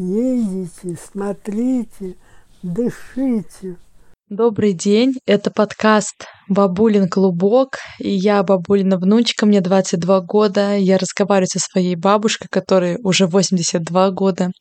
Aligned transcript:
Ездите, 0.00 0.96
смотрите, 1.12 2.14
дышите. 2.62 3.78
Добрый 4.28 4.72
день, 4.72 5.14
это 5.26 5.50
подкаст 5.50 6.24
«Бабулин 6.48 7.08
клубок», 7.08 7.78
и 7.98 8.08
я 8.08 8.44
бабулина 8.44 8.96
внучка, 8.96 9.44
мне 9.44 9.60
22 9.60 10.20
года, 10.20 10.76
я 10.76 10.98
разговариваю 10.98 11.48
со 11.48 11.58
своей 11.58 11.96
бабушкой, 11.96 12.46
которой 12.48 12.98
уже 13.02 13.26
82 13.26 14.10
года, 14.12 14.52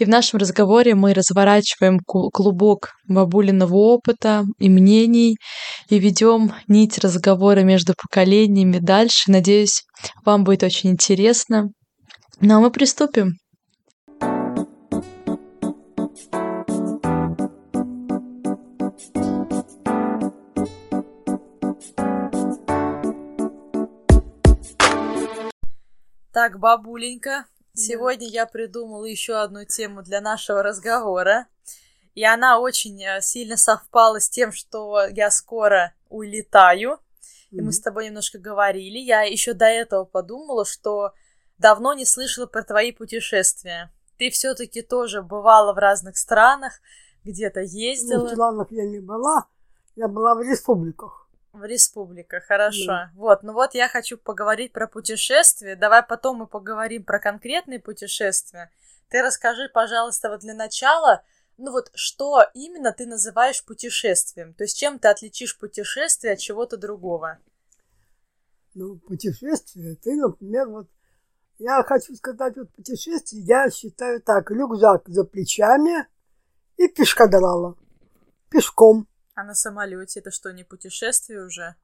и 0.00 0.04
в 0.04 0.08
нашем 0.08 0.40
разговоре 0.40 0.96
мы 0.96 1.14
разворачиваем 1.14 2.00
клубок 2.00 2.90
бабулиного 3.06 3.76
опыта 3.76 4.42
и 4.58 4.68
мнений, 4.68 5.36
и 5.88 6.00
ведем 6.00 6.52
нить 6.66 6.98
разговора 6.98 7.60
между 7.60 7.94
поколениями 7.94 8.78
дальше. 8.78 9.30
Надеюсь, 9.30 9.84
вам 10.24 10.42
будет 10.42 10.64
очень 10.64 10.90
интересно. 10.90 11.68
Ну 12.40 12.56
а 12.56 12.60
мы 12.60 12.72
приступим. 12.72 13.39
Так, 26.32 26.60
бабуленька, 26.60 27.46
сегодня 27.74 28.28
я 28.28 28.46
придумала 28.46 29.04
еще 29.04 29.34
одну 29.34 29.64
тему 29.64 30.02
для 30.02 30.20
нашего 30.20 30.62
разговора. 30.62 31.48
И 32.14 32.24
она 32.24 32.60
очень 32.60 33.02
э, 33.02 33.20
сильно 33.20 33.56
совпала 33.56 34.20
с 34.20 34.28
тем, 34.28 34.52
что 34.52 35.06
я 35.06 35.30
скоро 35.32 35.92
улетаю. 36.08 37.00
И 37.50 37.58
mm-hmm. 37.58 37.62
мы 37.62 37.72
с 37.72 37.80
тобой 37.80 38.06
немножко 38.06 38.38
говорили. 38.38 38.98
Я 38.98 39.22
еще 39.22 39.54
до 39.54 39.64
этого 39.64 40.04
подумала, 40.04 40.64
что 40.64 41.14
давно 41.58 41.94
не 41.94 42.04
слышала 42.04 42.46
про 42.46 42.62
твои 42.62 42.92
путешествия. 42.92 43.92
Ты 44.16 44.30
все-таки 44.30 44.82
тоже 44.82 45.22
бывала 45.22 45.72
в 45.72 45.78
разных 45.78 46.16
странах, 46.16 46.80
где-то 47.24 47.60
ездила. 47.60 48.20
Ну, 48.20 48.26
в 48.26 48.32
странах 48.32 48.68
я 48.70 48.86
не 48.86 49.00
была, 49.00 49.46
я 49.96 50.06
была 50.06 50.36
в 50.36 50.42
республиках. 50.42 51.19
В 51.52 51.64
республиках, 51.64 52.44
хорошо. 52.44 52.86
Да. 52.86 53.10
Вот, 53.14 53.42
ну 53.42 53.52
вот 53.52 53.74
я 53.74 53.88
хочу 53.88 54.16
поговорить 54.16 54.72
про 54.72 54.86
путешествия. 54.86 55.74
Давай 55.74 56.02
потом 56.02 56.38
мы 56.38 56.46
поговорим 56.46 57.02
про 57.02 57.18
конкретные 57.18 57.80
путешествия. 57.80 58.70
Ты 59.08 59.20
расскажи, 59.22 59.68
пожалуйста, 59.68 60.30
вот 60.30 60.40
для 60.40 60.54
начала, 60.54 61.22
ну 61.58 61.72
вот 61.72 61.90
что 61.94 62.44
именно 62.54 62.92
ты 62.92 63.06
называешь 63.06 63.64
путешествием? 63.64 64.54
То 64.54 64.64
есть 64.64 64.78
чем 64.78 65.00
ты 65.00 65.08
отличишь 65.08 65.58
путешествие 65.58 66.34
от 66.34 66.38
чего-то 66.38 66.76
другого? 66.76 67.38
Ну, 68.74 68.98
путешествие, 68.98 69.96
ты, 69.96 70.14
например, 70.14 70.68
вот 70.68 70.88
я 71.58 71.82
хочу 71.82 72.14
сказать, 72.14 72.56
вот 72.56 72.72
путешествие, 72.72 73.42
я 73.42 73.70
считаю 73.70 74.22
так, 74.22 74.50
рюкзак 74.50 75.08
за 75.08 75.24
плечами 75.24 76.06
и 76.76 76.88
пешкадрала. 76.88 77.76
Пешком. 78.48 79.06
А 79.40 79.42
на 79.42 79.54
самолете 79.54 80.20
это 80.20 80.30
что, 80.30 80.52
не 80.52 80.64
путешествие 80.64 81.46
уже? 81.46 81.74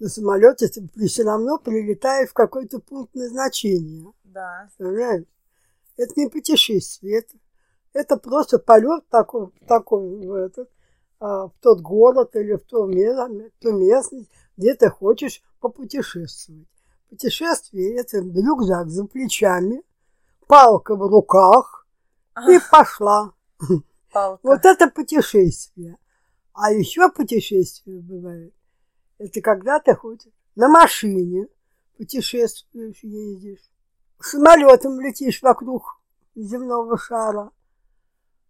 На 0.00 0.08
самолете 0.08 0.66
ты 0.66 1.06
все 1.06 1.22
равно 1.22 1.56
прилетаешь 1.56 2.30
в 2.30 2.32
какой-то 2.32 2.80
пункт 2.80 3.14
назначения. 3.14 4.12
Да. 4.24 4.68
Понимаешь? 4.76 5.24
Это 5.96 6.12
не 6.16 6.28
путешествие, 6.28 7.18
это, 7.18 7.36
это 7.92 8.16
просто 8.16 8.58
полет 8.58 9.08
такой, 9.08 9.52
такой 9.68 10.26
в, 10.26 10.34
этот, 10.34 10.68
а, 11.20 11.46
в 11.46 11.52
тот 11.60 11.80
город 11.80 12.34
или 12.34 12.54
в 12.54 12.64
ту, 12.64 12.86
в 12.86 13.50
ту 13.60 13.70
местность, 13.70 14.28
где 14.56 14.74
ты 14.74 14.90
хочешь 14.90 15.44
попутешествовать. 15.60 16.66
Путешествие– 17.08 17.94
это 18.00 18.18
рюкзак 18.18 18.88
за 18.88 19.04
плечами, 19.04 19.84
палка 20.48 20.96
в 20.96 21.06
руках 21.06 21.86
и 22.48 22.58
пошла. 22.68 23.32
Палка. 24.12 24.40
Вот 24.42 24.64
это 24.64 24.88
путешествие. 24.88 25.96
А 26.62 26.72
еще 26.72 27.10
путешествие 27.10 28.00
бывает. 28.00 28.52
Это 29.16 29.40
когда 29.40 29.80
ты 29.80 29.94
хоть 29.94 30.28
на 30.56 30.68
машине 30.68 31.48
путешествуешь, 31.96 33.02
ездишь. 33.02 33.70
Самолетом 34.20 35.00
летишь 35.00 35.40
вокруг 35.40 36.02
земного 36.34 36.98
шара. 36.98 37.50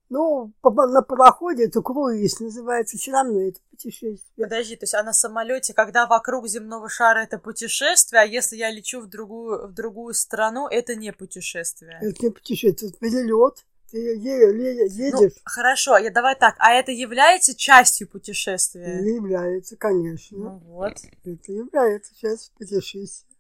Ну, 0.09 0.53
на 0.65 1.03
пароходе 1.03 1.67
это 1.67 1.83
круиз 1.83 2.41
называется, 2.41 2.99
все 2.99 3.12
равно 3.12 3.43
это 3.43 3.61
путешествие. 3.71 4.19
Подожди, 4.37 4.75
то 4.75 4.83
есть 4.83 4.95
а 4.95 5.05
на 5.05 5.13
самолете, 5.13 5.73
когда 5.73 6.09
вокруг 6.09 6.49
земного 6.49 6.89
шара 6.89 7.21
это 7.21 7.39
путешествие, 7.39 8.23
а 8.23 8.25
если 8.25 8.57
я 8.57 8.73
лечу 8.73 9.01
в 9.01 9.07
другую, 9.07 9.69
в 9.69 9.73
другую 9.73 10.15
страну, 10.15 10.67
это 10.67 10.97
не 10.97 11.13
путешествие? 11.13 11.97
Это 12.03 12.25
не 12.25 12.31
путешествие, 12.31 12.91
это 12.91 12.99
перелет. 12.99 13.65
Ты 13.91 13.99
едешь. 14.17 15.12
Ну, 15.12 15.31
хорошо, 15.45 15.99
я 15.99 16.11
давай 16.11 16.37
так. 16.37 16.55
А 16.59 16.73
это 16.73 16.93
является 16.93 17.56
частью 17.56 18.09
путешествия? 18.09 19.01
Является, 19.01 19.77
конечно. 19.77 20.39
Ну 20.39 20.59
вот. 20.67 20.95
Это 21.25 21.53
является 21.53 22.15
частью 22.17 22.55
путешествия. 22.56 23.37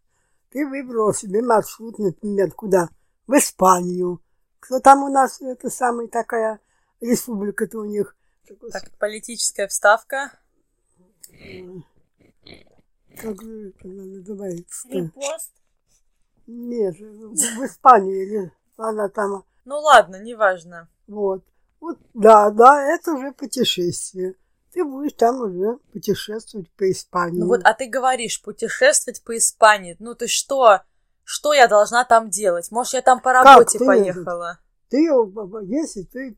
Ты 0.50 0.66
выбрал 0.66 1.14
себе 1.14 1.42
маршрут, 1.42 1.98
например, 1.98 2.50
куда? 2.50 2.88
В 3.28 3.34
Испанию. 3.38 4.20
Кто 4.58 4.80
там 4.80 5.04
у 5.04 5.08
нас, 5.08 5.40
это 5.40 5.70
самая 5.70 6.08
такая 6.08 6.58
республика-то 7.00 7.78
у 7.78 7.84
них? 7.84 8.16
Так, 8.72 8.90
политическая 8.98 9.68
вставка. 9.68 10.32
Как 13.16 13.40
же 13.40 13.68
это 13.68 13.86
называется? 13.86 14.88
Репост? 14.88 15.52
Нет, 16.48 16.98
в 16.98 17.64
Испании. 17.64 18.50
Она 18.76 19.08
там 19.08 19.44
ну 19.64 19.78
ладно, 19.78 20.22
неважно. 20.22 20.88
Вот. 21.06 21.44
Вот, 21.80 21.98
да, 22.14 22.50
да, 22.50 22.82
это 22.94 23.12
уже 23.12 23.32
путешествие. 23.32 24.34
Ты 24.72 24.84
будешь 24.84 25.14
там 25.14 25.40
уже 25.40 25.78
путешествовать 25.92 26.70
по 26.72 26.90
Испании. 26.90 27.40
Ну 27.40 27.46
вот, 27.46 27.60
а 27.64 27.72
ты 27.74 27.88
говоришь 27.88 28.42
путешествовать 28.42 29.24
по 29.24 29.36
Испании. 29.36 29.96
Ну 29.98 30.14
ты 30.14 30.26
что? 30.28 30.80
Что 31.24 31.52
я 31.52 31.68
должна 31.68 32.04
там 32.04 32.28
делать? 32.28 32.70
Может, 32.70 32.94
я 32.94 33.02
там 33.02 33.20
по 33.20 33.32
работе 33.32 33.78
как 33.78 33.86
поехала? 33.86 34.58
Ты, 34.88 34.98
если 35.62 36.02
ты 36.02 36.34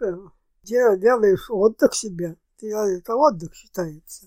делаешь 0.62 1.50
отдых 1.50 1.94
себе, 1.94 2.37
ты, 2.59 2.72
это 2.72 3.16
отдых 3.16 3.55
считается, 3.55 4.27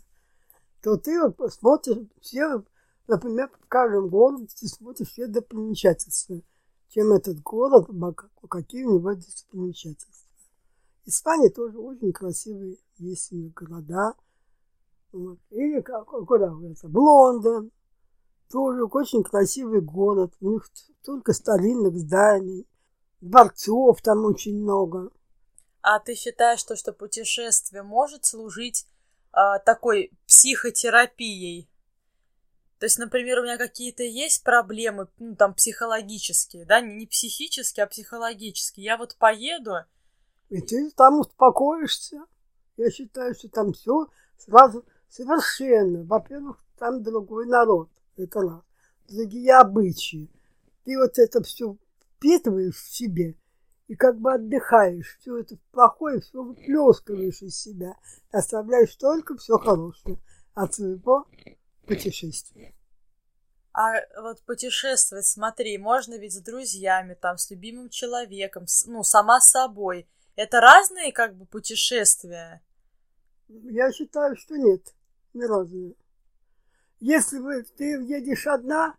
то 0.83 0.97
ты 0.97 1.19
смотришь 1.49 2.07
все, 2.21 2.63
например, 3.07 3.49
в 3.61 3.67
каждом 3.67 4.09
городе 4.09 4.47
ты 4.59 4.67
смотришь 4.67 5.09
все 5.09 5.27
достопримечательства 5.27 6.41
чем 6.89 7.13
этот 7.13 7.41
город, 7.41 7.87
какие 8.49 8.83
у 8.83 8.95
него 8.95 9.13
достопримечательства. 9.13 10.29
Испания 11.05 11.49
тоже 11.49 11.77
очень 11.77 12.11
красивые 12.11 12.77
есть 12.97 13.31
у 13.31 13.35
них 13.35 13.53
города. 13.53 14.13
Вот. 15.11 15.39
Или 15.51 15.81
как, 15.81 16.05
куда 16.05 16.53
это? 16.63 16.87
Лондон. 16.87 17.71
Тоже 18.51 18.83
очень 18.85 19.23
красивый 19.23 19.81
город. 19.81 20.33
У 20.39 20.51
них 20.53 20.69
только 21.03 21.33
старинных 21.33 21.97
зданий. 21.97 22.67
Дворцов 23.21 24.01
там 24.01 24.25
очень 24.25 24.61
много. 24.61 25.11
А 25.81 25.99
ты 25.99 26.15
считаешь, 26.15 26.59
что, 26.59 26.75
что 26.75 26.93
путешествие 26.93 27.83
может 27.83 28.25
служить 28.25 28.87
а, 29.31 29.59
такой 29.59 30.11
психотерапией? 30.27 31.69
То 32.79 32.85
есть, 32.85 32.97
например, 32.99 33.39
у 33.39 33.43
меня 33.43 33.57
какие-то 33.57 34.03
есть 34.03 34.43
проблемы, 34.43 35.07
ну, 35.17 35.35
там, 35.35 35.53
психологические, 35.53 36.65
да, 36.65 36.81
не 36.81 37.07
психические, 37.07 37.85
а 37.85 37.87
психологические. 37.87 38.85
Я 38.85 38.97
вот 38.97 39.15
поеду... 39.17 39.75
И 40.49 40.61
ты 40.61 40.91
там 40.91 41.19
успокоишься. 41.19 42.25
Я 42.77 42.91
считаю, 42.91 43.33
что 43.33 43.49
там 43.49 43.73
все 43.73 44.07
сразу 44.37 44.85
совершенно. 45.09 46.03
Во-первых, 46.03 46.63
там 46.77 47.01
другой 47.01 47.47
народ. 47.47 47.89
Это 48.17 48.41
раз. 48.41 48.61
Другие 49.07 49.55
обычаи. 49.55 50.29
Ты 50.83 50.97
вот 50.97 51.17
это 51.17 51.41
все 51.41 51.77
впитываешь 52.17 52.75
в 52.75 52.93
себе 52.93 53.35
и 53.87 53.95
как 53.95 54.19
бы 54.19 54.33
отдыхаешь. 54.33 55.17
Все 55.19 55.37
это 55.37 55.57
плохое, 55.71 56.19
все 56.19 56.43
выплескиваешь 56.43 57.41
из 57.41 57.57
себя. 57.57 57.95
Оставляешь 58.31 58.95
только 58.95 59.35
все 59.37 59.57
хорошее 59.57 60.19
от 60.53 60.73
своего 60.73 61.27
путешествие. 61.85 62.73
А 63.73 63.93
вот 64.21 64.41
путешествовать, 64.43 65.25
смотри, 65.25 65.77
можно 65.77 66.17
ведь 66.17 66.33
с 66.33 66.39
друзьями, 66.39 67.13
там, 67.13 67.37
с 67.37 67.49
любимым 67.49 67.89
человеком, 67.89 68.67
с, 68.67 68.85
ну, 68.85 69.03
сама 69.03 69.41
собой. 69.41 70.07
Это 70.37 70.61
разные, 70.61 71.11
как 71.11 71.35
бы, 71.35 71.45
путешествия? 71.45 72.61
Я 73.47 73.91
считаю, 73.91 74.37
что 74.37 74.55
нет, 74.55 74.93
не 75.33 75.45
разные. 75.45 75.93
Если 77.01 77.37
вы, 77.37 77.63
ты 77.63 78.01
едешь 78.03 78.47
одна, 78.47 78.95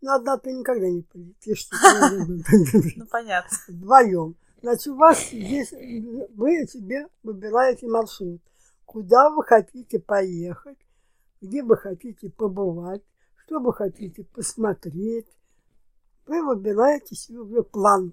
но 0.00 0.10
ну, 0.10 0.16
одна 0.16 0.36
ты 0.38 0.52
никогда 0.52 0.88
не 0.88 1.02
полетишь. 1.02 1.68
Ну, 2.96 3.06
понятно. 3.06 3.56
Вдвоем. 3.68 4.36
Значит, 4.60 4.88
у 4.88 4.96
вас 4.96 5.28
есть, 5.32 5.72
вы 5.72 6.66
себе 6.66 7.06
выбираете 7.22 7.86
маршрут. 7.86 8.40
Куда 8.84 9.30
вы 9.30 9.44
хотите 9.44 9.98
поехать, 9.98 10.78
где 11.40 11.62
вы 11.62 11.76
хотите 11.76 12.30
побывать, 12.30 13.02
что 13.36 13.60
вы 13.60 13.72
хотите 13.72 14.24
посмотреть. 14.24 15.26
Вы 16.26 16.44
выбираете 16.44 17.14
себе 17.14 17.38
уже 17.40 17.62
план, 17.62 18.12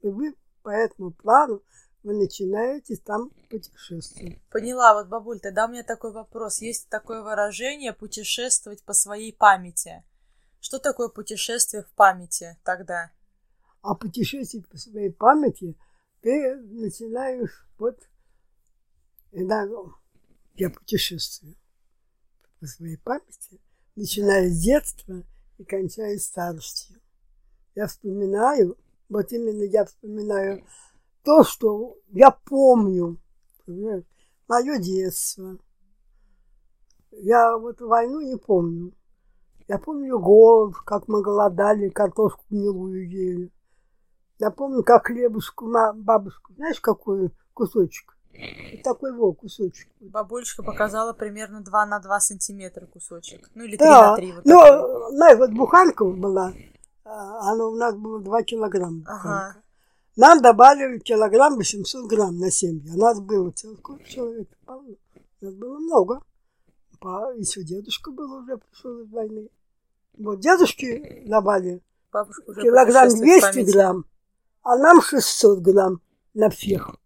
и 0.00 0.08
вы 0.08 0.34
по 0.62 0.70
этому 0.70 1.10
плану 1.10 1.62
вы 2.04 2.14
начинаете 2.14 2.96
там 2.96 3.30
путешествовать. 3.50 4.40
Поняла, 4.50 4.94
вот, 4.94 5.08
бабуль, 5.08 5.40
тогда 5.40 5.66
у 5.66 5.68
меня 5.68 5.82
такой 5.82 6.12
вопрос. 6.12 6.60
Есть 6.60 6.88
такое 6.88 7.22
выражение 7.22 7.92
«путешествовать 7.92 8.84
по 8.84 8.92
своей 8.92 9.32
памяти». 9.32 10.04
Что 10.60 10.78
такое 10.78 11.08
путешествие 11.08 11.82
в 11.82 11.90
памяти 11.92 12.56
тогда? 12.64 13.10
А 13.80 13.94
путешествие 13.94 14.64
по 14.64 14.76
своей 14.76 15.10
памяти 15.10 15.76
ты 16.20 16.56
начинаешь 16.56 17.68
вот... 17.78 17.98
Да, 19.32 19.66
я 20.54 20.70
путешествую 20.70 21.56
по 22.60 22.66
своей 22.66 22.96
памяти, 22.96 23.60
начиная 23.96 24.48
с 24.48 24.58
детства 24.58 25.22
и 25.58 25.64
кончая 25.64 26.18
старостью. 26.18 26.96
Я 27.74 27.86
вспоминаю, 27.86 28.76
вот 29.08 29.32
именно 29.32 29.62
я 29.62 29.84
вспоминаю 29.84 30.64
то, 31.22 31.44
что 31.44 31.96
я 32.08 32.30
помню, 32.30 33.18
мое 33.66 34.78
детство. 34.78 35.58
Я 37.12 37.56
вот 37.56 37.80
войну 37.80 38.20
не 38.20 38.36
помню. 38.36 38.94
Я 39.66 39.78
помню 39.78 40.18
голод, 40.18 40.76
как 40.76 41.08
мы 41.08 41.22
голодали, 41.22 41.88
картошку 41.88 42.42
гнилую 42.48 43.08
ели. 43.08 43.52
Я 44.38 44.50
помню, 44.50 44.82
как 44.82 45.06
хлебушку, 45.06 45.70
бабушку, 45.94 46.54
знаешь, 46.54 46.80
какой 46.80 47.30
кусочек? 47.54 48.17
Такой 48.84 49.12
вот 49.12 49.38
кусочек. 49.38 49.88
Бабулечка 50.00 50.62
показала 50.62 51.12
примерно 51.12 51.60
2 51.60 51.86
на 51.86 51.98
2 51.98 52.20
сантиметра 52.20 52.86
кусочек. 52.86 53.50
Ну 53.54 53.64
или 53.64 53.76
3 53.76 53.78
да. 53.78 54.10
на 54.10 54.16
3. 54.16 54.32
Вот 54.32 54.44
ну, 54.44 55.10
знаешь, 55.10 55.38
вот 55.38 55.50
буханка 55.50 56.04
была, 56.04 56.52
а, 57.04 57.52
она 57.52 57.66
у 57.66 57.74
нас 57.74 57.94
была 57.94 58.20
2 58.20 58.42
килограмма. 58.44 59.04
Ага. 59.06 59.56
Нам 60.16 60.42
добавили 60.42 60.98
килограмм 60.98 61.56
800 61.56 62.06
грамм 62.06 62.38
на 62.38 62.50
семью. 62.50 62.94
У 62.94 62.98
нас 62.98 63.20
было 63.20 63.52
сколько 63.54 64.04
человек? 64.04 64.48
У 64.66 65.44
нас 65.44 65.54
было 65.54 65.78
много. 65.78 66.22
Еще 67.36 67.62
дедушка 67.62 68.10
был 68.10 68.32
уже 68.32 68.56
пришел 68.56 69.00
из 69.00 69.10
войны. 69.10 69.48
Вот 70.16 70.40
дедушке 70.40 71.22
добавили 71.26 71.80
килограмм 72.12 73.08
200 73.08 73.72
грамм, 73.72 74.04
а 74.62 74.76
нам 74.76 75.00
600 75.00 75.60
грамм 75.60 76.00
на 76.34 76.50
всех. 76.50 76.96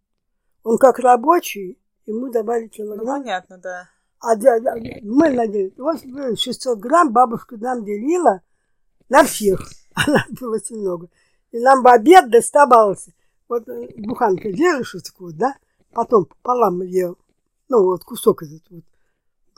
Он 0.63 0.79
как 0.79 0.99
рабочий, 0.99 1.79
ему 2.07 2.31
добавили 2.31 2.69
килограмм. 2.69 3.19
Ну, 3.19 3.23
понятно, 3.23 3.59
да. 3.59 3.89
А 4.21 4.37
мы 5.03 5.31
надели. 5.31 5.75
Вот 5.77 6.01
600 6.39 6.79
грамм 6.79 7.13
бабушка 7.13 7.57
нам 7.57 7.85
делила 7.85 8.41
на 9.09 9.25
всех. 9.25 9.61
А 9.95 10.11
нас 10.11 10.25
было 10.41 10.57
очень 10.57 10.79
много. 10.79 11.09
И 11.51 11.59
нам 11.59 11.83
в 11.83 11.89
обед 11.89 12.31
доставался. 12.31 13.13
Вот 13.49 13.69
э, 13.69 13.89
буханка 13.99 14.53
держишь 14.53 14.95
вот 14.95 15.05
такую, 15.05 15.35
да? 15.35 15.57
Потом 15.93 16.25
пополам 16.25 16.81
ее, 16.83 17.17
ну 17.69 17.85
вот 17.85 18.05
кусок 18.05 18.43
этот 18.43 18.63
вот. 18.71 18.85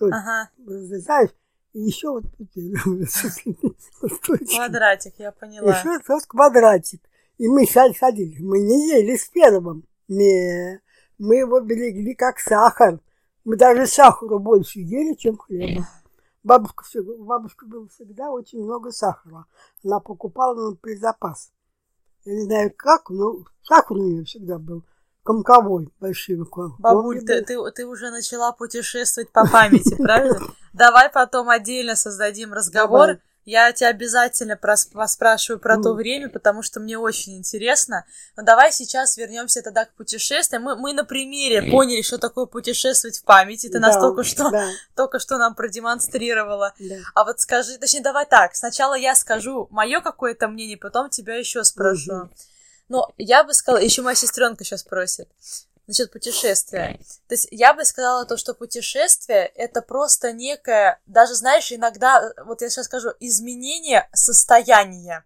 вот 0.01 0.13
ага. 0.13 0.51
Разрезаешь. 0.67 1.31
И 1.75 1.83
еще 1.83 2.11
вот 2.11 2.25
квадратик, 4.49 5.15
я 5.19 5.31
поняла. 5.31 5.71
Еще 5.71 6.01
вот 6.09 6.25
квадратик. 6.27 7.01
И 7.39 7.49
мы 7.49 7.67
садились. 7.67 8.41
Мы 8.41 8.61
не 8.61 8.89
ели 8.89 9.17
с 9.17 9.29
первым. 9.29 9.85
Не, 10.09 10.81
мы 11.19 11.37
его 11.37 11.61
берегли 11.61 12.15
как 12.15 12.39
сахар. 12.39 13.01
Мы 13.45 13.57
даже 13.57 13.87
сахару 13.87 14.39
больше 14.39 14.81
ели, 14.81 15.15
чем 15.15 15.37
хлеба. 15.37 15.87
Бабушка, 16.43 16.85
бабушка 17.19 17.67
было 17.67 17.89
всегда 17.89 18.31
очень 18.31 18.63
много 18.63 18.91
сахара. 18.91 19.47
Она 19.83 20.01
покупала 20.01 20.55
нам 20.55 20.77
при 20.77 20.97
запас. 20.97 21.51
Я 22.25 22.35
не 22.35 22.45
знаю 22.45 22.73
как, 22.77 23.11
но 23.11 23.45
сахар 23.63 23.97
у 23.97 24.03
нее 24.03 24.25
всегда 24.25 24.59
был 24.59 24.83
комковой, 25.23 25.93
большой. 26.01 26.39
Бабуль, 26.79 27.23
ты, 27.23 27.43
ты, 27.43 27.59
ты 27.73 27.87
уже 27.87 28.11
начала 28.11 28.53
путешествовать 28.53 29.31
по 29.31 29.47
памяти, 29.47 29.95
правильно? 29.97 30.39
Давай 30.73 31.11
потом 31.11 31.49
отдельно 31.49 31.97
создадим 31.97 32.53
разговор. 32.53 33.07
Давай 33.07 33.21
я 33.45 33.73
тебя 33.73 33.89
обязательно 33.89 34.57
поспрашиваю 34.57 35.61
про 35.61 35.81
то 35.81 35.93
время, 35.93 36.29
потому 36.29 36.63
что 36.63 36.81
мне 36.81 36.99
очень 36.99 37.37
интересно. 37.37 38.07
Но 38.37 38.43
давай 38.43 38.73
сейчас 38.73 39.17
вернемся 39.17 39.63
тогда 39.63 39.85
к 39.85 39.93
путешествиям. 39.95 40.63
Мы, 40.63 40.77
мы 40.77 40.93
на 40.93 41.05
примере 41.05 41.71
поняли, 41.71 42.03
что 42.03 42.19
такое 42.19 42.47
путешествовать 42.47 43.19
в 43.19 43.25
памяти. 43.25 43.69
Ты 43.69 43.75
да, 43.75 43.89
нас 43.89 43.97
только 43.97 44.25
что, 44.25 44.51
да. 44.51 44.69
только 44.97 45.19
что 45.19 45.37
нам 45.37 45.55
продемонстрировала. 45.55 46.75
Да. 46.79 46.97
А 47.15 47.25
вот 47.25 47.41
скажи, 47.41 47.77
точнее, 47.79 48.01
давай 48.01 48.25
так. 48.27 48.55
Сначала 48.55 48.95
я 48.95 49.15
скажу 49.15 49.69
мое 49.71 50.01
какое-то 50.01 50.49
мнение, 50.49 50.79
потом 50.79 51.11
тебя 51.11 51.37
еще 51.37 51.65
спрошу. 51.65 52.15
Угу. 52.15 52.29
Но 52.89 53.13
я 53.19 53.45
бы 53.45 53.53
сказала, 53.53 53.83
еще 53.83 54.03
моя 54.03 54.15
сестренка 54.15 54.65
сейчас 54.65 54.83
просит 54.83 55.29
насчет 55.87 56.11
путешествия. 56.13 56.99
То 57.29 57.35
есть 57.35 57.49
я 57.51 57.75
бы 57.75 57.85
сказала 57.85 58.25
то, 58.25 58.37
что 58.37 58.55
путешествие— 58.55 59.47
это 59.55 59.83
просто 59.83 60.33
некое, 60.33 61.01
даже, 61.07 61.35
знаешь, 61.35 61.73
иногда, 61.73 62.33
вот 62.45 62.63
я 62.63 62.71
сейчас 62.71 62.87
скажу, 62.87 63.11
изменение 63.21 64.09
состояния. 64.13 65.25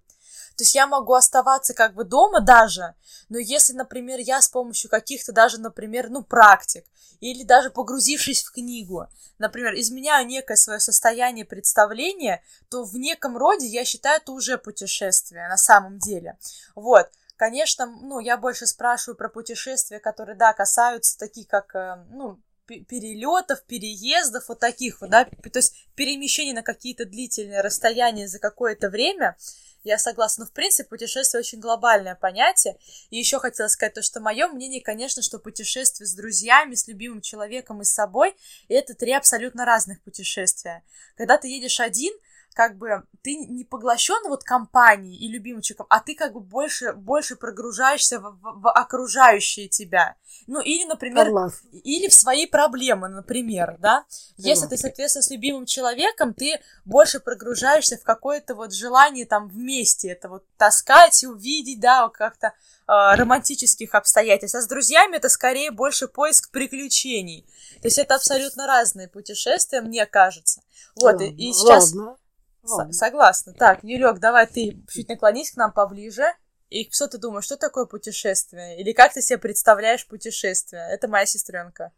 То 0.56 0.64
есть 0.64 0.74
я 0.74 0.86
могу 0.86 1.14
оставаться 1.14 1.72
как 1.72 1.94
бы 1.94 2.04
дома 2.04 2.40
даже, 2.40 2.94
но 3.28 3.38
если, 3.38 3.74
например, 3.74 4.18
я 4.18 4.42
с 4.42 4.48
помощью 4.48 4.90
каких-то 4.90 5.32
даже, 5.32 5.60
например, 5.60 6.10
ну, 6.10 6.22
практик, 6.22 6.84
или 7.20 7.42
даже 7.44 7.70
погрузившись 7.70 8.42
в 8.42 8.52
книгу, 8.52 9.06
например, 9.38 9.74
изменяю 9.74 10.26
некое 10.26 10.56
свое 10.56 10.80
состояние 10.80 11.44
представления, 11.44 12.42
то 12.68 12.84
в 12.84 12.96
неком 12.96 13.36
роде 13.36 13.66
я 13.66 13.84
считаю 13.84 14.20
это 14.20 14.32
уже 14.32 14.58
путешествие 14.58 15.48
на 15.48 15.56
самом 15.56 15.98
деле. 15.98 16.38
Вот. 16.74 17.08
Конечно, 17.38 17.86
ну, 17.86 18.18
я 18.18 18.36
больше 18.36 18.66
спрашиваю 18.66 19.16
про 19.16 19.28
путешествия, 19.28 20.00
которые, 20.00 20.36
да, 20.36 20.52
касаются 20.52 21.16
таких, 21.16 21.46
как, 21.46 21.72
э, 21.76 22.04
ну, 22.10 22.40
перелетов, 22.66 23.62
переездов, 23.62 24.48
вот 24.48 24.58
таких 24.58 25.00
вот, 25.00 25.10
да, 25.10 25.24
то 25.24 25.58
есть 25.58 25.86
перемещений 25.94 26.52
на 26.52 26.62
какие-то 26.62 27.04
длительные 27.04 27.60
расстояния 27.60 28.26
за 28.26 28.40
какое-то 28.40 28.90
время, 28.90 29.36
я 29.84 29.98
согласна. 29.98 30.44
Но, 30.44 30.50
в 30.50 30.52
принципе, 30.52 30.88
путешествие 30.88 31.38
очень 31.38 31.60
глобальное 31.60 32.16
понятие. 32.16 32.76
И 33.10 33.16
еще 33.16 33.38
хотела 33.38 33.68
сказать 33.68 33.94
то, 33.94 34.02
что 34.02 34.20
мое 34.20 34.48
мнение, 34.48 34.82
конечно, 34.82 35.22
что 35.22 35.38
путешествие 35.38 36.08
с 36.08 36.14
друзьями, 36.14 36.74
с 36.74 36.88
любимым 36.88 37.20
человеком 37.20 37.80
и 37.80 37.84
с 37.84 37.92
собой, 37.92 38.36
это 38.68 38.94
три 38.94 39.12
абсолютно 39.12 39.64
разных 39.64 40.02
путешествия. 40.02 40.82
Когда 41.16 41.38
ты 41.38 41.46
едешь 41.46 41.78
один, 41.78 42.12
как 42.58 42.76
бы 42.76 43.04
ты 43.22 43.36
не 43.36 43.62
поглощен 43.62 44.28
вот 44.28 44.42
компанией 44.42 45.16
и 45.16 45.28
любимчиком, 45.28 45.86
а 45.90 46.00
ты 46.00 46.16
как 46.16 46.32
бы 46.32 46.40
больше, 46.40 46.92
больше 46.92 47.36
прогружаешься 47.36 48.18
в, 48.18 48.32
в, 48.32 48.62
в 48.62 48.70
окружающие 48.72 49.68
тебя. 49.68 50.16
Ну, 50.48 50.60
или, 50.60 50.84
например, 50.84 51.26
Согласна. 51.26 51.68
или 51.70 52.08
в 52.08 52.14
свои 52.14 52.46
проблемы, 52.46 53.08
например, 53.08 53.76
да. 53.78 54.04
Согласна. 54.08 54.34
Если 54.38 54.66
ты, 54.66 54.76
соответственно, 54.76 55.22
с 55.22 55.30
любимым 55.30 55.66
человеком, 55.66 56.34
ты 56.34 56.58
больше 56.84 57.20
прогружаешься 57.20 57.96
в 57.96 58.02
какое-то 58.02 58.56
вот 58.56 58.72
желание 58.72 59.24
там 59.24 59.46
вместе 59.46 60.08
это 60.08 60.28
вот 60.28 60.44
таскать, 60.56 61.22
увидеть, 61.22 61.78
да, 61.78 62.08
как-то 62.08 62.48
э, 62.48 62.52
романтических 62.88 63.94
обстоятельств. 63.94 64.56
А 64.56 64.62
с 64.62 64.66
друзьями 64.66 65.14
это 65.14 65.28
скорее 65.28 65.70
больше 65.70 66.08
поиск 66.08 66.50
приключений. 66.50 67.46
То 67.82 67.86
есть 67.86 67.98
это 67.98 68.16
абсолютно 68.16 68.66
разные 68.66 69.06
путешествия, 69.06 69.80
мне 69.80 70.06
кажется. 70.06 70.60
Вот, 70.96 71.20
и, 71.20 71.28
и 71.28 71.52
сейчас... 71.52 71.94
Ладно. 71.94 72.16
Согласна. 72.64 73.52
Так, 73.54 73.82
Юлек, 73.82 74.18
давай 74.18 74.46
ты 74.46 74.82
чуть 74.90 75.08
наклонись 75.08 75.52
к 75.52 75.56
нам 75.56 75.72
поближе. 75.72 76.24
И 76.70 76.90
что 76.90 77.08
ты 77.08 77.18
думаешь, 77.18 77.44
что 77.44 77.56
такое 77.56 77.86
путешествие? 77.86 78.78
Или 78.78 78.92
как 78.92 79.14
ты 79.14 79.22
себе 79.22 79.38
представляешь 79.38 80.06
путешествие? 80.06 80.86
Это 80.90 81.08
моя 81.08 81.24
сестренка. 81.24 81.92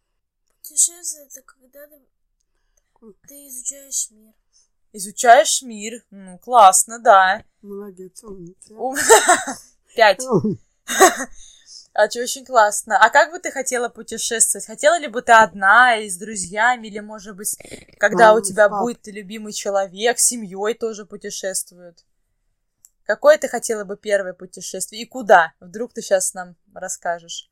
Путешествие 0.63 1.27
это 1.27 1.43
когда 1.43 1.87
ты, 1.89 3.15
ты 3.27 3.49
изучаешь 3.49 4.11
мир. 4.11 4.33
Изучаешь 4.93 5.63
мир. 5.63 6.05
Ну, 6.11 6.39
классно, 6.39 7.01
да. 7.01 7.45
Молодец, 7.63 8.23
умница. 8.23 8.75
Пять. 9.97 10.23
А 11.93 12.05
очень 12.05 12.45
классно. 12.45 12.99
А 12.99 13.11
как 13.11 13.33
бы 13.33 13.41
ты 13.41 13.51
хотела 13.51 13.89
путешествовать? 13.89 14.67
Хотела 14.67 14.99
ли 14.99 15.09
бы 15.09 15.23
ты 15.23 15.33
одна 15.33 15.97
и 15.97 16.09
с 16.09 16.17
друзьями, 16.17 16.87
или, 16.87 17.01
может 17.01 17.37
быть, 17.37 17.57
когда 17.99 18.33
у 18.33 18.41
тебя 18.41 18.69
будет 18.69 19.07
любимый 19.09 19.53
человек, 19.53 20.19
с 20.19 20.27
семьей 20.27 20.75
тоже 20.75 21.05
путешествуют? 21.05 22.05
Какое 23.05 23.39
ты 23.39 23.49
хотела 23.49 23.83
бы 23.85 23.97
первое 23.97 24.35
путешествие 24.35 25.03
и 25.03 25.07
куда? 25.07 25.53
Вдруг 25.59 25.93
ты 25.93 26.01
сейчас 26.01 26.33
нам 26.33 26.55
расскажешь. 26.73 27.51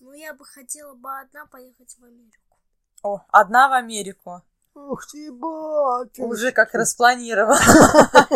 Ну, 0.00 0.12
я 0.12 0.34
бы 0.34 0.44
хотела 0.44 0.94
бы 0.94 1.08
одна 1.18 1.46
поехать 1.46 1.96
в 1.98 2.04
Америку. 2.04 2.56
О, 3.02 3.20
одна 3.30 3.68
в 3.68 3.72
Америку. 3.72 4.42
Ух 4.74 5.06
ты, 5.10 5.32
батюшка. 5.32 6.22
Уже 6.22 6.52
как 6.52 6.74
распланировала. 6.74 7.58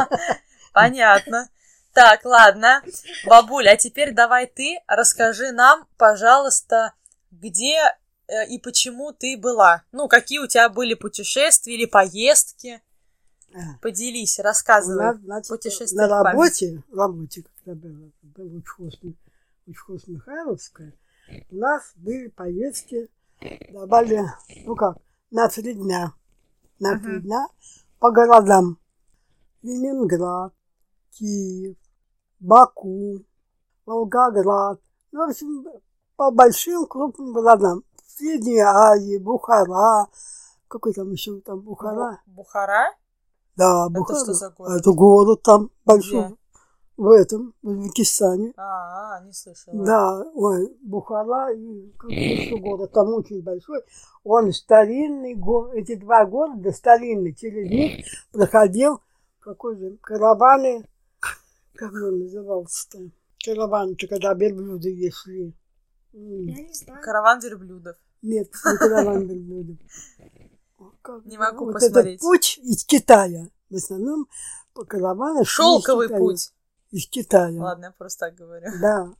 Понятно. 0.72 1.48
Так, 1.92 2.24
ладно. 2.24 2.82
Бабуля, 3.26 3.70
а 3.70 3.76
теперь 3.76 4.12
давай 4.12 4.46
ты 4.46 4.78
расскажи 4.86 5.52
нам, 5.52 5.86
пожалуйста, 5.96 6.92
где 7.30 7.76
э, 8.28 8.46
и 8.48 8.58
почему 8.60 9.12
ты 9.12 9.36
была. 9.36 9.82
Ну, 9.92 10.06
какие 10.08 10.38
у 10.38 10.46
тебя 10.46 10.68
были 10.68 10.94
путешествия 10.94 11.74
или 11.74 11.86
поездки. 11.86 12.80
Поделись, 13.80 14.38
рассказывай. 14.38 15.06
Нас, 15.06 15.16
значит, 15.16 15.48
путешествия 15.48 15.96
на 15.96 16.22
работе, 16.22 16.82
в 16.88 16.96
работе, 16.96 17.44
когда 17.64 17.80
было, 17.88 18.10
было 18.22 18.60
вкусно. 18.60 19.14
Учхоз-Михайловская, 19.66 20.92
у 21.50 21.56
нас 21.56 21.92
были 21.96 22.28
поездки, 22.28 23.08
давали, 23.70 24.22
ну 24.64 24.76
как, 24.76 24.98
на 25.30 25.48
три 25.48 25.74
дня. 25.74 26.12
На 26.78 26.98
три 26.98 27.14
Мгм. 27.14 27.22
дня 27.22 27.48
по 27.98 28.10
городам. 28.10 28.78
Ленинград, 29.62 30.52
Киев, 31.18 31.76
Баку, 32.40 33.22
Волгоград. 33.86 34.80
Ну, 35.12 35.26
в 35.26 35.30
общем, 35.30 35.64
по 36.16 36.30
большим 36.30 36.86
крупным 36.86 37.32
городам. 37.32 37.82
Средней 38.06 38.60
Азии, 38.60 39.18
Бухара, 39.18 40.06
какой 40.68 40.92
там 40.92 41.10
еще 41.12 41.40
там 41.40 41.60
Бухара? 41.60 42.20
Бу- 42.26 42.34
Бухара? 42.34 42.94
Да, 43.56 43.86
Это 43.88 43.98
Бухара. 43.98 44.18
что 44.18 44.34
за 44.34 44.50
город? 44.50 44.80
Это 44.80 44.92
город 44.92 45.42
там 45.42 45.70
большой. 45.84 46.24
Где? 46.26 46.36
В 46.96 47.10
этом, 47.12 47.54
в 47.62 47.68
Узбекистане. 47.68 48.52
А, 48.56 49.20
не 49.24 49.32
слышала. 49.32 49.84
Да, 49.84 50.24
ой, 50.34 50.76
Бухара 50.82 51.52
и 51.54 51.90
какой 51.92 52.12
еще 52.16 52.56
город, 52.56 52.90
там 52.92 53.14
очень 53.14 53.40
большой. 53.40 53.82
Он 54.24 54.52
старинный 54.52 55.34
город, 55.34 55.74
эти 55.74 55.94
два 55.94 56.24
города 56.26 56.72
старинные, 56.72 57.34
через 57.34 57.70
них 57.70 58.04
проходил 58.32 59.00
какой 59.38 59.76
же, 59.76 59.96
караваны, 60.02 60.84
как 61.78 61.92
он 61.92 62.18
назывался-то? 62.18 62.98
Караван-то, 63.44 64.08
когда 64.08 64.34
верблюды 64.34 65.10
шли. 65.12 65.54
М, 66.12 66.46
Я 66.46 66.62
не 66.62 66.74
знаю. 66.74 67.00
Караван 67.02 67.38
верблюдов. 67.40 67.96
Нет, 68.20 68.50
не 68.52 68.76
караван 68.78 69.26
верблюдов. 69.28 69.76
Не 71.24 71.38
могу 71.38 71.64
вот 71.66 71.74
посмотреть. 71.74 72.16
этот 72.16 72.20
путь 72.20 72.58
из 72.62 72.84
Китая. 72.84 73.48
В 73.70 73.76
основном 73.76 74.28
по 74.74 74.84
каравану 74.84 75.42
из 75.42 75.46
Шелковый 75.46 76.08
путь. 76.08 76.52
Из 76.90 77.06
Китая. 77.08 77.62
Ладно, 77.62 77.86
я 77.86 77.90
просто 77.92 78.26
так 78.26 78.34
говорю. 78.34 78.66
Да. 78.82 79.14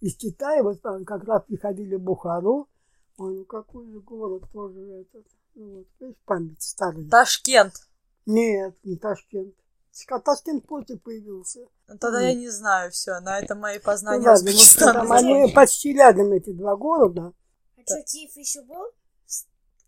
Из 0.00 0.14
Китая, 0.16 0.62
вот 0.62 0.80
там 0.82 1.04
как 1.04 1.24
раз 1.24 1.42
приходили 1.44 1.96
в 1.96 2.00
Бухару. 2.02 2.68
Он 3.16 3.44
какой 3.46 3.90
же 3.90 3.98
город 4.00 4.44
тоже 4.52 4.78
этот. 5.00 5.26
Ну, 5.54 5.78
вот, 5.78 5.86
видишь, 5.98 6.16
память 6.24 6.62
старая. 6.62 7.08
Ташкент. 7.08 7.74
Нет, 8.26 8.76
не 8.84 8.96
Ташкент. 8.96 9.54
Ташкент 10.24 10.66
после 10.66 10.98
появился. 10.98 11.66
Ну, 11.88 11.96
Тогда 11.98 12.20
я 12.20 12.34
не 12.34 12.50
знаю 12.50 12.90
все. 12.90 13.18
На 13.20 13.38
этом 13.38 13.58
мои 13.60 13.76
Ну, 13.76 13.82
познания 13.82 14.18
ладно, 14.28 14.32
вот 14.32 14.38
Узбекистана 14.48 14.92
там 14.94 15.12
они 15.12 15.28
закончились. 15.28 15.54
почти 15.54 15.92
рядом, 15.94 16.32
эти 16.32 16.50
два 16.52 16.76
города. 16.76 17.32
А 17.76 17.80
что, 17.82 18.02
Киев 18.06 18.36
еще 18.36 18.62
был? 18.62 18.84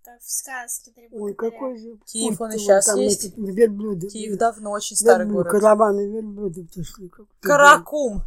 Как 0.02 0.18
в 0.22 0.32
сказке 0.32 0.90
три 0.92 1.08
Ой, 1.12 1.34
какой 1.34 1.76
же 1.78 1.98
Киев, 2.06 2.40
он 2.40 2.52
и 2.52 2.58
щас 2.58 2.86
там 2.86 2.98
есть? 2.98 3.24
эти 3.26 3.34
верблюды. 3.38 4.08
Киев 4.08 4.38
давно 4.38 4.70
очень 4.70 4.96
старый 4.96 5.26
Верблюд- 5.26 5.32
город. 5.44 5.50
Караваны 5.52 6.06
верблюдов 6.08 6.66
пришли. 6.72 7.10
Каракум. 7.40 8.22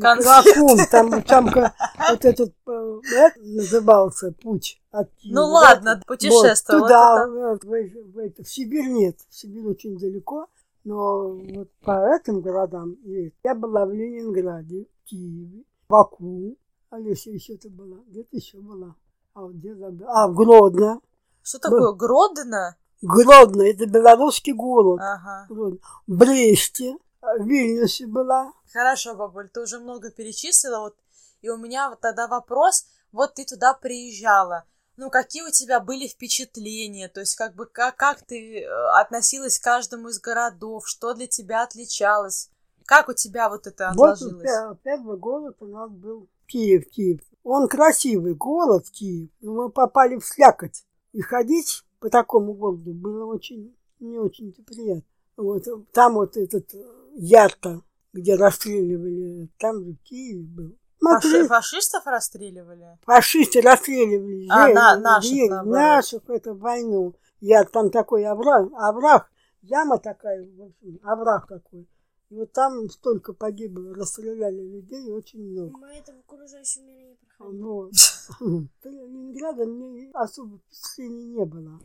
Каракум, 0.00 0.78
там, 0.90 1.22
там 1.22 1.46
вот 2.10 2.24
этот 2.24 2.54
э, 2.66 3.00
это 3.12 3.40
назывался 3.40 4.32
путь 4.32 4.80
от 4.90 5.10
Киева. 5.14 5.34
Ну 5.40 5.46
ладно, 5.46 5.94
вот, 5.96 6.06
путешествовал. 6.06 6.82
туда, 6.82 7.22
это 7.22 7.30
вот, 7.30 7.64
в, 7.64 8.12
в 8.12 8.18
это- 8.18 8.44
в 8.44 8.48
Сибирь 8.52 8.88
нет, 8.88 9.16
в 9.28 9.34
Сибирь 9.36 9.66
очень 9.66 9.98
далеко, 9.98 10.46
но 10.84 11.34
вот 11.34 11.70
по 11.80 12.14
этим 12.14 12.40
городам 12.40 12.96
есть. 13.04 13.34
Я 13.44 13.54
была 13.54 13.86
в 13.86 13.92
Ленинграде, 13.92 14.86
в 14.86 15.08
Киеве, 15.08 15.64
Баку, 15.88 16.56
а 16.90 16.98
если 16.98 17.30
еще 17.32 17.56
ты 17.56 17.68
была, 17.68 17.98
где-то 18.06 18.36
еще 18.36 18.58
была. 18.58 18.94
А 19.34 19.42
вот 19.42 19.52
где 19.52 19.74
забыла? 19.74 20.10
А, 20.10 20.28
в 20.28 20.34
Гродно. 20.34 21.00
Что 21.42 21.58
такое? 21.58 21.92
Гродно? 21.92 22.76
Гродно, 23.02 23.62
это 23.62 23.86
белорусский 23.86 24.52
город. 24.52 25.00
Ага. 25.00 25.46
Гродно. 25.48 25.78
В 26.06 26.16
Бресте, 26.16 26.96
в 27.22 27.44
Вильнюсе 27.44 28.06
была. 28.06 28.52
Хорошо, 28.72 29.14
бабуль, 29.14 29.48
ты 29.48 29.60
уже 29.60 29.78
много 29.78 30.10
перечислила, 30.10 30.80
вот, 30.80 30.96
и 31.40 31.48
у 31.48 31.56
меня 31.56 31.90
вот 31.90 32.00
тогда 32.00 32.28
вопрос, 32.28 32.86
вот 33.12 33.34
ты 33.34 33.44
туда 33.44 33.74
приезжала, 33.74 34.64
ну, 35.00 35.08
какие 35.08 35.42
у 35.42 35.50
тебя 35.50 35.80
были 35.80 36.06
впечатления, 36.06 37.08
то 37.08 37.20
есть, 37.20 37.34
как 37.34 37.54
бы, 37.54 37.64
как, 37.64 37.96
как 37.96 38.20
ты 38.20 38.60
э, 38.60 38.66
относилась 39.00 39.58
к 39.58 39.64
каждому 39.64 40.08
из 40.08 40.20
городов, 40.20 40.86
что 40.86 41.14
для 41.14 41.26
тебя 41.26 41.62
отличалось, 41.62 42.50
как 42.84 43.08
у 43.08 43.14
тебя 43.14 43.48
вот 43.48 43.66
это 43.66 43.92
Вот 43.96 44.10
отложилось? 44.10 44.42
пе- 44.42 44.76
первый 44.84 45.16
город 45.16 45.56
у 45.60 45.68
нас 45.68 45.90
был 45.90 46.28
Киев, 46.46 46.86
Киев. 46.90 47.20
Он 47.44 47.66
красивый 47.66 48.34
город, 48.34 48.90
Киев, 48.90 49.30
но 49.40 49.54
мы 49.54 49.70
попали 49.70 50.18
в 50.18 50.24
слякоть. 50.26 50.84
И 51.12 51.22
ходить 51.22 51.82
по 51.98 52.10
такому 52.10 52.52
городу 52.52 52.92
было 52.92 53.24
очень, 53.24 53.74
не 54.00 54.18
очень 54.18 54.52
приятно. 54.52 55.02
Вот, 55.38 55.64
там 55.94 56.14
вот 56.14 56.36
этот 56.36 56.74
э, 56.74 56.84
ярко, 57.16 57.80
где 58.12 58.34
расстреливали, 58.34 59.48
там 59.58 59.82
же 59.82 59.92
в 59.94 60.02
Киеве 60.02 60.76
был. 61.00 61.10
Фаши- 61.16 61.20
Смотри, 61.28 61.46
фашистов 61.48 62.06
расстреливали? 62.06 62.98
фашисты 63.02 63.60
расстреливали 63.60 64.46
А, 64.50 64.68
же- 64.68 64.74
на- 64.74 64.96
наших, 64.98 65.50
наоборот. 65.50 65.66
наших 65.78 66.22
это 66.30 66.54
войну. 66.54 67.14
Я 67.40 67.64
там 67.64 67.90
такой 67.90 68.24
овраг, 68.26 68.68
овраг, 68.74 69.30
яма 69.62 69.98
такая, 69.98 70.42
в 70.44 70.62
общем, 70.62 71.00
овраг 71.02 71.46
такой. 71.48 71.88
И 72.28 72.34
вот 72.36 72.52
там 72.52 72.88
столько 72.90 73.32
погибло, 73.32 73.92
расстреляли 73.94 74.60
людей 74.62 75.10
очень 75.10 75.40
много. 75.42 75.76
Мы 75.78 75.88
это 75.94 76.12
в 76.12 76.20
окружающем 76.20 76.86
мире 76.86 77.08
не 77.08 77.16
проходили. 77.16 77.62
Вот. 77.62 77.92
Ленинграда 78.84 79.66
мне 79.66 80.10
особо 80.14 80.58
впечатлений 80.58 81.24
не 81.24 81.44
было. 81.44 81.80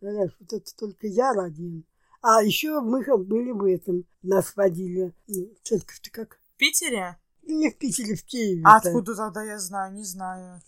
Понимаешь, 0.00 0.36
вот 0.38 0.52
это 0.52 0.76
только 0.76 1.06
я 1.06 1.30
один. 1.32 1.84
А 2.22 2.42
еще 2.42 2.80
мы 2.80 3.02
были 3.16 3.50
в 3.50 3.64
этом, 3.64 4.04
нас 4.22 4.54
водили, 4.54 5.12
ну, 5.26 5.48
церковь-то 5.62 6.10
как? 6.10 6.38
В 6.54 6.56
Питере? 6.58 7.16
Не 7.42 7.70
в 7.70 7.78
Питере, 7.78 8.14
в 8.14 8.24
Киеве. 8.24 8.62
А 8.64 8.76
откуда 8.76 9.14
тогда 9.14 9.42
я 9.42 9.58
знаю, 9.58 9.92
не 9.92 10.04
знаю. 10.04 10.60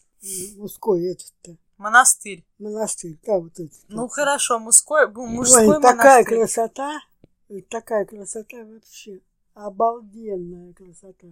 Мужской 0.57 1.05
этот-то, 1.07 1.57
Монастырь. 1.79 2.45
монастырь, 2.59 3.19
да, 3.27 3.41
вот 3.41 3.59
этот. 3.59 3.73
Ну, 3.89 4.07
хорошо, 4.09 4.61
мужской, 4.61 5.09
мужской 5.11 5.67
Ой, 5.67 5.83
такая 5.83 6.23
монастырь. 6.23 6.39
красота, 6.39 7.01
э, 7.49 7.61
такая 7.63 8.05
красота 8.05 8.65
вообще, 8.65 9.21
обалденная 9.55 10.73
красота. 10.75 11.27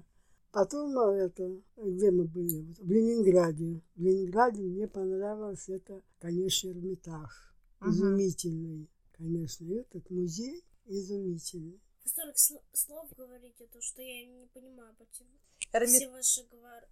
Потом 0.51 0.99
э, 0.99 1.27
это, 1.27 1.49
где 1.77 2.11
мы 2.11 2.25
были, 2.25 2.63
Вот 2.67 2.79
в 2.79 2.91
Ленинграде. 2.91 3.81
В 3.95 4.01
Ленинграде 4.03 4.63
мне 4.63 4.89
понравилось 4.89 5.69
это, 5.69 6.03
конечно, 6.21 6.69
Эрмитаж. 6.69 7.55
Изумительный, 7.83 8.91
конечно, 9.17 9.73
этот 9.73 10.11
музей 10.11 10.65
изумительный. 10.87 11.81
Столько 12.13 12.37
сл- 12.37 12.63
слов 12.73 13.07
говорите, 13.17 13.67
то 13.73 13.81
что 13.81 14.03
я 14.03 14.27
не 14.27 14.47
понимаю 14.53 14.93
почему. 14.99 15.29
Эрми- 15.73 15.87
Все 15.87 16.09
ваши 16.11 16.45
говор... 16.51 16.83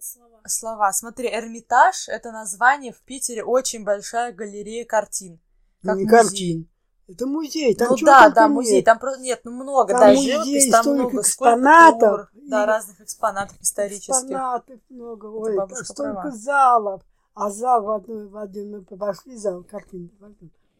слова. 0.00 0.40
Слова. 0.46 0.92
Смотри, 0.94 1.28
Эрмитаж— 1.28 2.08
это 2.08 2.32
название 2.32 2.92
в 2.92 3.02
Питере 3.02 3.44
очень 3.44 3.84
большая 3.84 4.32
галерея 4.32 4.86
картин. 4.86 5.38
Как 5.82 5.96
не 5.98 6.04
музей. 6.04 6.08
картин. 6.18 6.68
Это 7.06 7.26
музей, 7.26 7.74
там 7.74 7.88
ну 7.90 7.96
да, 8.06 8.30
да, 8.30 8.44
нет. 8.46 8.54
музей. 8.54 8.82
Там 8.82 8.98
просто 8.98 9.20
нет, 9.20 9.40
ну 9.44 9.50
много, 9.50 9.92
Там 9.92 10.00
да, 10.00 10.06
музей, 10.14 10.32
живопись, 10.32 10.70
там 10.70 10.82
столько 10.84 11.00
много 11.02 11.20
экспонатов, 11.20 11.98
скульптур, 12.30 12.48
да, 12.48 12.62
и- 12.62 12.66
разных 12.66 13.00
экспонатов 13.02 13.60
исторических. 13.60 14.14
Экспонатов 14.14 14.80
много, 14.88 15.26
ой, 15.26 15.54
столько 15.84 16.12
права. 16.14 16.30
залов. 16.30 17.02
А 17.34 17.50
зал 17.50 17.82
в 17.82 17.90
одной 17.90 18.26
в 18.26 18.36
один 18.36 18.70
мы 18.70 18.82
пошли, 18.84 19.36
зал 19.36 19.64
картины, 19.64 20.08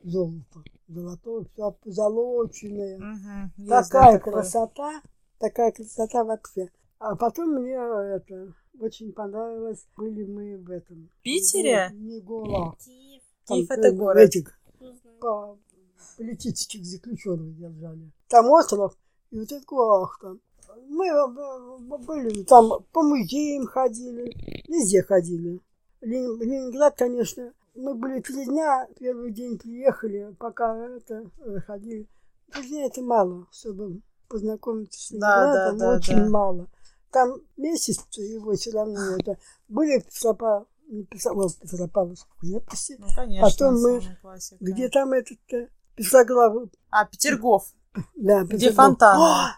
золото, 0.03 0.63
золотое, 0.89 1.45
все 1.53 1.71
позолоченное. 1.73 2.99
Есть, 3.57 3.69
такая 3.69 4.19
красота, 4.19 5.03
такая 5.39 5.73
красота 5.73 6.25
вообще. 6.25 6.71
А 6.99 7.17
потом 7.17 7.55
мне 7.55 7.75
это 7.75 8.53
очень 8.79 9.13
понравилось, 9.13 9.87
были 9.97 10.25
мы 10.25 10.57
в 10.59 10.71
этом. 10.71 11.09
Питере? 11.23 11.91
Не 11.95 12.21
Гола. 12.21 12.77
Киев, 12.85 13.23
Киев 13.47 13.69
Там, 13.69 13.79
это 13.79 13.89
э, 13.89 13.93
город. 13.93 14.19
Этих 14.19 14.61
по- 15.21 15.59
политических 16.17 16.85
заключенных 16.85 17.57
держали. 17.57 18.11
Там 18.29 18.47
остров, 18.51 18.97
и 19.31 19.39
вот 19.39 19.51
этот 19.51 19.65
Гулаг 19.65 20.19
там. 20.21 20.41
Мы 20.89 21.07
э, 21.07 21.99
были 22.07 22.43
там 22.45 22.85
по 22.93 23.03
музеям 23.03 23.67
ходили, 23.67 24.33
везде 24.69 25.03
ходили. 25.03 25.61
Лени- 26.01 26.43
Ленинград, 26.45 26.97
конечно, 26.97 27.53
мы 27.75 27.95
были 27.95 28.21
три 28.21 28.45
дня, 28.45 28.87
первый 28.99 29.33
день 29.33 29.59
приехали, 29.59 30.35
пока 30.39 30.77
это 30.77 31.25
э, 31.39 31.61
ходили. 31.67 32.09
Три 32.53 32.69
дня 32.69 32.87
это 32.87 33.03
мало, 33.03 33.47
чтобы 33.53 34.01
познакомиться 34.29 34.99
с 35.01 35.11
Да, 35.19 35.19
да, 35.19 35.45
Ленинградом, 35.71 35.79
да, 35.79 35.97
очень 35.97 36.25
да. 36.25 36.29
мало. 36.31 36.67
Там 37.11 37.35
месяц 37.57 38.05
его 38.17 38.53
все 38.55 38.71
равно 38.73 39.17
это. 39.19 39.37
Были 39.69 39.99
в 39.99 40.07
Петропав- 40.07 40.67
не 40.89 41.05
Петропав- 41.05 41.57
в 41.57 41.61
Петропавловской 41.71 42.33
крепости, 42.41 42.97
Ну, 42.99 43.07
конечно, 43.15 43.49
Потом 43.49 43.75
мы- 43.81 44.01
самая 44.01 44.19
классика. 44.23 44.57
где 44.65 44.89
там 44.89 45.13
этот 45.13 45.39
э, 45.53 45.69
Петроград, 45.97 46.69
А, 46.91 47.05
Петергоф. 47.07 47.73
да, 48.17 48.43
Где 48.45 48.69
Петроград. 48.71 48.75
фонтаны. 48.77 49.53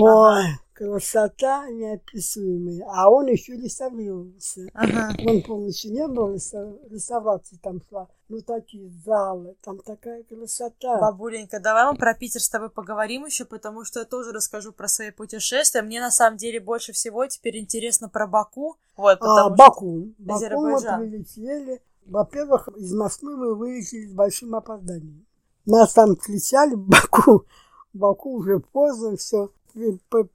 Ой, 0.00 0.44
красота 0.76 1.68
неописуемая. 1.70 2.86
А 2.92 3.08
он 3.10 3.26
еще 3.26 3.56
реставрировался. 3.56 4.68
Ага. 4.74 5.10
Он 5.26 5.42
полностью 5.42 5.92
не 5.92 6.06
был 6.06 6.34
реста- 6.34 6.78
реставрации, 6.90 7.58
там 7.62 7.80
шла. 7.88 8.08
Ну, 8.28 8.42
такие 8.42 8.90
залы, 9.04 9.56
там 9.62 9.78
такая 9.78 10.22
красота. 10.24 10.98
Бабуленька, 11.00 11.60
давай 11.60 11.90
мы 11.90 11.96
про 11.96 12.12
Питер 12.14 12.40
с 12.40 12.48
тобой 12.48 12.70
поговорим 12.70 13.24
еще, 13.24 13.44
потому 13.44 13.84
что 13.84 14.00
я 14.00 14.04
тоже 14.04 14.32
расскажу 14.32 14.72
про 14.72 14.88
свои 14.88 15.10
путешествия. 15.12 15.80
Мне 15.80 16.00
на 16.00 16.10
самом 16.10 16.36
деле 16.36 16.60
больше 16.60 16.92
всего 16.92 17.26
теперь 17.26 17.58
интересно 17.58 18.08
про 18.08 18.26
Баку. 18.26 18.76
Вот, 18.96 19.12
А, 19.12 19.16
потому 19.16 19.56
что... 19.56 19.64
Баку. 19.64 20.08
Баку 20.18 20.60
мы 20.60 20.80
прилетели. 20.80 21.80
Во-первых, 22.04 22.68
из 22.76 22.92
Москвы 22.92 23.36
мы 23.36 23.54
вылетели 23.54 24.06
с 24.06 24.12
большим 24.12 24.54
опозданием. 24.54 25.24
Нас 25.64 25.94
там 25.94 26.16
встречали 26.16 26.74
в 26.74 26.86
Баку. 26.86 27.46
В 27.94 27.98
Баку 27.98 28.34
уже 28.34 28.60
поздно 28.60 29.16
все. 29.16 29.50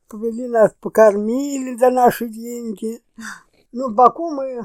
Повели 0.07 0.47
нас, 0.47 0.71
покормили 0.79 1.75
за 1.75 1.89
наши 1.89 2.29
деньги. 2.29 3.01
Ну, 3.71 3.89
Баку 3.89 4.29
мы 4.29 4.61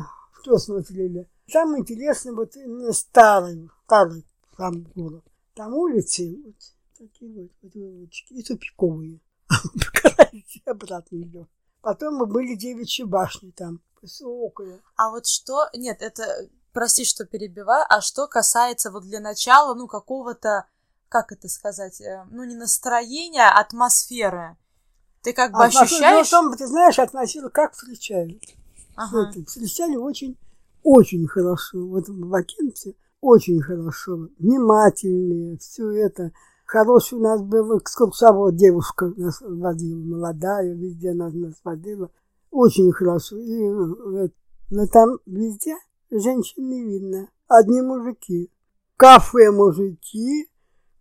что 0.46 0.58
смотрели? 0.58 1.28
Самое 1.50 1.80
интересное, 1.80 2.32
вот 2.32 2.54
именно 2.54 2.92
старый, 2.92 3.68
старый 3.84 4.24
сам 4.56 4.82
город. 4.94 5.24
Там 5.54 5.74
улицы 5.74 6.40
вот 6.44 6.54
такие 6.96 7.32
вот, 7.32 7.50
вот 7.62 7.74
улочки, 7.74 8.32
и 8.32 8.42
тупиковые. 8.42 9.20
Покатаешься, 9.48 10.60
обратно 10.66 11.16
идешь. 11.16 11.46
Потом 11.80 12.14
мы 12.14 12.26
были 12.26 12.54
девичьи 12.54 13.04
башни 13.04 13.50
там, 13.50 13.80
высокая. 14.00 14.80
А 14.96 15.10
вот 15.10 15.26
что... 15.26 15.68
Нет, 15.74 16.00
это... 16.00 16.48
Прости, 16.72 17.04
что 17.04 17.24
перебиваю. 17.24 17.84
А 17.88 18.00
что 18.00 18.28
касается 18.28 18.90
вот 18.90 19.04
для 19.04 19.18
начала, 19.18 19.74
ну, 19.74 19.88
какого-то... 19.88 20.66
Как 21.08 21.32
это 21.32 21.48
сказать? 21.48 22.00
э, 22.00 22.24
Ну, 22.30 22.44
не 22.44 22.54
настроения, 22.54 23.48
а 23.48 23.60
атмосферы. 23.60 24.56
Ты 25.26 25.32
как 25.32 25.50
бы 25.50 25.58
отношение- 25.58 25.82
ощущаешь... 25.82 26.28
Там, 26.30 26.56
ты 26.56 26.68
знаешь, 26.68 27.00
относилась, 27.00 27.50
как 27.52 27.72
встречают. 27.72 28.40
Ага. 28.94 29.28
Это, 29.28 29.44
встречали 29.44 29.96
очень, 29.96 30.38
очень 30.84 31.26
хорошо. 31.26 31.84
Вот 31.84 32.08
в 32.08 32.28
Бакинце 32.28 32.94
очень 33.20 33.60
хорошо. 33.60 34.28
Внимательные, 34.38 35.58
все 35.58 35.90
это. 35.90 36.30
Хороший 36.64 37.18
у 37.18 37.22
нас 37.22 37.42
был 37.42 37.76
экскурсовод, 37.76 38.54
девушка 38.54 39.12
нас 39.16 39.40
водила, 39.40 39.98
молодая, 39.98 40.72
везде 40.72 41.12
нас, 41.12 41.34
нас 41.34 41.54
водила. 41.64 42.08
Очень 42.52 42.92
хорошо. 42.92 43.36
И, 43.36 43.64
э, 43.64 44.28
но 44.70 44.86
там 44.86 45.18
везде 45.26 45.74
женщин 46.08 46.68
не 46.68 46.84
видно. 46.84 47.28
Одни 47.48 47.82
мужики. 47.82 48.52
Кафе 48.96 49.50
мужики. 49.50 50.48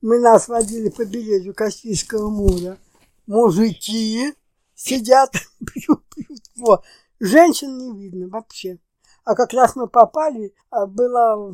Мы 0.01 0.17
нас 0.17 0.48
водили 0.48 0.89
по 0.89 1.05
берегу 1.05 1.53
Каспийского 1.53 2.32
моря. 2.32 2.79
Мужики 3.27 4.34
сидят, 4.74 5.32
пьют, 5.74 6.03
пьют. 6.15 6.41
Вот. 6.58 6.84
Женщин 7.20 7.77
не 7.77 7.98
видно 7.98 8.27
вообще. 8.27 8.79
А 9.24 9.36
как 9.36 9.53
раз 9.53 9.75
мы 9.75 9.88
попали, 9.88 10.53
а, 10.70 10.86
было 10.86 11.53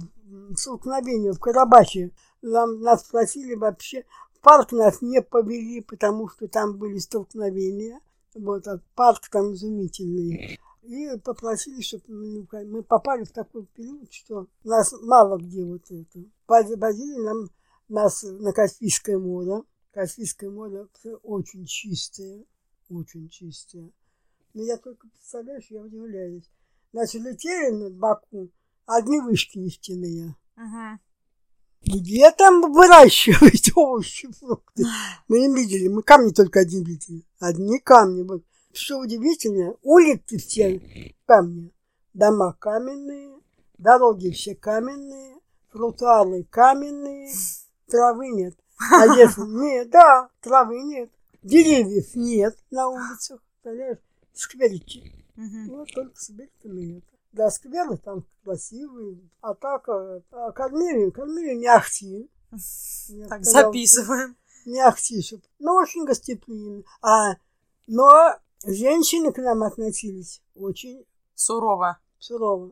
столкновение 0.56 1.32
в 1.32 1.40
Карабахе. 1.40 2.12
Нам, 2.42 2.82
нас 2.82 3.02
спросили 3.06 3.56
вообще, 3.56 4.06
парк 4.42 4.72
нас 4.72 5.02
не 5.02 5.22
повели, 5.22 5.82
потому 5.82 6.28
что 6.30 6.48
там 6.48 6.78
были 6.78 6.98
столкновения. 6.98 8.00
Вот, 8.34 8.68
а 8.68 8.82
парк 8.96 9.30
там 9.30 9.54
изумительный. 9.54 10.60
И 10.84 11.18
попросили, 11.24 11.82
чтобы 11.82 12.48
мы 12.66 12.84
попали 12.84 13.24
в 13.24 13.32
такой 13.32 13.66
период, 13.68 14.12
что 14.12 14.48
нас 14.64 14.94
мало 15.04 15.38
где 15.38 15.64
вот 15.64 15.84
это. 15.92 16.20
Возили 16.48 17.20
нам, 17.20 17.50
нас 17.88 18.24
на 18.24 18.52
Каспийское 18.52 19.18
море. 19.18 19.64
Каспийское 19.92 20.50
море 20.50 20.88
очень 21.24 21.66
чистое, 21.66 22.46
очень 22.90 23.30
чистое. 23.30 23.92
Но 24.54 24.64
я 24.64 24.78
только 24.78 25.08
представляешь, 25.08 25.68
я 25.70 25.82
удивляюсь. 25.82 26.50
Значит, 26.94 27.22
летели 27.22 27.72
над 27.72 27.96
Баку, 27.96 28.50
одни 28.86 29.20
вышки 29.20 29.58
нефтяные. 29.58 30.36
Мгм. 30.56 31.00
Где 31.84 32.32
там 32.32 32.72
выращивать 32.72 33.72
овощи, 33.76 34.32
фрукты? 34.32 34.86
Мы 35.28 35.40
не 35.40 35.56
видели, 35.56 35.88
мы 35.88 36.04
камни 36.04 36.32
только 36.32 36.62
одни 36.62 36.84
видели. 36.84 37.26
Одни 37.40 37.80
камни. 37.80 38.24
Вот. 38.24 38.44
Что 38.74 39.00
удивительно, 39.00 39.76
улицы 39.82 40.38
все 40.38 41.16
камни. 41.26 41.74
Дома 42.14 42.54
каменные, 42.60 43.40
дороги 43.78 44.32
все 44.32 44.54
каменные, 44.54 45.38
тротуары 45.72 46.44
каменные, 46.44 47.34
травы 47.88 48.30
нет. 48.30 48.56
А 48.92 49.06
если 49.18 49.42
нет, 49.42 49.90
да, 49.90 50.30
травы 50.42 50.82
нет. 50.84 51.12
Деревьев 51.44 52.16
нет 52.16 52.58
на 52.70 52.90
улицах, 52.90 53.42
понимаешь, 53.64 53.98
скверики. 54.34 55.26
Мгм. 55.36 55.68
Ну, 55.68 55.86
только 55.86 56.20
сквериками 56.20 56.82
нет. 56.82 57.04
Да, 57.32 57.50
скверы 57.50 57.98
там 57.98 58.26
красивые, 58.44 59.20
а 59.40 59.54
так 59.54 59.88
э, 59.88 60.22
а 60.32 60.52
кормили, 60.52 61.10
кормили 61.10 61.56
не 61.56 61.68
ахти. 61.68 62.30
Так, 63.30 63.44
записываем. 63.44 64.36
Не 64.66 64.80
ахти, 64.82 65.24
но 65.60 65.76
очень 65.76 66.06
гостеприимно. 66.06 66.84
А, 67.02 67.36
но 67.88 68.36
женщины 68.64 69.32
к 69.32 69.38
нам 69.40 69.64
относились 69.64 70.42
очень 70.56 71.04
Сурово. 71.34 71.98
сурово. 72.20 72.72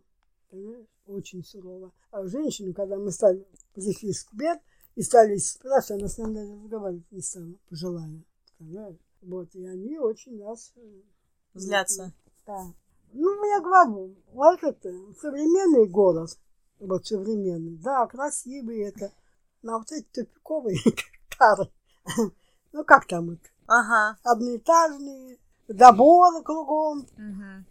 Понимаешь? 0.52 0.86
Очень 1.08 1.44
сурово. 1.44 1.92
А 2.12 2.28
женщины, 2.28 2.74
когда 2.74 2.98
мы 2.98 3.12
стали, 3.12 3.44
пришли 3.74 4.12
в 4.12 4.18
сквер 4.18 4.60
и 4.96 5.02
стали 5.02 5.38
спрашивать, 5.38 6.02
она 6.02 6.10
с 6.10 6.18
нами 6.18 6.34
даже 6.36 6.54
разговаривать 6.54 7.12
не 7.12 7.22
стала, 7.22 7.54
пожилая. 7.70 8.24
Понимаешь? 8.58 8.98
Вот, 9.22 9.54
и 9.56 9.66
они 9.66 9.98
очень 9.98 10.38
нас... 10.44 10.72
э, 10.76 11.02
Злятся. 11.54 12.14
Да. 12.46 12.66
Ну, 13.14 13.44
я 13.46 13.60
говорю, 13.62 14.16
вот 14.34 14.64
это 14.64 14.92
современный 15.20 15.88
город, 15.88 16.38
вот 16.80 17.06
современный, 17.08 17.78
да, 17.78 18.06
красивый 18.08 18.80
это, 18.82 19.12
но 19.62 19.80
вот 19.80 19.92
эти 19.92 20.06
тупиковые 20.14 20.78
старые, 21.34 21.72
ну, 22.72 22.84
как 22.84 23.08
там 23.08 23.32
это, 23.32 23.50
Ага. 23.68 24.18
одноэтажные, 24.24 25.38
заборы 25.68 26.44
кругом, 26.44 27.08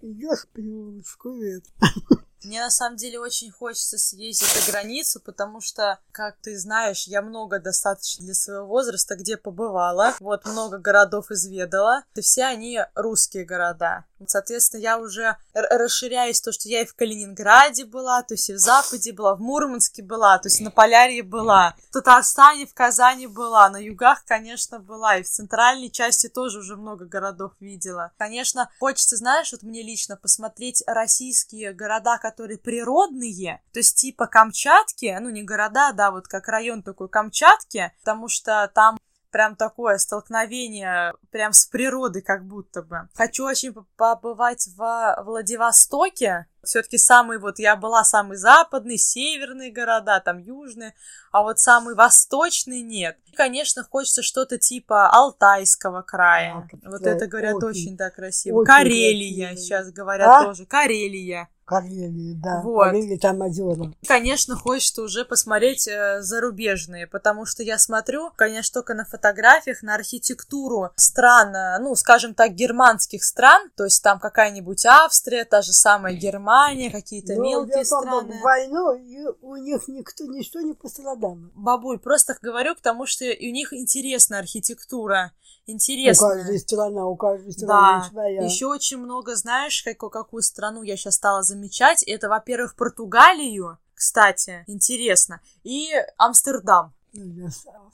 идешь 0.01 0.47
по 0.53 0.61
улочку, 0.61 1.31
это. 1.37 1.69
Мне 2.49 2.61
на 2.61 2.71
самом 2.71 2.97
деле 2.97 3.21
очень 3.21 3.51
хочется 3.51 3.99
съездить 3.99 4.49
за 4.49 4.73
границу, 4.73 5.21
потому 5.21 5.61
что, 5.61 5.99
как 6.13 6.39
ты 6.41 6.59
знаешь, 6.59 7.07
я 7.07 7.21
много 7.21 7.59
достаточно 7.59 8.25
для 8.25 8.33
своего 8.33 8.67
возраста 8.67 9.17
где 9.17 9.37
побывала. 9.37 10.15
Вот 10.19 10.47
много 10.47 10.79
городов 10.79 11.31
изведала. 11.31 12.05
И 12.15 12.23
все 12.23 12.45
они 12.45 12.81
русские 12.95 13.45
города. 13.45 14.07
Соответственно, 14.27 14.81
я 14.81 14.99
уже 14.99 15.37
расширяюсь, 15.55 16.41
то, 16.41 16.53
что 16.53 16.69
я 16.69 16.83
и 16.83 16.87
в 16.87 16.95
Калининграде 16.95 17.85
была, 17.85 18.23
то 18.23 18.35
есть 18.35 18.51
и 18.51 18.55
в 18.55 18.59
Западе 18.59 19.13
была, 19.13 19.35
в 19.35 19.41
Мурманске 19.41 20.03
была, 20.03 20.39
то 20.39 20.49
есть 20.49 20.61
на 20.61 20.71
Полярье 20.71 21.23
была, 21.23 21.75
в 21.89 21.93
Татарстане, 21.93 22.67
в 22.67 22.75
Казани 22.75 23.27
была, 23.27 23.69
на 23.69 23.77
югах, 23.77 24.25
конечно, 24.25 24.79
была, 24.79 25.19
и 25.19 25.23
в 25.23 25.29
центральной 25.29 25.91
части 25.91 26.29
тоже 26.29 26.59
уже 26.59 26.77
много 26.77 27.07
городов 27.07 27.53
видела. 27.61 28.13
Конечно, 28.19 28.71
хочется, 28.81 29.17
знаешь, 29.17 29.53
вот 29.53 29.63
мне 29.63 29.83
лично 29.83 30.17
посмотреть 30.17 30.83
российские 30.87 31.73
города, 31.73 32.19
которые 32.19 32.59
природные, 32.59 33.63
то 33.73 33.79
есть 33.79 33.97
типа 33.97 34.27
Камчатки, 34.27 35.17
ну 35.21 35.31
не 35.31 35.43
города, 35.43 35.93
да, 35.93 36.11
вот 36.11 36.29
как 36.29 36.49
район 36.49 36.83
такой 36.83 37.09
Камчатки, 37.09 37.93
потому 38.01 38.29
что 38.29 38.71
там 38.75 38.99
прям 39.31 39.57
такое 39.57 39.99
столкновение 39.99 41.15
прям 41.31 41.53
с 41.53 41.67
природой 41.67 42.23
как 42.23 42.45
будто 42.47 42.83
бы. 42.83 43.09
Хочу 43.15 43.45
очень 43.45 43.73
по- 43.73 43.87
побывать 43.97 44.69
во 44.77 45.23
Владивостоке. 45.23 46.47
Все-таки 46.65 46.99
самый 46.99 47.39
вот, 47.39 47.59
я 47.59 47.77
была 47.77 48.05
самый 48.05 48.37
западный, 48.37 48.99
северные 48.99 49.71
города, 49.71 50.21
там 50.21 50.39
южные, 50.39 50.95
а 51.33 51.43
вот 51.43 51.59
самый 51.59 51.95
восточный 51.95 52.83
нет. 52.83 53.17
И, 53.27 53.33
конечно, 53.33 53.85
хочется 53.85 54.23
что-то 54.23 54.59
типа 54.59 55.09
Алтайского 55.11 56.03
края. 56.03 56.69
Да, 56.73 56.91
вот 56.91 57.03
это 57.03 57.27
говорят 57.27 57.55
очень, 57.55 57.69
очень, 57.69 57.97
да, 57.97 58.11
красиво. 58.11 58.59
очень 58.59 58.67
Карелия, 58.67 59.49
красиво. 59.49 59.65
сейчас 59.65 59.93
говорят 59.93 60.29
А? 60.29 60.45
тоже. 60.45 60.67
Карелия. 60.67 61.49
Карелии, 61.69 62.33
да, 62.33 62.63
Вот. 62.63 62.85
Карелии 62.85 63.19
там 63.19 63.43
озера. 63.43 63.93
Конечно, 64.07 64.57
хочется 64.57 65.03
уже 65.03 65.27
посмотреть 65.27 65.87
э, 65.87 66.23
зарубежные, 66.23 67.07
потому 67.07 67.45
что 67.45 67.63
я 67.63 67.77
смотрю, 67.77 68.31
конечно, 68.37 68.81
только 68.81 68.95
на 68.95 69.05
фотографиях, 69.05 69.83
на 69.83 69.95
архитектуру 69.95 70.91
стран, 70.97 71.55
э, 71.55 71.79
ну, 71.81 71.95
скажем 71.95 72.33
так, 72.33 72.55
германских 72.55 73.23
стран, 73.23 73.71
то 73.77 73.85
есть 73.85 74.03
там 74.03 74.19
какая-нибудь 74.19 74.87
Австрия, 74.87 75.45
та 75.45 75.61
же 75.61 75.75
самая 75.75 76.15
Германия, 76.15 76.91
какие-то 76.91 77.35
Но 77.35 77.43
мелкие 77.43 77.85
что 77.85 78.01
страны. 78.01 78.39
в 78.39 78.41
войну 78.41 78.95
и 78.95 79.27
у 79.43 79.57
них 79.57 79.89
никто, 79.89 80.25
ничто 80.25 80.63
не 80.63 80.73
пострадало. 80.73 81.37
Бабуль, 81.55 81.99
просто 81.99 82.35
говорю, 82.41 82.77
потому 82.77 83.05
что 83.05 83.27
у 83.27 83.51
них 83.53 83.75
интересная 83.75 84.39
архитектура, 84.39 85.33
У 85.69 85.73
интересная. 85.73 86.31
каждой 86.31 86.59
страны, 86.59 87.03
у 87.05 87.17
каждой 87.17 87.53
страны 87.53 88.03
Да, 88.03 88.09
своя. 88.11 88.43
еще 88.45 88.67
очень 88.67 88.97
много, 88.99 89.37
знаешь, 89.37 89.83
какую, 89.83 90.11
какую 90.11 90.43
страну 90.43 90.83
я 90.83 90.97
сейчас 90.97 91.17
стала 91.17 91.43
замечать. 91.43 92.03
Это, 92.03 92.29
во-первых, 92.29 92.75
Португалию, 92.75 93.79
кстати, 93.95 94.65
интересно, 94.67 95.41
и 95.65 95.91
Амстердам. 96.17 96.95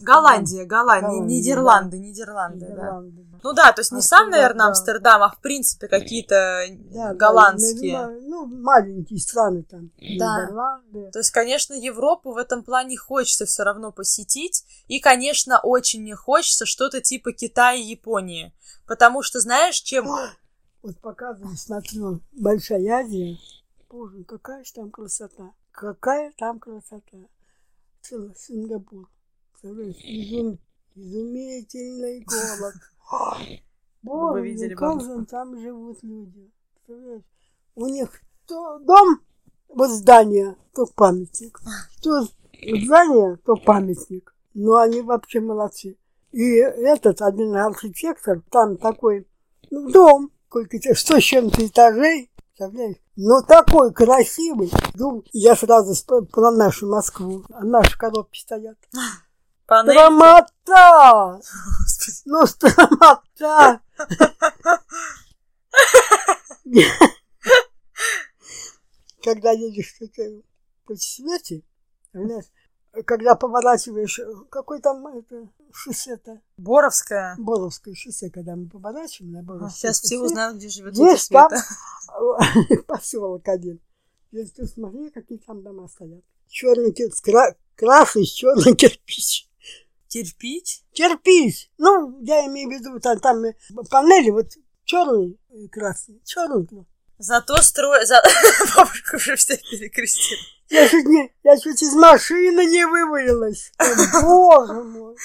Голландия, 0.01 0.65
Голландия, 0.65 0.65
Голландия, 0.65 1.21
Нидерланды, 1.21 1.99
Нидерланды, 1.99 2.67
да. 2.67 2.73
Нидерланды, 2.73 3.23
да. 3.31 3.39
Ну 3.43 3.53
да, 3.53 3.73
то 3.73 3.81
есть 3.81 3.93
не 3.93 4.03
сам, 4.03 4.25
Амстердам, 4.25 4.31
наверное, 4.31 4.59
да. 4.59 4.69
Амстердам, 4.69 5.23
а 5.23 5.29
в 5.31 5.41
принципе 5.41 5.89
какие-то 5.89 6.65
Да, 6.71 7.09
да, 7.09 7.15
голландские. 7.15 8.07
ну, 8.07 8.47
ну, 8.47 8.47
маленькие 8.47 9.19
страны 9.21 9.63
там. 9.63 9.91
Да. 10.19 10.43
Нидерланды. 10.43 11.11
То 11.13 11.19
есть, 11.19 11.31
конечно, 11.31 11.75
Европу 11.75 12.33
в 12.33 12.37
этом 12.37 12.63
плане 12.63 12.97
хочется 12.97 13.47
все 13.47 13.63
равно 13.63 13.93
посетить. 13.93 14.65
И, 14.89 15.01
конечно, 15.01 15.61
очень 15.63 16.03
не 16.05 16.15
хочется 16.15 16.67
что-то 16.67 17.01
типа 17.01 17.33
Китая 17.33 17.75
и 17.75 17.83
Японии. 17.83 18.55
Потому 18.87 19.23
что, 19.23 19.41
знаешь, 19.41 19.77
чем... 19.77 20.07
Вот 20.83 20.99
показываю, 21.01 21.57
смотрю, 21.57 22.21
Большая 22.33 22.87
Азия. 22.93 23.39
Боже, 23.89 24.25
какая 24.25 24.65
же 24.65 24.73
там 24.73 24.91
красота. 24.91 25.53
Какая 25.71 26.33
там 26.37 26.59
красота. 26.59 27.19
Целый 28.05 28.35
Сингапур. 28.37 29.09
Представляешь, 29.53 29.97
изум- 29.97 30.59
изумительный 30.95 32.21
город. 32.21 32.75
Боже, 34.03 34.43
видели, 34.43 34.75
как 34.75 35.01
же 35.01 35.25
там 35.25 35.59
живут 35.59 36.03
люди. 36.03 36.53
Представляешь, 36.75 37.23
у 37.75 37.87
них 37.87 38.11
то 38.47 38.79
дом, 38.81 39.21
вот 39.69 39.89
здание, 39.89 40.55
то 40.75 40.85
памятник. 40.95 41.59
То 42.03 42.29
здание, 42.83 43.39
то 43.47 43.57
памятник. 43.57 44.35
Но 44.53 44.77
они 44.77 45.01
вообще 45.01 45.41
молодцы. 45.41 45.97
И 46.33 46.57
этот 46.57 47.23
один 47.23 47.57
архитектор, 47.57 48.43
там 48.51 48.77
такой 48.77 49.27
ну, 49.71 49.91
дом, 49.91 50.31
сколько-то, 50.49 50.95
100 50.95 51.21
с 51.21 51.23
чем-то 51.23 51.67
этажей, 51.67 52.31
представляешь? 52.55 52.97
Но 53.17 53.43
такой 53.43 53.93
красивый. 53.93 54.71
Дом. 54.95 55.25
Я 55.33 55.57
сразу 55.57 55.95
про 56.31 56.53
нашу 56.53 56.89
Москву. 56.89 57.45
А 57.51 57.65
наши 57.65 57.99
коробки 57.99 58.39
стоят. 58.39 58.79
Панель... 59.67 59.95
Стромота! 59.95 61.41
Ну, 62.27 62.47
стромота! 62.47 63.81
Когда 69.23 69.53
едешь 69.53 69.95
в 69.99 70.03
по 70.87 70.95
свете, 70.97 71.63
знаешь, 72.13 72.45
когда 73.03 73.35
поворачиваешь, 73.35 74.21
какой 74.51 74.81
там 74.81 75.07
это 75.07 75.49
шоссе-то? 75.73 76.41
Боровская. 76.57 77.35
Боровское 77.39 77.95
шоссе, 77.95 78.31
когда 78.31 78.57
мы 78.57 78.69
поворачиваем 78.69 79.33
на 79.33 79.43
Боровское 79.43 79.71
Сейчас 79.71 80.01
все 80.01 80.17
шоссе, 80.17 80.25
узнают, 80.25 80.57
где 80.57 80.69
живет 80.69 80.97
Есть 80.97 81.31
там 81.31 81.51
поселок 82.87 83.47
один. 83.49 83.81
Если 84.31 84.55
ты 84.55 84.67
смотри, 84.67 85.11
какие 85.11 85.39
там 85.39 85.63
дома 85.63 85.89
стоят. 85.89 86.25
Черный 86.49 86.93
кирпич, 86.93 87.57
красный 87.77 88.25
черный 88.25 88.75
кирпич. 88.77 89.49
Кирпич? 90.09 90.85
Кирпич. 90.93 91.73
Ну, 91.79 92.21
я 92.23 92.47
имею 92.47 92.69
в 92.69 92.73
виду, 92.73 93.01
там, 93.01 93.19
там 93.19 93.45
э, 93.45 93.55
панели 93.91 94.31
вот 94.31 94.47
черный 94.85 95.39
и 95.51 95.69
красный. 95.69 96.21
Черный. 96.25 96.69
Ну. 97.19 97.25
Зато 97.25 97.63
строй... 97.63 98.07
За... 98.07 98.23
Бабушка 98.77 99.17
уже 99.17 99.37
всех 99.37 99.61
перекрестила. 99.71 100.41
Я 100.71 100.89
чуть, 100.89 101.07
не, 101.07 101.33
я 101.45 101.59
чуть 101.59 101.83
из 101.83 101.95
машины 101.95 102.67
не 102.67 102.87
вывалилась. 102.87 103.73
О, 103.79 104.23
Боже 104.23 104.83
мой. 104.83 105.17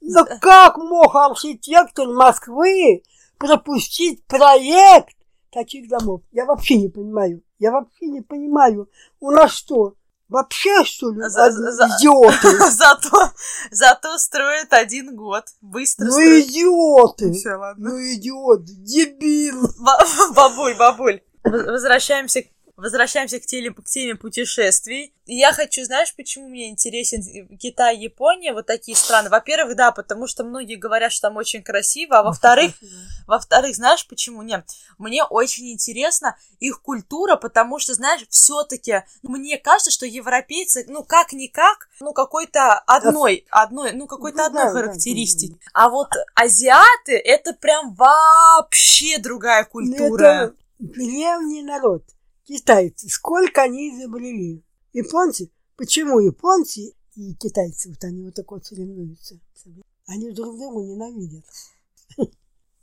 Да 0.00 0.24
как 0.24 0.76
мог 0.76 1.14
архитектор 1.14 2.08
Москвы 2.08 3.02
пропустить 3.38 4.24
проект 4.26 5.16
таких 5.50 5.88
домов? 5.88 6.22
Я 6.32 6.44
вообще 6.44 6.76
не 6.76 6.88
понимаю. 6.88 7.42
Я 7.58 7.70
вообще 7.70 8.06
не 8.06 8.20
понимаю. 8.20 8.90
У 9.20 9.30
нас 9.30 9.52
что, 9.52 9.94
вообще 10.28 10.84
что 10.84 11.10
ли 11.10 11.20
За- 11.28 11.50
за- 11.50 11.86
идиоты? 11.98 12.58
Зато, 12.70 13.30
зато 13.70 14.18
строят 14.18 14.72
один 14.72 15.14
год. 15.16 15.44
Быстро 15.60 16.06
Ну 16.06 16.10
строят. 16.12 16.44
идиоты. 16.46 17.32
Все, 17.32 17.54
ладно. 17.54 17.90
Ну 17.90 17.98
идиот, 17.98 18.64
дебил. 18.64 19.68
Ба- 19.78 19.98
Бабуль, 20.34 20.74
бабуль. 20.74 21.20
Возвращаемся, 21.44 22.42
к- 22.42 22.46
возвращаемся 22.76 23.38
к, 23.38 23.46
теле- 23.46 23.72
к 23.72 23.84
теме 23.84 24.14
путешествий. 24.16 25.14
И 25.26 25.36
я 25.36 25.52
хочу, 25.52 25.84
знаешь, 25.84 26.14
почему 26.14 26.48
мне 26.48 26.68
интересен 26.68 27.22
Китай, 27.56 27.96
Япония, 27.96 28.52
вот 28.52 28.66
такие 28.66 28.96
страны? 28.96 29.30
Во-первых, 29.30 29.76
да, 29.76 29.92
потому 29.92 30.26
что 30.26 30.44
многие 30.44 30.74
говорят, 30.76 31.12
что 31.12 31.28
там 31.28 31.36
очень 31.36 31.62
красиво, 31.62 32.18
а 32.18 32.22
во-вторых, 32.22 32.72
во-вторых, 33.26 33.74
знаешь 33.76 34.06
почему? 34.06 34.42
Нет, 34.42 34.66
мне 34.98 35.24
очень 35.24 35.72
интересна 35.72 36.36
их 36.58 36.82
культура, 36.82 37.36
потому 37.36 37.78
что, 37.78 37.94
знаешь, 37.94 38.26
все-таки 38.28 39.04
мне 39.22 39.56
кажется, 39.56 39.90
что 39.90 40.04
европейцы, 40.04 40.84
ну, 40.88 41.04
как-никак, 41.04 41.88
ну, 42.00 42.12
какой-то 42.12 42.74
одной, 42.80 43.46
одной, 43.50 43.92
ну, 43.92 44.06
какой-то 44.06 44.38
Ну, 44.38 44.44
одной 44.46 44.64
да, 44.64 44.72
да, 44.72 44.80
характеристики. 44.80 45.58
А 45.72 45.88
вот 45.88 46.08
азиаты, 46.34 47.16
это 47.16 47.54
прям 47.54 47.94
вообще 47.94 49.18
другая 49.18 49.62
Ну, 49.64 49.70
культура. 49.70 50.24
Это 50.24 50.54
древний 50.78 51.62
народ. 51.62 52.02
Китайцы. 52.44 53.08
Сколько 53.08 53.62
они 53.62 53.90
изобрели? 53.90 54.62
Японцы. 54.92 55.50
Почему 55.76 56.20
японцы 56.20 56.94
и 57.16 57.34
китайцы, 57.34 57.88
вот 57.88 58.04
они 58.04 58.24
вот 58.24 58.34
так 58.34 58.50
вот 58.50 58.64
соревнуются? 58.64 59.40
Они 60.06 60.30
друг 60.30 60.56
друга 60.58 60.80
ненавидят. 60.82 61.44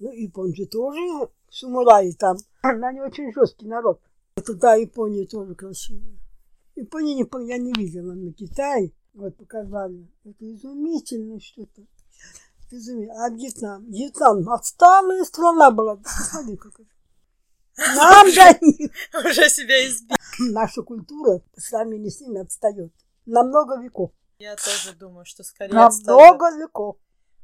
Ну, 0.03 0.11
японцы 0.11 0.65
тоже 0.65 1.29
самураи 1.51 2.11
там. 2.13 2.37
Они 2.63 3.01
очень 3.01 3.31
жесткий 3.33 3.67
народ. 3.67 4.01
Это 4.35 4.55
да, 4.55 4.73
Япония 4.73 5.27
тоже 5.27 5.53
красивая. 5.53 6.17
Японию 6.75 7.17
не, 7.17 7.47
я 7.47 7.57
не 7.59 7.73
видела, 7.73 8.13
но 8.13 8.31
Китай, 8.31 8.95
вот 9.13 9.37
показали, 9.37 10.07
это 10.23 10.53
изумительно 10.53 11.39
что-то. 11.39 11.83
Изумительно. 12.71 13.25
А 13.25 13.29
Вьетнам? 13.29 13.85
Вьетнам 13.91 14.49
отсталая 14.49 15.23
страна 15.25 15.69
была. 15.69 15.97
Посмотри, 15.97 16.57
как 16.57 16.79
это. 16.79 16.90
Нам 17.77 18.27
до 18.33 18.57
них. 18.65 18.91
Уже 19.13 19.49
себя 19.49 19.87
избил. 19.87 20.17
Наша 20.39 20.81
культура 20.83 21.39
по 21.53 21.61
сравнению 21.61 22.11
с 22.11 22.19
ними 22.21 22.41
отстает. 22.41 22.91
На 23.25 23.43
много 23.43 23.79
веков. 23.81 24.11
Я 24.39 24.55
тоже 24.55 24.93
думаю, 24.97 25.25
что 25.25 25.43
скорее 25.43 25.73
На 25.73 25.87
отстают. 25.87 26.19
много 26.19 26.57
веков. 26.57 26.97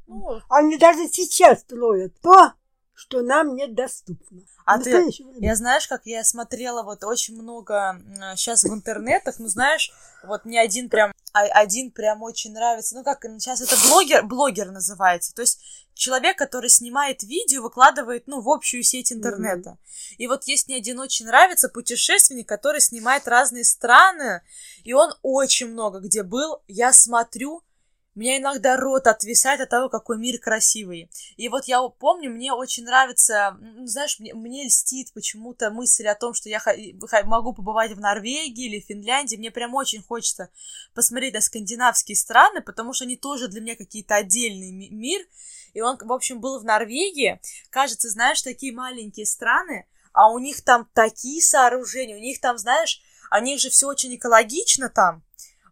Ну, 0.08 0.40
Они 0.50 0.78
даже 0.78 1.08
сейчас 1.10 1.60
строят 1.62 2.14
то, 2.22 2.54
что 2.98 3.22
нам 3.22 3.56
недоступно. 3.56 4.42
А 4.66 4.80
ты-. 4.80 5.08
Я 5.40 5.56
знаешь, 5.56 5.88
как 5.88 6.02
я 6.06 6.24
смотрела 6.24 6.82
вот 6.82 7.04
очень 7.04 7.40
много 7.40 8.02
сейчас 8.36 8.64
в 8.64 8.74
интернетах, 8.74 9.36
ну 9.38 9.48
знаешь, 9.48 9.94
вот 10.24 10.46
мне 10.46 10.60
один 10.60 10.90
прям 10.90 11.14
а- 11.32 11.46
один 11.62 11.92
прям 11.92 12.24
очень 12.24 12.54
нравится. 12.54 12.96
Ну 12.96 13.04
как 13.04 13.22
сейчас 13.22 13.62
это 13.62 13.76
блогер, 13.88 14.26
блогер 14.26 14.72
называется. 14.72 15.34
То 15.36 15.44
есть 15.44 15.60
человек, 15.94 16.38
который 16.38 16.70
снимает 16.70 17.22
видео, 17.22 17.62
выкладывает, 17.62 18.24
ну, 18.26 18.42
в 18.42 18.50
общую 18.50 18.82
сеть 18.84 19.14
интернета. 19.14 19.78
И 20.18 20.28
вот 20.28 20.46
есть 20.46 20.68
мне 20.68 20.78
один 20.78 21.00
очень 21.00 21.28
нравится 21.28 21.70
путешественник, 21.70 22.48
который 22.48 22.82
снимает 22.82 23.28
разные 23.28 23.64
страны, 23.64 24.42
и 24.84 24.94
он 24.94 25.14
очень 25.22 25.68
много 25.68 26.00
где 26.00 26.24
был. 26.24 26.62
Я 26.68 26.94
смотрю, 26.94 27.62
меня 28.18 28.38
иногда 28.38 28.78
рот 28.78 29.08
отвисает 29.08 29.62
от 29.62 29.70
того, 29.70 29.90
какой 29.90 30.18
мир 30.18 30.40
красивый. 30.40 31.10
И 31.36 31.50
вот 31.50 31.66
я 31.66 31.82
помню, 31.88 32.32
мне 32.32 32.52
очень 32.52 32.84
нравится, 32.84 33.58
знаешь, 33.84 34.20
мне, 34.20 34.34
мне 34.34 34.66
льстит 34.66 35.14
почему-то 35.14 35.70
мысль 35.70 36.08
о 36.08 36.16
том, 36.16 36.34
что 36.34 36.50
я 36.50 36.62
могу 37.26 37.54
побывать 37.54 37.92
в 37.92 38.00
Норвегии 38.00 38.66
или 38.66 38.80
Финляндии. 38.80 39.36
Мне 39.36 39.52
прям 39.52 39.76
очень 39.76 40.02
хочется 40.02 40.50
посмотреть 40.94 41.36
на 41.36 41.42
скандинавские 41.42 42.16
страны, 42.16 42.62
потому 42.62 42.94
что 42.94 43.06
они 43.06 43.18
тоже 43.18 43.48
для 43.48 43.62
меня 43.62 43.76
какие-то 43.76 44.16
отдельный 44.16 44.72
ми- 44.72 44.90
мир. 44.90 45.22
И 45.74 45.82
он, 45.82 45.98
в 45.98 46.12
общем, 46.12 46.42
был 46.42 46.60
в 46.60 46.66
Норвегии. 46.66 47.40
Кажется, 47.70 48.10
знаешь, 48.10 48.42
такие 48.42 48.74
маленькие 48.74 49.28
страны, 49.28 49.88
а 50.12 50.32
у 50.32 50.40
них 50.40 50.62
там 50.64 50.90
такие 50.94 51.42
сооружения, 51.42 52.16
у 52.16 52.20
них 52.20 52.42
там, 52.42 52.58
знаешь, 52.58 53.00
у 53.32 53.44
них 53.44 53.60
же 53.60 53.70
все 53.70 53.88
очень 53.88 54.16
экологично 54.16 54.90
там. 54.90 55.24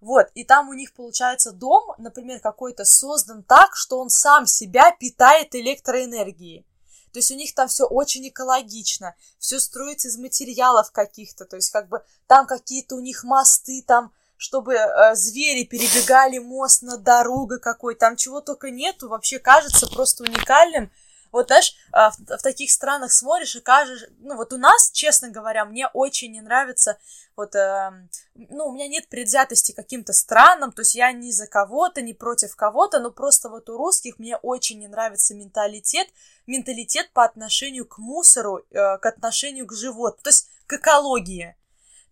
Вот, 0.05 0.27
и 0.35 0.43
там 0.43 0.69
у 0.69 0.73
них, 0.73 0.93
получается, 0.93 1.51
дом, 1.51 1.95
например, 1.97 2.39
какой-то 2.39 2.85
создан 2.85 3.41
так, 3.41 3.75
что 3.75 3.99
он 3.99 4.11
сам 4.11 4.45
себя 4.45 4.91
питает 4.91 5.55
электроэнергией. 5.55 6.63
То 7.11 7.17
есть 7.17 7.31
у 7.31 7.35
них 7.35 7.55
там 7.55 7.67
все 7.67 7.85
очень 7.85 8.27
экологично, 8.27 9.15
все 9.39 9.59
строится 9.59 10.09
из 10.09 10.17
материалов 10.17 10.91
каких-то, 10.91 11.45
то 11.45 11.55
есть 11.55 11.71
как 11.71 11.89
бы 11.89 12.03
там 12.27 12.45
какие-то 12.45 12.97
у 12.97 12.99
них 12.99 13.23
мосты, 13.23 13.81
там, 13.81 14.11
чтобы 14.37 14.75
э, 14.75 15.15
звери 15.15 15.63
перебегали 15.63 16.37
мост 16.37 16.83
над 16.83 17.01
дорогой 17.01 17.59
какой, 17.59 17.95
там 17.95 18.15
чего 18.15 18.41
только 18.41 18.69
нету, 18.69 19.09
вообще 19.09 19.39
кажется 19.39 19.87
просто 19.87 20.23
уникальным. 20.23 20.91
Вот, 21.35 21.47
знаешь, 21.47 21.75
а, 21.91 22.11
в, 22.11 22.17
в 22.19 22.41
таких 22.41 22.71
странах 22.71 23.11
смотришь 23.11 23.57
и 23.57 23.59
кажешь, 23.59 24.05
ну 24.19 24.37
вот 24.37 24.53
у 24.53 24.57
нас, 24.57 24.89
честно 24.91 25.29
говоря, 25.29 25.65
мне 25.65 25.87
очень 25.87 26.31
не 26.31 26.39
нравится 26.39 26.97
вот, 27.35 27.53
эм, 27.55 28.09
ну, 28.35 28.67
у 28.67 28.71
меня 28.71 28.87
нет 28.87 29.09
предвзятости 29.09 29.73
каким-то 29.73 30.13
странам, 30.13 30.71
то 30.71 30.83
есть 30.83 30.95
я 30.95 31.11
ни 31.11 31.31
за 31.31 31.47
кого-то, 31.47 32.01
ни 32.01 32.13
против 32.13 32.55
кого-то, 32.55 33.01
но 33.01 33.11
просто 33.11 33.49
вот 33.49 33.69
у 33.69 33.75
русских 33.75 34.17
мне 34.17 34.37
очень 34.37 34.79
не 34.79 34.87
нравится 34.87 35.35
менталитет, 35.35 36.07
менталитет 36.47 37.11
по 37.11 37.25
отношению 37.25 37.85
к 37.85 37.97
мусору, 37.97 38.59
э, 38.71 38.97
к 38.97 39.05
отношению 39.05 39.67
к 39.67 39.73
животным, 39.73 40.23
то 40.23 40.29
есть 40.29 40.49
к 40.67 40.73
экологии. 40.73 41.57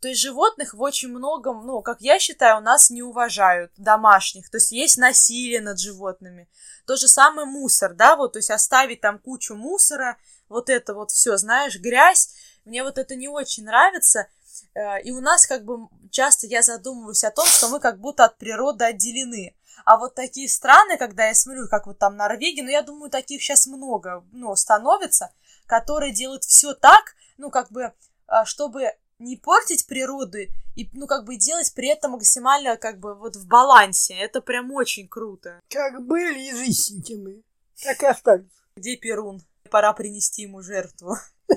То 0.04 0.10
есть 0.10 0.20
животных 0.20 0.74
в 0.74 0.82
очень 0.82 1.08
многом, 1.08 1.66
ну, 1.66 1.82
как 1.82 2.02
я 2.02 2.20
считаю, 2.20 2.58
у 2.58 2.60
нас 2.60 2.90
не 2.90 3.02
уважают, 3.02 3.72
домашних. 3.78 4.50
То 4.50 4.58
есть 4.58 4.74
есть 4.74 4.98
насилие 4.98 5.62
над 5.62 5.80
животными. 5.80 6.50
То 6.86 6.98
же 6.98 7.08
самое 7.08 7.48
мусор, 7.48 7.94
да, 7.94 8.18
вот, 8.18 8.34
то 8.34 8.40
есть 8.40 8.52
оставить 8.52 9.00
там 9.00 9.18
кучу 9.18 9.56
мусора, 9.56 10.18
вот 10.50 10.70
это 10.70 10.94
вот 10.94 11.12
все, 11.12 11.38
знаешь, 11.38 11.80
грязь. 11.80 12.36
Мне 12.66 12.84
вот 12.84 12.98
это 12.98 13.16
не 13.16 13.30
очень 13.30 13.64
нравится. 13.64 14.28
Э, 14.74 15.02
и 15.04 15.12
у 15.12 15.22
нас 15.22 15.48
как 15.48 15.64
бы 15.64 15.88
часто 16.12 16.48
я 16.48 16.64
задумываюсь 16.64 17.24
о 17.24 17.32
том, 17.32 17.46
что 17.46 17.70
мы 17.70 17.80
как 17.80 18.02
будто 18.02 18.26
от 18.26 18.38
природы 18.38 18.84
отделены. 18.84 19.56
А 19.86 19.96
вот 19.96 20.16
такие 20.16 20.50
страны, 20.50 20.98
когда 20.98 21.28
я 21.28 21.34
смотрю, 21.34 21.70
как 21.70 21.88
вот 21.88 21.98
там 21.98 22.18
Норвегия, 22.18 22.64
ну, 22.64 22.70
я 22.70 22.82
думаю, 22.82 23.10
таких 23.10 23.42
сейчас 23.42 23.68
много, 23.68 24.26
ну, 24.34 24.54
становится, 24.58 25.32
которые 25.66 26.12
делают 26.12 26.44
все 26.44 26.74
так, 26.74 27.16
ну, 27.38 27.50
как 27.50 27.72
бы, 27.72 27.94
а, 28.28 28.44
чтобы 28.44 28.92
не 29.24 29.38
портить 29.38 29.88
природу 29.88 30.38
и, 30.76 30.90
ну, 30.94 31.08
как 31.08 31.26
бы 31.26 31.38
делать 31.38 31.74
при 31.76 31.90
этом 31.90 32.12
максимально, 32.12 32.78
как 32.78 33.00
бы, 33.00 33.16
вот 33.16 33.36
в 33.36 33.48
балансе. 33.48 34.14
Это 34.16 34.42
прям 34.42 34.72
очень 34.72 35.08
круто. 35.08 35.60
Как 35.70 36.06
были 36.06 36.40
язычники 36.40 37.14
мы, 37.14 37.44
так 37.82 38.02
и 38.04 38.06
остались. 38.06 38.52
Где 38.76 38.96
Перун? 38.96 39.42
Пора 39.70 39.94
принести 39.94 40.44
ему 40.44 40.62
жертву. 40.62 41.16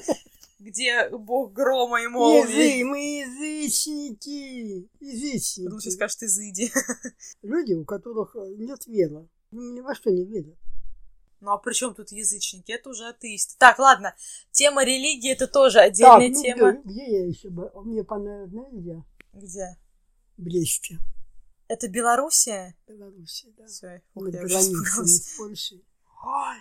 Где 0.58 1.08
бог 1.10 1.52
грома 1.52 2.02
и 2.02 2.06
молнии? 2.06 2.78
Язы, 2.78 2.84
мы 2.84 2.98
язычники. 3.20 4.88
Язычники. 5.00 5.80
Что 5.80 5.90
скажешь, 5.90 6.16
ты 6.16 6.28
зыди. 6.28 6.72
Люди, 7.42 7.74
у 7.74 7.84
которых 7.84 8.34
нет 8.34 8.86
веры. 8.86 9.28
Ни 9.50 9.80
во 9.80 9.94
что 9.94 10.10
не 10.10 10.24
верят. 10.24 10.56
Ну 11.46 11.52
а 11.52 11.58
при 11.58 11.74
чем 11.74 11.94
тут 11.94 12.10
язычники? 12.10 12.72
Это 12.72 12.90
уже 12.90 13.06
атеисты. 13.06 13.54
Так, 13.56 13.78
ладно. 13.78 14.16
Тема 14.50 14.82
религии 14.82 15.30
это 15.30 15.46
тоже 15.46 15.78
отдельная 15.78 16.26
так, 16.28 16.36
ну, 16.36 16.42
тема. 16.42 16.72
Где, 16.72 16.82
где 16.82 17.20
я 17.20 17.26
еще 17.26 17.50
был? 17.50 17.70
Мне 17.84 18.02
понравилось, 18.02 18.50
знаешь, 18.50 18.72
где? 18.72 19.04
Где? 19.32 19.76
Бресте. 20.36 20.98
Это 21.68 21.86
Белоруссия? 21.88 22.74
Белоруссия, 22.88 23.52
да. 23.56 23.66
Все, 23.66 24.02
На 24.16 24.28
границе 24.28 25.06
с 25.06 25.36
Польшей. 25.36 25.84
Ой, 26.24 26.56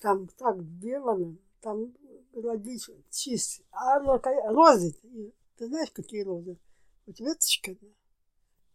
там 0.00 0.26
так 0.38 0.62
сделано, 0.62 1.36
там 1.60 1.92
родить 2.34 2.88
чистый. 3.10 3.66
А 3.72 3.98
розы, 3.98 4.96
ты 5.58 5.66
знаешь, 5.66 5.90
какие 5.92 6.22
розы? 6.22 6.56
Вот 7.04 7.20
веточка, 7.20 7.76
да? 7.78 7.88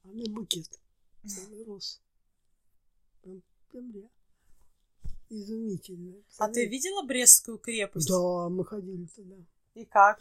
а 0.03 0.07
мне 0.09 0.29
букет 0.29 0.79
целый 1.25 1.63
роз. 1.63 2.03
Прям 3.23 3.41
в 3.41 3.73
земле. 3.73 4.09
Изумительно. 5.29 6.15
А 6.37 6.47
ты 6.47 6.65
видела 6.67 7.03
Брестскую 7.05 7.57
крепость? 7.57 8.09
Да, 8.09 8.49
мы 8.49 8.65
ходили 8.65 9.07
туда. 9.15 9.35
И 9.73 9.85
как? 9.85 10.19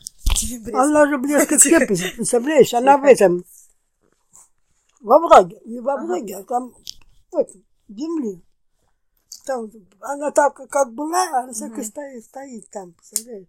Она 0.72 1.06
же 1.08 1.18
Брестская 1.18 1.58
крепость, 1.78 2.16
представляешь? 2.16 2.72
Она 2.74 2.96
в 2.96 3.04
этом, 3.04 3.44
во 5.00 5.18
враге, 5.18 5.60
не 5.64 5.80
во 5.80 5.96
враге, 5.96 6.36
а 6.36 6.44
там 6.44 6.74
в 7.30 7.36
этом, 7.36 7.64
в 7.88 7.92
земле. 7.92 8.40
Там, 9.44 9.70
она 10.00 10.30
так, 10.30 10.54
как 10.54 10.94
была, 10.94 11.42
она 11.42 11.52
так 11.52 11.76
и 11.78 11.82
стоит, 11.82 12.24
стоит 12.24 12.70
там, 12.70 12.92
представляешь? 12.92 13.48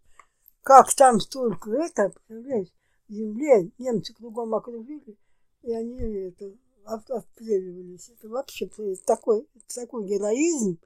Как 0.64 0.94
там 0.94 1.20
столько 1.20 1.72
это, 1.72 2.10
представляешь? 2.10 2.74
Земле 3.08 3.72
немцы 3.78 4.14
кругом 4.14 4.56
окружили, 4.56 5.18
и 5.62 5.72
они 5.72 6.00
это, 6.00 6.52
отстреливались. 6.86 8.10
Это 8.10 8.30
вообще 8.30 8.70
такой, 9.06 9.48
такой 9.74 10.08
героизм, 10.08 10.80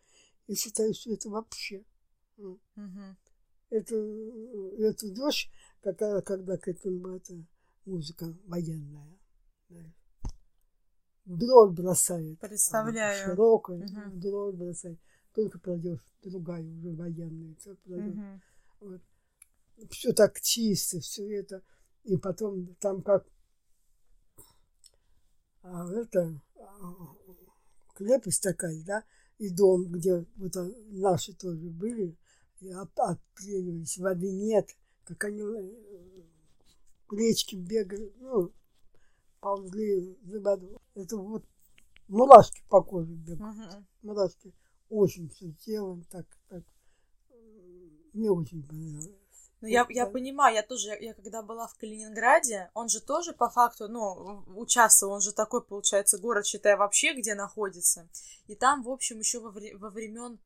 я 0.48 0.56
считаю, 0.56 0.94
что 0.94 1.14
это 1.14 1.30
вообще. 1.30 1.84
Угу. 2.38 2.58
Это, 3.70 3.96
это 3.96 5.14
дождь, 5.14 5.50
когда, 5.82 6.22
когда 6.22 6.58
к 6.58 6.68
этому 6.68 7.16
это 7.16 7.34
музыка 7.86 8.34
военная. 8.46 9.20
Дроль 11.26 11.72
бросает. 11.72 12.40
Представляю. 12.40 13.26
Широкая, 13.26 13.80
Мгм. 13.80 14.20
дроль 14.20 14.56
бросает. 14.56 15.00
Только 15.34 15.60
пройдешь, 15.60 16.00
другая 16.24 16.64
уже 16.64 16.92
военная. 16.92 17.56
Мгм. 17.86 18.42
Вот. 18.80 19.02
Все 19.92 20.14
так 20.14 20.40
чисто, 20.40 21.02
все 21.02 21.30
это. 21.40 21.62
И 22.04 22.16
потом 22.16 22.74
там 22.76 23.02
как 23.02 23.28
а, 25.62 25.92
это 25.94 26.40
а, 26.56 27.16
крепость 27.94 28.42
такая, 28.42 28.82
да, 28.86 29.04
и 29.40 29.50
дом, 29.50 29.86
где 29.86 30.26
вот 30.36 30.56
а, 30.58 30.70
наши 30.90 31.34
тоже 31.34 31.70
были, 31.70 32.16
и 32.60 32.72
от- 32.72 33.00
отстреливались, 33.00 33.98
воды 33.98 34.32
нет, 34.32 34.70
как 35.04 35.24
они 35.26 35.42
э, 35.42 36.24
к 37.08 37.14
речке 37.14 37.56
бегали, 37.56 38.12
ну, 38.20 38.52
ползли 39.40 40.18
за 40.24 40.40
воду. 40.42 40.82
Это 40.96 41.18
вот 41.18 41.46
мурашки 42.08 42.64
по 42.70 42.82
коже 42.82 43.14
бегают, 43.14 43.56
Мгм. 43.56 43.88
мурашки 44.02 44.54
очень 44.90 45.30
все 45.30 45.52
телом, 45.52 46.04
так, 46.10 46.26
так, 46.50 46.64
э, 47.30 47.90
мне 48.14 48.32
очень 48.32 48.64
понравилось. 48.64 49.27
Ну, 49.62 49.68
я, 49.68 49.88
я 49.90 50.06
понимаю, 50.06 50.54
я 50.56 50.62
тоже, 50.62 50.90
я, 50.90 50.96
я 50.98 51.14
когда 51.16 51.42
была 51.42 51.68
в 51.68 51.76
Калининграде, 51.78 52.70
он 52.76 52.90
же 52.90 53.02
тоже 53.02 53.34
по 53.34 53.50
факту, 53.50 53.88
ну, 53.88 54.44
участвовал, 54.56 55.14
он 55.14 55.22
же 55.22 55.32
такой, 55.34 55.64
получается, 55.64 56.20
город, 56.20 56.46
считая 56.46 56.78
вообще, 56.78 57.14
где 57.14 57.34
находится. 57.34 58.08
И 58.46 58.54
там, 58.56 58.84
в 58.84 58.90
общем, 58.90 59.18
еще 59.20 59.40
во, 59.40 59.50
вре- 59.50 59.76
во 59.76 59.90
времен, 59.90 60.38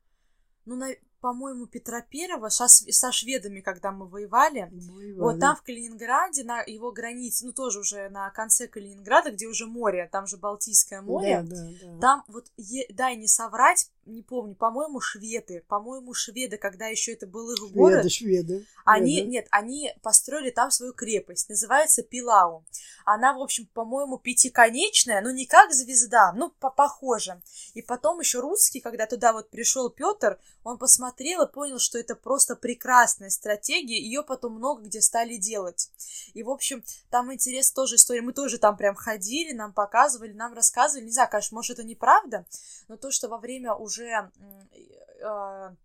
ну, 0.65 0.75
на- 0.75 0.95
по-моему, 1.19 1.67
Петра 1.67 2.01
Первого 2.01 2.49
со, 2.49 2.67
со 2.67 3.11
шведами, 3.11 3.59
когда 3.59 3.91
мы 3.91 4.07
воевали, 4.07 4.69
Воевали. 4.71 5.11
вот 5.19 5.39
там 5.39 5.55
в 5.55 5.61
Калининграде, 5.61 6.43
на 6.43 6.61
его 6.61 6.91
границе, 6.91 7.45
ну, 7.45 7.51
тоже 7.53 7.79
уже 7.81 8.09
на 8.09 8.29
конце 8.31 8.67
Калининграда, 8.67 9.31
где 9.31 9.45
уже 9.47 9.67
море, 9.67 10.07
там 10.11 10.25
же 10.25 10.37
Балтийское 10.37 11.01
море, 11.01 11.41
Да, 11.43 11.55
да, 11.55 11.65
да. 11.83 11.99
там 11.99 12.23
вот, 12.27 12.49
е- 12.57 12.87
дай 12.93 13.17
не 13.17 13.27
соврать, 13.27 13.91
не 14.05 14.23
помню, 14.23 14.55
по-моему, 14.55 14.99
шведы, 14.99 15.63
по-моему, 15.67 16.13
шведы, 16.13 16.57
когда 16.57 16.87
еще 16.87 17.13
это 17.13 17.27
был 17.27 17.51
их 17.51 17.71
город, 17.71 18.01
Шведы, 18.01 18.09
шведы. 18.09 18.67
они, 18.83 19.17
шведы. 19.17 19.29
нет, 19.29 19.47
они 19.51 19.93
построили 20.01 20.49
там 20.49 20.71
свою 20.71 20.93
крепость, 20.93 21.49
называется 21.49 22.01
Пилау. 22.03 22.65
Она, 23.05 23.33
в 23.33 23.41
общем, 23.41 23.67
по-моему, 23.73 24.17
пятиконечная, 24.17 25.21
но 25.21 25.31
не 25.31 25.45
как 25.45 25.71
звезда, 25.71 26.33
ну, 26.33 26.49
по 26.49 26.69
похоже. 26.69 27.41
И 27.73 27.81
потом 27.81 28.19
еще 28.19 28.39
русский, 28.39 28.79
когда 28.79 29.05
туда 29.05 29.33
вот 29.33 29.49
пришел 29.49 29.89
Петр, 29.89 30.39
он 30.63 30.77
посмотрел 30.77 31.43
и 31.43 31.51
понял, 31.51 31.79
что 31.79 31.97
это 31.97 32.15
просто 32.15 32.55
прекрасная 32.55 33.29
стратегия, 33.29 33.99
ее 33.99 34.23
потом 34.23 34.53
много 34.53 34.83
где 34.83 35.01
стали 35.01 35.37
делать. 35.37 35.89
И, 36.33 36.43
в 36.43 36.49
общем, 36.49 36.83
там 37.09 37.33
интересная 37.33 37.75
тоже 37.75 37.95
история, 37.95 38.21
мы 38.21 38.33
тоже 38.33 38.57
там 38.57 38.77
прям 38.77 38.95
ходили, 38.95 39.53
нам 39.53 39.73
показывали, 39.73 40.33
нам 40.33 40.53
рассказывали, 40.53 41.05
не 41.05 41.11
знаю, 41.11 41.29
конечно, 41.29 41.55
может, 41.55 41.79
это 41.79 41.83
неправда, 41.87 42.45
но 42.87 42.97
то, 42.97 43.11
что 43.11 43.27
во 43.27 43.37
время 43.37 43.73
уже 43.73 44.00
м, 44.07 44.69
э, 45.21 45.75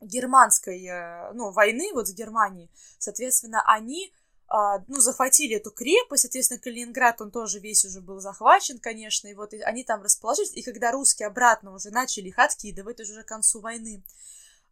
германской, 0.00 0.84
э, 0.86 1.32
ну, 1.32 1.50
войны 1.50 1.90
вот 1.92 2.08
с 2.08 2.12
Германией, 2.12 2.70
соответственно, 2.98 3.62
они 3.66 4.12
а, 4.50 4.78
ну, 4.88 4.98
захватили 5.00 5.56
эту 5.56 5.70
крепость, 5.70 6.22
соответственно, 6.22 6.58
Калининград, 6.58 7.20
он 7.20 7.30
тоже 7.30 7.58
весь 7.58 7.84
уже 7.84 8.00
был 8.00 8.18
захвачен, 8.20 8.78
конечно, 8.78 9.28
и 9.28 9.34
вот 9.34 9.52
они 9.52 9.84
там 9.84 10.02
расположились, 10.02 10.54
и 10.54 10.62
когда 10.62 10.90
русские 10.90 11.28
обратно 11.28 11.74
уже 11.74 11.90
начали 11.90 12.28
их 12.28 12.38
откидывать, 12.38 12.98
уже 12.98 13.22
к 13.24 13.28
концу 13.28 13.60
войны, 13.60 14.02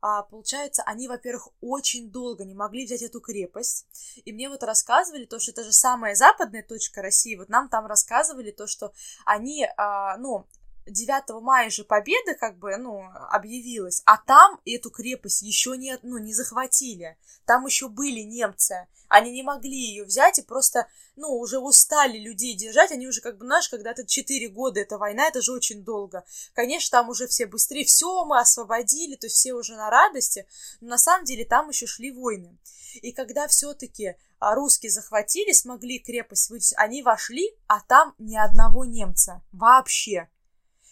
а, 0.01 0.23
получается, 0.23 0.83
они, 0.87 1.09
во-первых, 1.09 1.49
очень 1.61 2.11
долго 2.11 2.47
не 2.47 2.55
могли 2.55 2.87
взять 2.87 3.03
эту 3.03 3.21
крепость, 3.21 3.87
и 4.25 4.33
мне 4.33 4.49
вот 4.49 4.63
рассказывали 4.63 5.27
то, 5.27 5.39
что 5.39 5.51
это 5.51 5.63
же 5.63 5.73
самая 5.73 6.15
западная 6.15 6.63
точка 6.63 7.03
России, 7.03 7.37
вот 7.37 7.51
нам 7.51 7.69
там 7.69 7.85
рассказывали 7.85 8.53
то, 8.53 8.67
что 8.67 8.95
они, 9.27 9.69
а, 9.77 10.17
ну, 10.17 10.47
9 10.87 11.43
мая 11.43 11.71
же 11.71 11.85
победа 11.85 12.35
как 12.35 12.59
бы, 12.59 12.77
ну, 12.77 13.03
объявилась, 13.31 14.03
а 14.07 14.17
там 14.19 14.61
эту 14.65 14.91
крепость 14.91 15.43
еще 15.43 15.77
не, 15.77 15.99
ну, 16.03 16.19
не 16.19 16.33
захватили. 16.33 17.19
Там 17.45 17.67
еще 17.67 17.89
были 17.89 18.21
немцы. 18.21 18.87
Они 19.09 19.31
не 19.31 19.43
могли 19.43 19.77
ее 19.77 20.05
взять 20.05 20.39
и 20.39 20.43
просто, 20.43 20.89
ну, 21.15 21.29
уже 21.39 21.59
устали 21.59 22.19
людей 22.19 22.57
держать. 22.57 22.91
Они 22.91 23.07
уже, 23.07 23.21
как 23.21 23.39
бы, 23.39 23.47
знаешь, 23.47 23.69
когда 23.69 23.93
это 23.93 24.05
4 24.05 24.49
года, 24.49 24.81
эта 24.81 24.99
война, 24.99 25.29
это 25.29 25.43
же 25.43 25.53
очень 25.53 25.85
долго. 25.85 26.25
Конечно, 26.55 26.99
там 26.99 27.09
уже 27.09 27.27
все 27.29 27.47
быстрее, 27.47 27.85
все 27.85 28.25
мы 28.25 28.41
освободили, 28.41 29.17
то 29.17 29.27
есть 29.27 29.37
все 29.37 29.55
уже 29.55 29.77
на 29.77 29.91
радости. 29.91 30.47
Но 30.81 30.89
на 30.91 30.99
самом 30.99 31.25
деле 31.25 31.45
там 31.45 31.69
еще 31.69 31.87
шли 31.87 32.11
войны. 32.11 32.59
И 33.03 33.13
когда 33.13 33.47
все-таки 33.47 34.17
русские 34.41 34.91
захватили, 34.91 35.53
смогли 35.53 35.99
крепость 35.99 36.51
выйти, 36.51 36.75
они 36.77 37.03
вошли, 37.03 37.55
а 37.67 37.81
там 37.81 38.15
ни 38.19 38.37
одного 38.37 38.85
немца. 38.85 39.43
Вообще. 39.53 40.29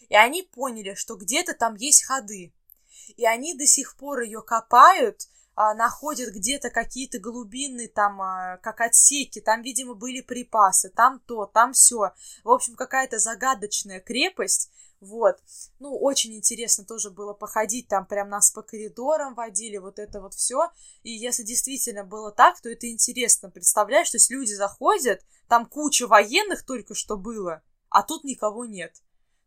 И 0.09 0.17
они 0.17 0.43
поняли, 0.43 0.95
что 0.95 1.17
где-то 1.17 1.55
там 1.55 1.75
есть 1.75 2.05
ходы. 2.05 2.53
И 3.17 3.27
они 3.27 3.55
до 3.55 3.67
сих 3.67 3.97
пор 3.97 4.21
ее 4.21 4.43
копают, 4.43 5.29
а, 5.57 5.75
находят 5.75 6.35
где-то 6.35 6.71
какие-то 6.71 7.19
глубины, 7.19 7.87
там, 7.87 8.21
а, 8.21 8.57
как 8.59 8.81
отсеки, 8.81 9.40
там, 9.40 9.62
видимо, 9.62 9.95
были 9.95 10.21
припасы, 10.21 10.90
там 10.90 11.21
то, 11.21 11.47
там 11.47 11.73
все. 11.73 12.12
В 12.43 12.51
общем, 12.51 12.75
какая-то 12.75 13.19
загадочная 13.19 14.01
крепость, 14.01 14.71
вот. 15.01 15.38
Ну, 15.81 15.97
очень 15.97 16.35
интересно 16.35 16.85
тоже 16.85 17.11
было 17.11 17.35
походить, 17.35 17.88
там 17.88 18.07
прям 18.07 18.31
нас 18.31 18.51
по 18.51 18.62
коридорам 18.62 19.35
водили, 19.35 19.77
вот 19.77 19.99
это 19.99 20.21
вот 20.21 20.35
все. 20.35 20.71
И 21.03 21.11
если 21.11 21.43
действительно 21.43 22.05
было 22.05 22.33
так, 22.33 22.61
то 22.61 22.71
это 22.71 22.90
интересно. 22.90 23.51
Представляешь, 23.51 24.11
то 24.11 24.17
есть 24.17 24.31
люди 24.31 24.55
заходят, 24.55 25.21
там 25.47 25.67
куча 25.67 26.07
военных 26.07 26.64
только 26.64 26.95
что 26.95 27.17
было, 27.17 27.62
а 27.90 28.03
тут 28.03 28.25
никого 28.25 28.64
нет. 28.64 29.04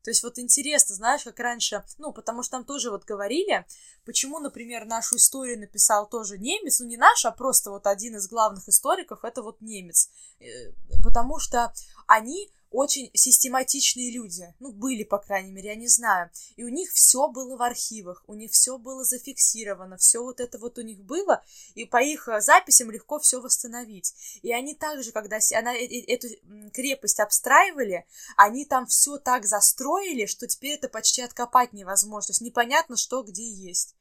То 0.08 0.12
есть 0.12 0.24
вот 0.24 0.40
интересно, 0.40 0.96
знаешь, 0.96 1.26
как 1.26 1.38
раньше, 1.38 1.84
ну, 1.98 2.14
потому 2.14 2.42
что 2.42 2.52
там 2.52 2.64
тоже 2.64 2.92
вот 2.92 3.04
говорили, 3.04 3.66
почему, 4.06 4.40
например, 4.40 4.86
нашу 4.86 5.18
историю 5.18 5.60
написал 5.60 6.08
тоже 6.08 6.38
немец, 6.38 6.80
ну, 6.80 6.86
не 6.86 6.96
наш, 6.96 7.26
а 7.26 7.32
просто 7.32 7.72
вот 7.72 7.88
один 7.88 8.16
из 8.16 8.30
главных 8.30 8.70
историков, 8.70 9.26
это 9.26 9.42
вот 9.42 9.60
немец, 9.60 10.10
э, 10.40 10.72
потому 11.04 11.40
что 11.40 11.74
они 12.08 12.50
очень 12.72 13.10
систематичные 13.14 14.12
люди. 14.12 14.54
Ну, 14.60 14.72
были, 14.72 15.04
по 15.04 15.18
крайней 15.18 15.52
мере, 15.52 15.70
я 15.70 15.76
не 15.76 15.88
знаю. 15.88 16.30
И 16.56 16.64
у 16.64 16.70
них 16.70 16.92
все 16.92 17.28
было 17.28 17.58
в 17.58 17.62
архивах, 17.62 18.24
у 18.28 18.34
них 18.34 18.52
все 18.52 18.78
было 18.78 19.04
зафиксировано, 19.04 19.98
все 19.98 20.22
вот 20.22 20.40
это 20.40 20.58
вот 20.58 20.78
у 20.78 20.82
них 20.82 21.00
было, 21.00 21.44
и 21.76 21.86
по 21.86 22.02
их 22.02 22.28
э, 22.28 22.42
записям 22.42 22.92
легко 22.92 23.20
все 23.20 23.40
восстановить. 23.40 24.14
И 24.42 24.52
они 24.52 24.76
также, 24.76 25.12
когда 25.12 25.40
она, 25.56 25.76
э, 25.76 25.86
э, 25.86 26.14
эту 26.14 26.28
крепость 26.74 27.20
обстраивали, 27.20 28.06
они 28.36 28.66
там 28.66 28.86
все 28.88 29.18
так 29.18 29.46
застроили, 29.46 30.26
что 30.26 30.48
теперь 30.48 30.78
это 30.78 30.90
почти 30.90 31.22
откопать 31.22 31.74
невозможно. 31.74 32.28
То 32.28 32.32
есть 32.32 32.42
непонятно, 32.42 32.98
что 32.98 33.24
где 33.24 33.48
есть. 33.48 33.96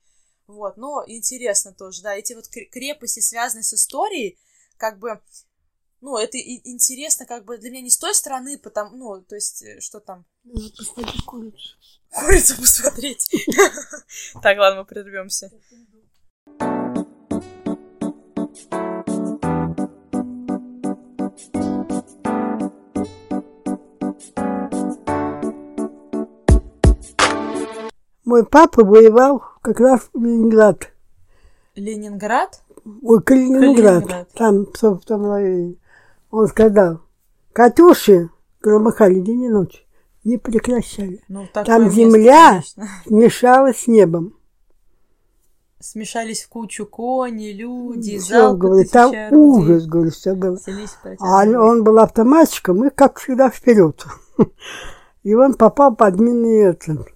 Вот, 0.46 0.76
но 0.76 1.02
интересно 1.06 1.72
тоже, 1.72 2.02
да, 2.02 2.14
эти 2.14 2.32
вот 2.32 2.48
крепости, 2.48 3.18
связанные 3.18 3.64
с 3.64 3.74
историей, 3.74 4.38
как 4.76 4.98
бы 4.98 5.20
ну, 6.06 6.16
это 6.18 6.38
и 6.38 6.60
интересно 6.70 7.26
как 7.26 7.44
бы 7.44 7.58
для 7.58 7.68
меня 7.68 7.82
не 7.82 7.90
с 7.90 7.98
той 7.98 8.14
стороны, 8.14 8.58
потому, 8.58 8.96
ну, 8.96 9.22
то 9.22 9.34
есть, 9.34 9.64
э, 9.64 9.80
что 9.80 9.98
там? 9.98 10.24
посмотреть 10.78 11.24
курицу. 11.24 11.76
Курицу 12.10 12.56
посмотреть. 12.60 13.28
Так, 14.40 14.56
ладно, 14.56 14.82
мы 14.82 14.84
прервемся. 14.86 15.50
Мой 28.24 28.46
папа 28.46 28.84
воевал 28.84 29.42
как 29.60 29.80
раз 29.80 30.08
в 30.12 30.24
Ленинград. 30.24 30.92
Ленинград? 31.74 32.62
Ой, 33.02 33.20
Калининград. 33.24 34.04
Калининград. 34.04 34.28
Там, 34.34 34.66
в 34.66 35.04
том 35.04 35.28
районе. 35.28 35.74
Он 36.36 36.48
сказал, 36.48 37.00
Катюши 37.54 38.28
громыхали 38.60 39.20
день 39.20 39.44
и 39.44 39.48
ночь, 39.48 39.86
не 40.22 40.36
прекращали. 40.36 41.22
Ну, 41.28 41.48
Там 41.50 41.84
место, 41.84 41.96
земля 41.96 42.48
конечно. 42.50 42.88
смешалась 43.06 43.78
с 43.78 43.86
небом. 43.86 44.34
Смешались 45.80 46.42
в 46.42 46.50
кучу 46.50 46.84
кони, 46.84 47.52
люди, 47.52 48.18
Все, 48.18 48.52
говорит, 48.52 48.90
там 48.90 49.14
ужас, 49.32 49.86
говорит, 49.86 50.12
все 50.12 50.34
было. 50.34 50.58
А 51.20 51.44
он 51.44 51.82
был 51.82 51.98
автоматчиком 52.00 52.84
и, 52.84 52.90
как 52.90 53.18
всегда, 53.18 53.48
вперед. 53.48 54.04
И 55.22 55.34
он 55.34 55.54
попал 55.54 55.96
под 55.96 56.20
минный 56.20 56.64
этот. 56.64 57.08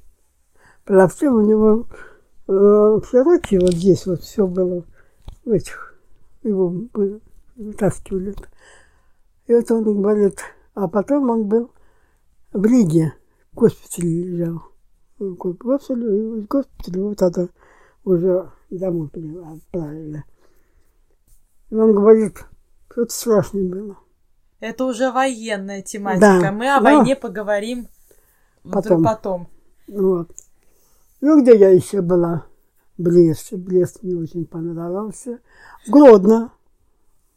Плавцы 0.87 1.29
у 1.29 1.43
него 1.43 1.87
э, 2.49 2.53
в 2.53 3.03
Широке, 3.11 3.61
вот 3.61 3.75
здесь 3.75 4.07
вот 4.07 4.23
все 4.23 4.47
было 4.47 4.83
в 5.45 5.51
этих, 5.51 5.95
его 6.43 6.75
вытаскивали. 7.61 8.35
И 9.51 9.53
вот 9.53 9.69
он 9.73 9.83
говорит, 9.83 10.39
а 10.75 10.87
потом 10.87 11.29
он 11.29 11.49
был 11.49 11.73
в 12.53 12.65
Риге, 12.65 13.15
в 13.51 13.57
госпитале 13.57 14.23
лежал. 14.23 14.63
В 15.19 15.35
го- 15.35 15.57
госпитале, 15.59 16.07
и 16.07 16.39
из 16.39 16.47
госпиталя 16.47 17.03
вот 17.03 17.21
это 17.21 17.49
уже 18.05 18.49
домой 18.71 19.09
отправили. 19.09 20.23
И 21.71 21.75
он 21.75 21.97
говорит, 21.97 22.45
что-то 22.93 23.13
страшное 23.13 23.69
было. 23.69 23.97
Это 24.61 24.85
уже 24.85 25.11
военная 25.11 25.83
тематика. 25.83 26.39
Да, 26.43 26.53
Мы 26.53 26.73
о 26.73 26.81
да. 26.81 26.85
войне 26.99 27.17
поговорим 27.17 27.89
вдруг 28.63 28.85
Потом. 28.85 29.03
потом. 29.03 29.49
Вот. 29.89 30.31
Ну, 31.21 31.43
где 31.43 31.59
я 31.59 31.71
еще 31.71 32.03
была? 32.03 32.47
Брест. 32.99 33.53
Брест 33.55 34.05
мне 34.05 34.15
очень 34.15 34.47
понравился. 34.47 35.41
Гродно. 35.89 36.53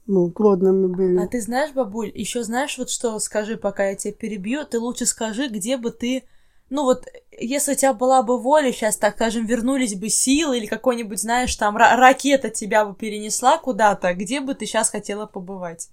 Ну, 0.05 0.33
мы 0.37 0.87
были. 0.89 1.17
А 1.17 1.27
ты 1.27 1.39
знаешь, 1.39 1.71
бабуль, 1.71 2.11
еще 2.13 2.43
знаешь 2.43 2.77
вот 2.77 2.89
что, 2.89 3.17
скажи, 3.19 3.57
пока 3.57 3.89
я 3.89 3.95
тебя 3.95 4.13
перебью, 4.13 4.65
ты 4.65 4.79
лучше 4.79 5.05
скажи, 5.05 5.47
где 5.47 5.77
бы 5.77 5.91
ты, 5.91 6.23
ну 6.69 6.83
вот, 6.83 7.05
если 7.31 7.71
у 7.73 7.75
тебя 7.75 7.93
была 7.93 8.21
бы 8.21 8.37
воля, 8.37 8.71
сейчас, 8.71 8.97
так 8.97 9.15
скажем, 9.15 9.45
вернулись 9.45 9.95
бы 9.95 10.09
силы 10.09 10.57
или 10.57 10.65
какой-нибудь, 10.65 11.19
знаешь, 11.19 11.55
там, 11.55 11.77
ра- 11.77 11.95
ракета 11.95 12.49
тебя 12.49 12.85
бы 12.85 12.95
перенесла 12.95 13.57
куда-то, 13.57 14.13
где 14.13 14.41
бы 14.41 14.55
ты 14.55 14.65
сейчас 14.65 14.89
хотела 14.89 15.25
побывать? 15.25 15.89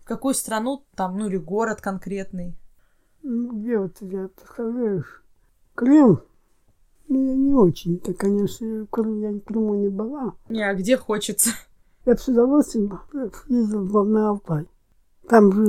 В 0.00 0.06
какую 0.06 0.34
страну, 0.34 0.82
там, 0.96 1.18
ну 1.18 1.28
или 1.28 1.36
город 1.36 1.80
конкретный? 1.82 2.54
Ну, 3.22 3.52
где 3.52 3.78
вот 3.78 3.96
я, 4.00 4.28
представляешь? 4.28 5.22
Крым. 5.74 6.22
Ну, 7.08 7.26
я 7.26 7.34
не 7.34 7.52
очень-то, 7.52 8.14
конечно, 8.14 8.64
я 8.64 8.82
в 8.84 8.86
Крыму 8.86 9.74
не 9.74 9.88
была. 9.88 10.34
Не, 10.48 10.62
а 10.62 10.74
где 10.74 10.96
хочется? 10.96 11.50
Я 12.06 12.16
с 12.16 12.28
удовольствием 12.28 12.98
ездил 13.48 13.84
в- 13.86 14.04
на 14.08 14.30
Алтай. 14.30 14.68
Там 15.28 15.52
же 15.52 15.62
э, 15.64 15.66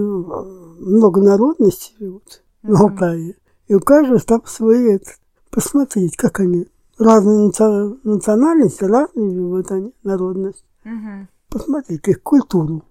много 0.79 1.21
народностей 1.21 1.95
живут 1.99 2.41
на 2.63 2.71
Мгм. 2.75 2.81
Алтае. 2.83 3.35
И 3.67 3.75
у 3.75 3.79
каждого 3.79 4.19
там 4.19 4.41
свои, 4.45 4.93
это, 4.95 5.11
посмотреть, 5.51 6.15
как 6.15 6.39
они. 6.39 6.67
Разные 6.97 7.49
наци- 7.49 7.99
национальности, 8.03 8.83
разные 8.83 9.31
живут 9.33 9.71
они, 9.71 9.93
народность. 10.03 10.65
Мгм. 10.83 11.27
Посмотреть 11.49 12.07
их 12.07 12.23
культуру. 12.23 12.83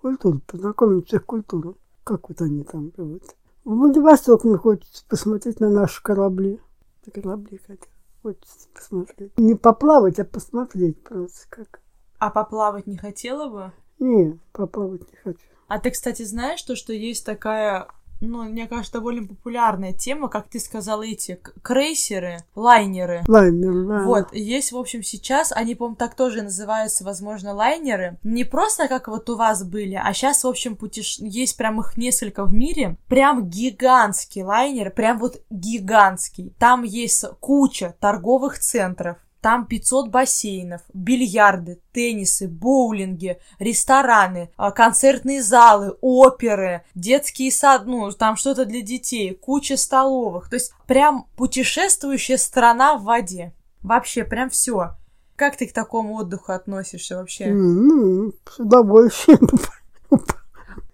Культуру, 0.00 0.40
познакомиться 0.46 1.10
с 1.16 1.20
их 1.20 1.26
культурой. 1.26 1.74
Как 2.04 2.28
вот 2.28 2.40
они 2.42 2.62
там 2.64 2.92
живут. 2.96 3.22
В 3.64 3.74
Владивосток 3.76 4.44
мне 4.44 4.56
хочется 4.56 5.04
посмотреть 5.08 5.60
на 5.60 5.70
наши 5.70 6.02
корабли. 6.02 6.60
На 7.06 7.12
корабли 7.22 7.60
хотя 7.66 7.86
хочется 8.22 8.68
посмотреть. 8.74 9.38
Не 9.38 9.54
поплавать, 9.54 10.18
а 10.18 10.24
посмотреть 10.24 11.00
просто 11.02 11.46
как. 11.48 11.80
А 12.22 12.30
поплавать 12.30 12.86
не 12.86 12.96
хотела 12.96 13.48
бы? 13.48 13.72
Не, 13.98 14.38
поплавать 14.52 15.00
не 15.10 15.18
хочу. 15.24 15.44
А 15.66 15.80
ты, 15.80 15.90
кстати, 15.90 16.22
знаешь 16.22 16.62
то, 16.62 16.76
что 16.76 16.92
есть 16.92 17.26
такая, 17.26 17.88
ну, 18.20 18.44
мне 18.44 18.68
кажется, 18.68 18.92
довольно 18.92 19.26
популярная 19.26 19.92
тема, 19.92 20.28
как 20.28 20.48
ты 20.48 20.60
сказала, 20.60 21.02
эти 21.02 21.40
крейсеры, 21.62 22.36
лайнеры. 22.54 23.24
Лайнер, 23.26 23.88
да. 23.88 24.04
Вот, 24.04 24.32
есть, 24.32 24.70
в 24.70 24.76
общем, 24.76 25.02
сейчас, 25.02 25.50
они, 25.50 25.74
по-моему, 25.74 25.96
так 25.96 26.14
тоже 26.14 26.42
называются, 26.42 27.02
возможно, 27.02 27.54
лайнеры. 27.54 28.16
Не 28.22 28.44
просто 28.44 28.86
как 28.86 29.08
вот 29.08 29.28
у 29.28 29.34
вас 29.34 29.64
были, 29.64 30.00
а 30.00 30.14
сейчас, 30.14 30.44
в 30.44 30.46
общем, 30.46 30.76
путеш... 30.76 31.18
есть 31.18 31.56
прям 31.56 31.80
их 31.80 31.96
несколько 31.96 32.44
в 32.44 32.54
мире. 32.54 32.98
Прям 33.08 33.50
гигантский 33.50 34.44
лайнер, 34.44 34.92
прям 34.92 35.18
вот 35.18 35.42
гигантский. 35.50 36.54
Там 36.60 36.84
есть 36.84 37.24
куча 37.40 37.96
торговых 37.98 38.60
центров. 38.60 39.16
Там 39.42 39.66
500 39.66 40.08
бассейнов, 40.08 40.82
бильярды, 40.94 41.80
теннисы, 41.92 42.46
боулинги, 42.46 43.38
рестораны, 43.58 44.52
а, 44.56 44.70
концертные 44.70 45.42
залы, 45.42 45.96
оперы, 46.00 46.84
детские 46.94 47.50
сад, 47.50 47.82
ну, 47.84 48.08
там 48.12 48.36
что-то 48.36 48.64
для 48.64 48.82
детей, 48.82 49.34
куча 49.34 49.76
столовых. 49.76 50.48
То 50.48 50.54
есть 50.54 50.72
прям 50.86 51.26
путешествующая 51.36 52.38
страна 52.38 52.96
в 52.96 53.02
воде. 53.02 53.52
Вообще, 53.82 54.22
прям 54.22 54.48
все. 54.48 54.92
Как 55.34 55.56
ты 55.56 55.66
к 55.66 55.72
такому 55.72 56.14
отдыху 56.18 56.52
относишься 56.52 57.16
вообще? 57.16 57.48
Ну, 57.48 58.32
с 58.48 58.60
удовольствием. 58.60 59.48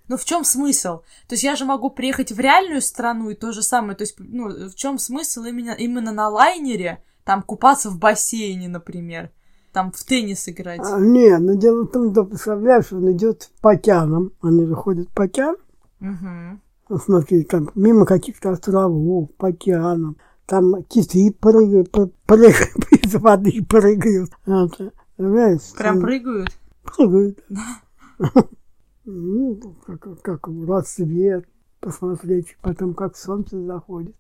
Ну, 0.08 0.16
в 0.16 0.24
чем 0.24 0.42
смысл? 0.42 1.00
То 1.28 1.34
есть 1.34 1.44
я 1.44 1.54
же 1.54 1.66
могу 1.66 1.90
приехать 1.90 2.32
в 2.32 2.40
реальную 2.40 2.80
страну 2.80 3.28
и 3.28 3.34
то 3.34 3.52
же 3.52 3.62
самое. 3.62 3.94
То 3.94 4.04
есть, 4.04 4.14
ну, 4.18 4.70
в 4.70 4.74
чем 4.74 4.98
смысл 4.98 5.44
именно, 5.44 5.72
именно 5.72 6.12
на 6.12 6.30
лайнере, 6.30 7.02
там, 7.28 7.42
купаться 7.42 7.90
в 7.90 7.98
бассейне, 7.98 8.70
например, 8.70 9.28
там, 9.74 9.92
в 9.92 10.02
теннис 10.02 10.48
играть? 10.48 10.80
А, 10.82 10.98
не, 10.98 11.36
но 11.36 11.56
дело 11.56 11.82
в 11.82 11.88
том, 11.88 12.10
что, 12.10 12.24
представляешь, 12.24 12.90
он 12.90 13.12
идет 13.12 13.50
по 13.60 13.72
океанам. 13.72 14.32
Они 14.40 14.64
же 14.64 14.74
ходят 14.74 15.10
по 15.10 15.24
океану. 15.24 15.58
Мгм. 16.00 16.62
Ну, 16.88 16.96
смотри, 16.96 17.44
там 17.44 17.68
мимо 17.74 18.06
каких-то 18.06 18.52
островов, 18.52 19.28
по 19.36 19.48
океанам. 19.48 20.16
Там 20.46 20.82
киты 20.84 21.30
прыгают, 21.38 21.90
пр- 21.90 22.08
прыгают 22.24 22.92
из 22.92 23.14
воды, 23.16 23.62
прыгают. 23.62 24.30
Это, 24.46 24.92
Прям 25.76 26.00
прыгают? 26.00 26.58
прыгают. 26.82 27.44
Ну, 29.04 29.60
как, 29.86 30.22
как 30.22 30.48
рассвет 30.66 31.46
посмотреть, 31.80 32.56
потом 32.62 32.94
как 32.94 33.16
солнце 33.18 33.62
заходит. 33.64 34.14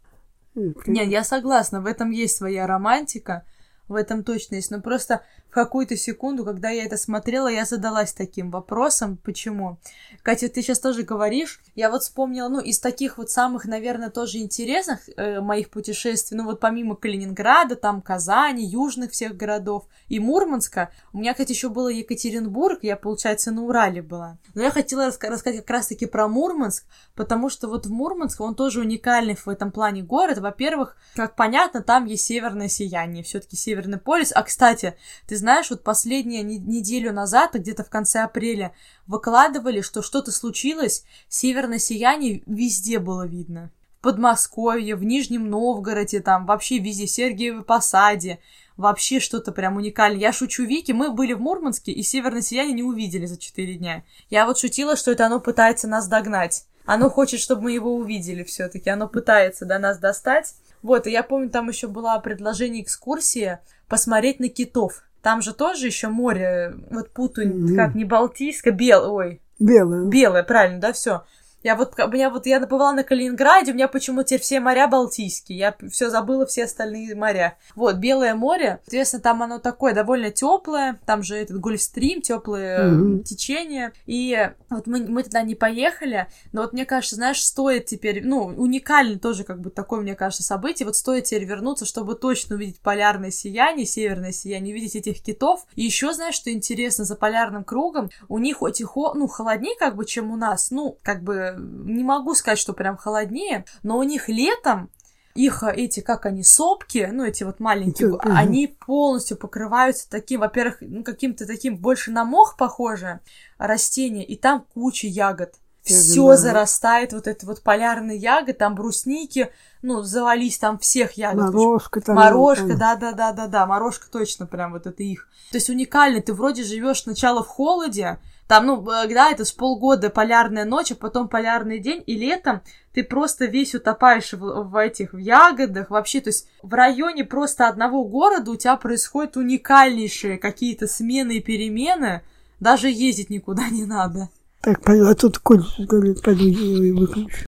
Нет, 0.86 1.08
я 1.08 1.24
согласна, 1.24 1.80
в 1.80 1.86
этом 1.86 2.10
есть 2.10 2.36
своя 2.36 2.66
романтика. 2.66 3.44
В 3.88 3.94
этом 3.94 4.22
точно 4.24 4.56
есть. 4.56 4.70
Но 4.70 4.80
просто 4.80 5.22
в 5.48 5.54
какую-то 5.54 5.96
секунду, 5.96 6.44
когда 6.44 6.70
я 6.70 6.84
это 6.84 6.96
смотрела, 6.96 7.48
я 7.48 7.64
задалась 7.64 8.12
таким 8.12 8.50
вопросом, 8.50 9.16
почему. 9.16 9.78
Катя, 10.22 10.48
ты 10.48 10.62
сейчас 10.62 10.78
тоже 10.78 11.02
говоришь, 11.02 11.60
я 11.74 11.90
вот 11.90 12.02
вспомнила, 12.02 12.48
ну, 12.48 12.60
из 12.60 12.78
таких 12.80 13.18
вот 13.18 13.30
самых, 13.30 13.64
наверное, 13.64 14.10
тоже 14.10 14.38
интересных 14.38 15.08
э, 15.16 15.40
моих 15.40 15.70
путешествий, 15.70 16.36
ну, 16.36 16.44
вот 16.44 16.60
помимо 16.60 16.96
Калининграда, 16.96 17.76
там 17.76 18.02
Казани, 18.02 18.66
южных 18.66 19.12
всех 19.12 19.36
городов 19.36 19.86
и 20.08 20.20
Мурманска, 20.20 20.90
у 21.12 21.18
меня, 21.18 21.32
кстати, 21.32 21.52
еще 21.52 21.70
было 21.70 21.88
Екатеринбург, 21.88 22.80
я, 22.82 22.96
получается, 22.96 23.50
на 23.50 23.64
Урале 23.64 24.02
была. 24.02 24.38
Но 24.54 24.62
я 24.62 24.70
хотела 24.70 25.08
раска- 25.08 25.28
рассказать 25.28 25.60
как 25.60 25.70
раз-таки 25.70 26.06
про 26.06 26.28
Мурманск, 26.28 26.84
потому 27.14 27.48
что 27.48 27.68
вот 27.68 27.86
в 27.86 27.90
Мурманск, 27.90 28.40
он 28.40 28.54
тоже 28.54 28.80
уникальный 28.80 29.34
в 29.34 29.48
этом 29.48 29.72
плане 29.72 30.02
город. 30.02 30.38
Во-первых, 30.38 30.96
как 31.14 31.36
понятно, 31.36 31.82
там 31.82 32.04
есть 32.04 32.24
северное 32.24 32.68
сияние, 32.68 33.22
все-таки 33.22 33.56
Северный 33.78 33.98
полюс. 33.98 34.32
А, 34.34 34.42
кстати, 34.42 34.96
ты 35.28 35.36
знаешь, 35.36 35.70
вот 35.70 35.84
последнюю 35.84 36.44
неделю 36.44 37.12
назад, 37.12 37.54
где-то 37.54 37.84
в 37.84 37.90
конце 37.90 38.20
апреля, 38.20 38.72
выкладывали, 39.06 39.82
что 39.82 40.02
что-то 40.02 40.32
случилось, 40.32 41.04
северное 41.28 41.78
сияние 41.78 42.42
везде 42.46 42.98
было 42.98 43.24
видно. 43.24 43.70
В 43.98 44.02
Подмосковье, 44.02 44.96
в 44.96 45.04
Нижнем 45.04 45.48
Новгороде, 45.48 46.20
там 46.20 46.44
вообще 46.46 46.78
везде, 46.78 47.06
в 47.06 47.10
Сергиевой 47.10 47.62
Посаде, 47.62 48.40
вообще 48.76 49.20
что-то 49.20 49.52
прям 49.52 49.76
уникальное. 49.76 50.20
Я 50.20 50.32
шучу 50.32 50.64
Вики, 50.64 50.90
мы 50.90 51.12
были 51.12 51.34
в 51.34 51.40
Мурманске, 51.40 51.92
и 51.92 52.02
северное 52.02 52.42
сияние 52.42 52.74
не 52.74 52.82
увидели 52.82 53.26
за 53.26 53.38
4 53.38 53.74
дня. 53.74 54.02
Я 54.28 54.44
вот 54.44 54.58
шутила, 54.58 54.96
что 54.96 55.12
это 55.12 55.26
оно 55.26 55.38
пытается 55.38 55.86
нас 55.86 56.08
догнать. 56.08 56.64
Оно 56.84 57.10
хочет, 57.10 57.38
чтобы 57.38 57.64
мы 57.64 57.72
его 57.72 57.94
увидели 57.94 58.42
все-таки. 58.42 58.90
Оно 58.90 59.08
пытается 59.08 59.66
до 59.66 59.78
нас 59.78 59.98
достать. 59.98 60.54
Вот, 60.82 61.06
и 61.06 61.10
я 61.10 61.22
помню, 61.22 61.50
там 61.50 61.68
еще 61.68 61.88
было 61.88 62.18
предложение 62.18 62.82
экскурсии 62.82 63.58
посмотреть 63.88 64.40
на 64.40 64.48
китов. 64.48 65.02
Там 65.22 65.42
же 65.42 65.52
тоже 65.52 65.86
еще 65.86 66.08
море, 66.08 66.74
вот 66.90 67.10
путаю, 67.10 67.48
mm-hmm. 67.48 67.76
как 67.76 67.94
не 67.94 68.04
Балтийское, 68.04 68.72
белое, 68.72 69.10
ой. 69.10 69.42
Белое. 69.58 70.06
Белое, 70.06 70.42
правильно, 70.44 70.80
да, 70.80 70.92
все. 70.92 71.24
Я 71.62 71.74
вот, 71.74 71.98
у 71.98 72.08
меня 72.08 72.30
вот, 72.30 72.46
я 72.46 72.60
побывала 72.60 72.92
на 72.92 73.02
Калининграде, 73.02 73.72
у 73.72 73.74
меня 73.74 73.88
почему-то 73.88 74.28
теперь 74.28 74.40
все 74.40 74.60
моря 74.60 74.86
Балтийские, 74.86 75.58
я 75.58 75.76
все 75.90 76.08
забыла 76.08 76.46
все 76.46 76.64
остальные 76.64 77.16
моря. 77.16 77.58
Вот, 77.74 77.96
Белое 77.96 78.34
море, 78.34 78.80
соответственно, 78.84 79.22
там 79.22 79.42
оно 79.42 79.58
такое 79.58 79.92
довольно 79.92 80.30
теплое, 80.30 81.00
там 81.04 81.22
же 81.22 81.36
этот 81.36 81.58
Гольфстрим, 81.58 82.22
теплое 82.22 82.84
mm-hmm. 82.84 83.22
течение, 83.24 83.92
и 84.06 84.50
вот 84.70 84.86
мы, 84.86 85.06
мы 85.08 85.24
туда 85.24 85.42
не 85.42 85.56
поехали, 85.56 86.28
но 86.52 86.62
вот 86.62 86.72
мне 86.72 86.86
кажется, 86.86 87.16
знаешь, 87.16 87.42
стоит 87.42 87.86
теперь, 87.86 88.24
ну, 88.24 88.46
уникальный 88.46 89.18
тоже 89.18 89.42
как 89.42 89.60
бы 89.60 89.70
такое, 89.70 90.00
мне 90.00 90.14
кажется, 90.14 90.44
событие, 90.44 90.86
вот 90.86 90.94
стоит 90.94 91.24
теперь 91.24 91.44
вернуться, 91.44 91.86
чтобы 91.86 92.14
точно 92.14 92.54
увидеть 92.54 92.80
полярное 92.80 93.32
сияние, 93.32 93.86
северное 93.86 94.32
сияние, 94.32 94.74
увидеть 94.74 94.94
этих 94.94 95.22
китов, 95.22 95.66
и 95.74 95.82
еще, 95.82 96.12
знаешь, 96.12 96.36
что 96.36 96.52
интересно, 96.52 97.04
за 97.04 97.16
полярным 97.16 97.64
кругом 97.64 98.10
у 98.28 98.38
них 98.38 98.58
хоть 98.58 98.80
и 98.80 98.84
хо, 98.84 99.14
ну, 99.14 99.26
холоднее 99.26 99.76
как 99.76 99.96
бы, 99.96 100.04
чем 100.04 100.30
у 100.30 100.36
нас, 100.36 100.70
ну, 100.70 100.98
как 101.02 101.22
бы 101.22 101.47
не 101.56 102.04
могу 102.04 102.34
сказать, 102.34 102.58
что 102.58 102.72
прям 102.72 102.96
холоднее, 102.96 103.64
но 103.82 103.98
у 103.98 104.02
них 104.02 104.28
летом 104.28 104.90
их 105.34 105.62
эти, 105.62 106.00
как 106.00 106.26
они, 106.26 106.42
сопки, 106.42 107.08
ну, 107.12 107.24
эти 107.24 107.44
вот 107.44 107.60
маленькие, 107.60 108.18
они 108.22 108.66
полностью 108.66 109.36
покрываются 109.36 110.10
таким, 110.10 110.40
во-первых, 110.40 110.78
ну, 110.80 111.04
каким-то 111.04 111.46
таким 111.46 111.76
больше 111.76 112.10
на 112.10 112.24
мох 112.24 112.56
похоже 112.56 113.20
растение, 113.56 114.24
и 114.24 114.36
там 114.36 114.64
куча 114.74 115.06
ягод. 115.06 115.54
Все 115.94 116.36
зарастает, 116.36 117.12
вот 117.12 117.26
это 117.26 117.46
вот 117.46 117.62
полярные 117.62 118.16
ягоды, 118.16 118.52
там 118.52 118.74
брусники, 118.74 119.50
ну, 119.82 120.02
завались 120.02 120.58
там 120.58 120.78
всех 120.78 121.12
ягод. 121.12 121.52
Морожка 121.52 122.00
там. 122.00 122.16
Морожка, 122.16 122.76
да-да-да-да-да, 122.76 123.66
морожка 123.66 124.10
точно 124.10 124.46
прям 124.46 124.72
вот 124.72 124.86
это 124.86 125.02
их. 125.02 125.28
То 125.50 125.56
есть 125.56 125.70
уникально, 125.70 126.20
ты 126.20 126.32
вроде 126.32 126.64
живешь 126.64 127.02
сначала 127.02 127.42
в 127.42 127.48
холоде, 127.48 128.18
там, 128.48 128.64
ну, 128.64 128.82
да, 128.82 129.30
это 129.30 129.44
с 129.44 129.52
полгода 129.52 130.08
полярная 130.08 130.64
ночь, 130.64 130.90
а 130.90 130.94
потом 130.94 131.28
полярный 131.28 131.80
день, 131.80 132.02
и 132.06 132.16
летом 132.16 132.62
ты 132.94 133.04
просто 133.04 133.44
весь 133.44 133.74
утопаешь 133.74 134.32
в, 134.32 134.38
в 134.38 134.76
этих 134.76 135.12
в 135.12 135.18
ягодах. 135.18 135.90
Вообще, 135.90 136.22
то 136.22 136.30
есть 136.30 136.48
в 136.62 136.72
районе 136.72 137.24
просто 137.24 137.68
одного 137.68 138.04
города 138.04 138.50
у 138.50 138.56
тебя 138.56 138.76
происходят 138.76 139.36
уникальнейшие 139.36 140.38
какие-то 140.38 140.86
смены 140.86 141.36
и 141.36 141.42
перемены. 141.42 142.22
Даже 142.58 142.88
ездить 142.88 143.28
никуда 143.28 143.68
не 143.70 143.84
надо. 143.84 144.30
Так, 144.60 144.88
а 144.88 145.14
тут 145.14 145.38
коль 145.38 145.64
говорит, 145.78 146.22
пойду 146.22 146.44
выключу. 146.44 147.46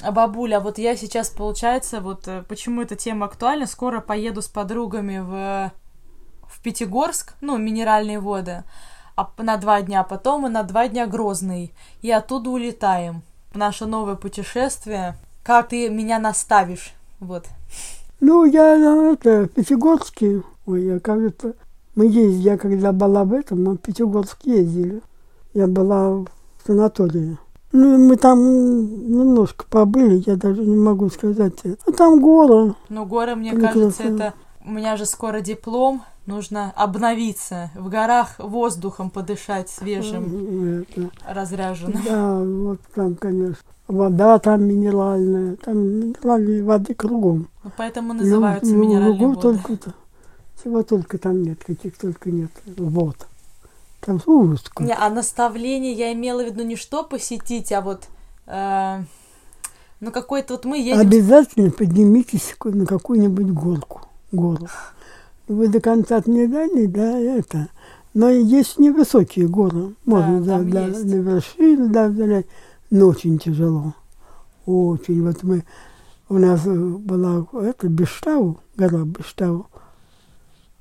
А 0.00 0.12
бабуля, 0.12 0.60
вот 0.60 0.78
я 0.78 0.96
сейчас, 0.96 1.30
получается, 1.30 2.00
вот 2.00 2.28
э, 2.28 2.42
почему 2.46 2.82
эта 2.82 2.94
тема 2.94 3.24
актуальна, 3.24 3.66
скоро 3.66 4.00
поеду 4.00 4.42
с 4.42 4.48
подругами 4.48 5.18
в, 5.18 5.72
в 6.46 6.62
Пятигорск, 6.62 7.34
ну, 7.40 7.56
минеральные 7.56 8.20
воды, 8.20 8.64
а 9.16 9.30
на 9.38 9.56
два 9.56 9.80
дня, 9.80 10.00
а 10.00 10.04
потом 10.04 10.42
мы 10.42 10.50
на 10.50 10.62
два 10.62 10.88
дня 10.88 11.06
Грозный, 11.06 11.72
и 12.02 12.10
оттуда 12.10 12.50
улетаем 12.50 13.22
наше 13.54 13.86
новое 13.86 14.16
путешествие. 14.16 15.16
Как 15.44 15.68
ты 15.68 15.90
меня 15.90 16.18
наставишь? 16.18 16.94
Вот. 17.20 17.44
Ну, 18.20 18.46
я 18.46 19.12
это, 19.12 19.44
в 19.44 19.48
Пятигорске, 19.48 20.42
ой, 20.64 20.84
я 20.84 21.00
кажется, 21.00 21.52
мы 21.94 22.06
ездили, 22.06 22.48
я 22.48 22.56
когда 22.56 22.92
была 22.92 23.24
в 23.24 23.34
этом, 23.34 23.62
мы 23.62 23.74
в 23.74 23.76
Пятигорск 23.76 24.38
ездили. 24.44 25.02
Я 25.52 25.66
была 25.66 26.10
в 26.10 26.26
санатории. 26.66 27.36
Ну, 27.72 27.98
мы 27.98 28.16
там 28.16 28.40
немножко 28.40 29.66
побыли, 29.68 30.22
я 30.26 30.36
даже 30.36 30.64
не 30.64 30.76
могу 30.76 31.10
сказать. 31.10 31.52
Ну, 31.64 31.92
там 31.92 32.20
горы. 32.20 32.74
Ну, 32.88 33.04
горы, 33.04 33.34
мне 33.34 33.52
кажется, 33.52 34.02
это... 34.02 34.34
У 34.64 34.70
меня 34.70 34.96
же 34.96 35.04
скоро 35.04 35.42
диплом, 35.42 36.02
нужно 36.24 36.72
обновиться, 36.74 37.70
в 37.74 37.90
горах 37.90 38.36
воздухом 38.38 39.10
подышать 39.10 39.68
свежим, 39.68 40.86
это. 40.88 41.10
разряженным. 41.28 42.02
Да, 42.02 42.38
вот 42.40 42.80
там, 42.94 43.14
конечно. 43.14 43.62
Вода 43.86 44.38
там 44.38 44.64
минеральная, 44.64 45.56
там 45.56 45.78
минеральные 45.78 46.62
воды 46.62 46.94
кругом. 46.94 47.48
Ну, 47.62 47.70
поэтому 47.76 48.14
называются 48.14 48.72
ну, 48.74 48.80
минеральные 48.80 49.28
воды. 49.28 49.40
Только, 49.40 49.78
чего 50.62 50.82
только 50.82 51.18
там 51.18 51.42
нет, 51.42 51.62
каких 51.64 51.98
только 51.98 52.30
нет 52.30 52.50
Вот. 52.76 53.16
Там 54.00 54.20
ужас. 54.26 54.64
Не, 54.78 54.94
а 54.94 55.10
наставление 55.10 55.92
я 55.92 56.12
имела 56.12 56.42
в 56.42 56.46
виду 56.46 56.64
не 56.64 56.76
что 56.76 57.04
посетить, 57.04 57.72
а 57.72 57.80
вот... 57.80 58.08
Э, 58.46 59.02
ну, 60.00 60.10
какой-то 60.10 60.54
вот 60.54 60.64
мы 60.64 60.78
едем... 60.78 60.98
Обязательно 60.98 61.70
поднимитесь 61.70 62.54
на 62.64 62.86
какую-нибудь 62.86 63.50
горку, 63.50 64.02
гору. 64.32 64.68
Вы 65.48 65.68
до 65.68 65.80
конца 65.80 66.22
не 66.26 66.46
дали, 66.46 66.86
да, 66.86 67.18
это... 67.18 67.68
Но 68.14 68.28
есть 68.30 68.78
невысокие 68.78 69.48
горы. 69.48 69.94
Можно, 70.04 70.40
да, 70.40 70.58
да, 70.60 70.86
да 70.86 70.98
на 70.98 71.14
вершину, 71.14 71.88
да, 71.88 72.10
залезть. 72.10 72.46
Но 72.94 73.08
очень 73.08 73.40
тяжело. 73.40 73.92
Очень. 74.66 75.24
Вот 75.24 75.42
мы... 75.42 75.64
У 76.28 76.38
нас 76.38 76.64
была 76.64 77.44
это 77.60 77.88
Бештау, 77.88 78.60
гора 78.76 79.02
Бештау. 79.04 79.66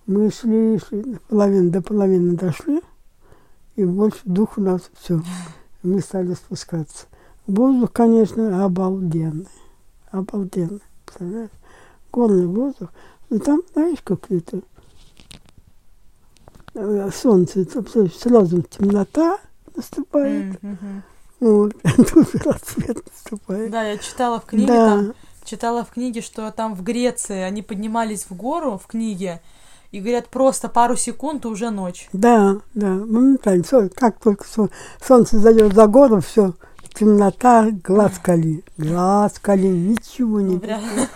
Мы 0.06 0.30
шли, 0.30 0.78
шли, 0.78 1.18
половину 1.28 1.72
до 1.72 1.82
половины 1.82 2.36
дошли 2.38 2.84
и 3.76 3.84
больше 3.84 4.20
дух 4.26 4.60
у 4.60 4.62
нас 4.62 4.92
все. 5.00 5.24
Мы 5.82 6.02
стали 6.02 6.36
спускаться. 6.36 7.08
Воздух, 7.48 7.92
конечно, 7.92 8.64
обалденный. 8.64 9.48
Обалденный. 10.12 10.84
Представляешь? 11.08 11.50
Горный 12.12 12.46
воздух. 12.46 12.90
Но 13.32 13.40
там, 13.40 13.64
знаешь, 13.74 14.02
как 14.04 14.30
это 14.30 14.62
э, 16.76 17.10
солнце, 17.12 17.66
сразу 18.10 18.62
темнота 18.62 19.40
наступает. 19.76 20.62
Mm-hmm. 20.62 21.02
Вот, 21.44 21.74
тут 21.84 22.36
рассвет 22.46 23.06
наступает. 23.06 23.70
Да, 23.70 23.84
я 23.84 23.98
читала 23.98 24.40
в 24.40 24.46
книге, 24.46 24.68
да. 24.68 24.88
там, 24.88 25.14
читала 25.44 25.84
в 25.84 25.90
книге, 25.90 26.22
что 26.22 26.50
там 26.52 26.74
в 26.74 26.84
Греции 26.84 27.42
они 27.42 27.62
поднимались 27.62 28.28
в 28.30 28.34
гору 28.34 28.80
в 28.82 28.88
книге, 28.88 29.42
и 29.92 30.00
говорят, 30.00 30.30
просто 30.30 30.70
пару 30.70 30.96
секунд, 30.96 31.44
и 31.44 31.50
уже 31.50 31.70
ночь. 31.70 32.08
Да, 32.14 32.56
да, 32.74 32.88
моментально. 32.88 33.64
Все, 33.64 33.90
как 33.90 34.20
только 34.20 34.46
солнце 35.06 35.38
зайдет 35.38 35.74
за 35.74 35.86
гору, 35.88 36.22
все, 36.22 36.54
темнота, 36.94 37.72
глаз 37.84 38.14
кали. 38.24 38.64
Глаз 38.78 39.34
кали, 39.42 39.68
ничего 39.68 40.40
не 40.40 40.56
видно. 40.56 41.10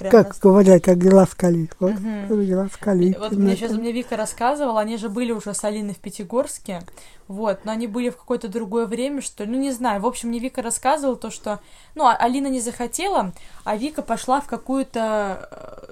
Как 0.00 0.36
говорят, 0.40 0.84
как 0.84 0.98
глаз 0.98 1.34
кали. 1.34 1.68
Вот, 1.80 1.94
глаз 1.94 2.70
кали. 2.78 3.16
Вот 3.18 3.32
мне 3.32 3.56
сейчас 3.56 3.72
мне 3.72 3.92
Вика 3.92 4.16
рассказывала, 4.16 4.80
они 4.80 4.96
же 4.96 5.08
были 5.08 5.32
уже 5.32 5.54
с 5.54 5.64
Алиной 5.64 5.94
в 5.94 5.98
Пятигорске, 5.98 6.82
вот, 7.28 7.64
но 7.64 7.72
они 7.72 7.86
были 7.86 8.10
в 8.10 8.16
какое-то 8.16 8.48
другое 8.48 8.86
время, 8.86 9.20
что 9.20 9.44
ли, 9.44 9.50
ну, 9.50 9.58
не 9.58 9.72
знаю. 9.72 10.00
В 10.00 10.06
общем, 10.06 10.28
мне 10.28 10.38
Вика 10.38 10.62
рассказывала 10.62 11.16
то, 11.16 11.30
что, 11.30 11.60
ну, 11.94 12.04
а 12.04 12.14
Алина 12.14 12.46
не 12.46 12.60
захотела, 12.60 13.32
а 13.64 13.76
Вика 13.76 14.02
пошла 14.02 14.40
в 14.40 14.46
какую-то 14.46 15.48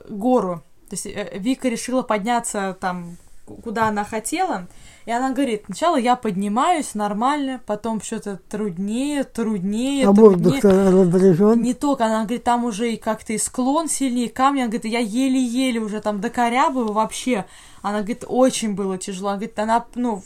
э, 0.07 0.11
гору, 0.11 0.63
то 0.89 0.95
есть 0.95 1.07
э, 1.07 1.39
Вика 1.39 1.69
решила 1.69 2.03
подняться 2.03 2.77
там 2.81 3.17
куда 3.63 3.89
она 3.89 4.05
хотела. 4.05 4.67
И 5.07 5.11
она 5.11 5.33
говорит, 5.33 5.65
сначала 5.67 5.97
я 5.97 6.17
поднимаюсь 6.17 6.95
нормально, 6.95 7.61
потом 7.67 8.01
что-то 8.01 8.41
труднее, 8.49 9.25
труднее, 9.25 10.09
А 10.09 10.15
труднее. 10.15 10.61
разряжен. 10.63 11.61
Не 11.61 11.75
только, 11.75 12.07
она 12.07 12.23
говорит, 12.25 12.45
там 12.45 12.65
уже 12.65 12.95
и 12.95 12.97
как-то 12.97 13.35
и 13.35 13.39
склон 13.39 13.89
сильнее, 13.89 14.31
камни, 14.31 14.61
она 14.61 14.71
говорит, 14.71 14.91
я 14.91 15.01
еле-еле 15.01 15.81
уже 15.81 16.01
там 16.01 16.21
докорябываю 16.21 16.93
вообще. 16.93 17.45
Она 17.83 17.99
говорит, 17.99 18.25
очень 18.27 18.75
было 18.75 18.97
тяжело. 18.97 19.29
Она 19.29 19.37
говорит, 19.37 19.59
она, 19.59 19.85
ну, 19.95 20.23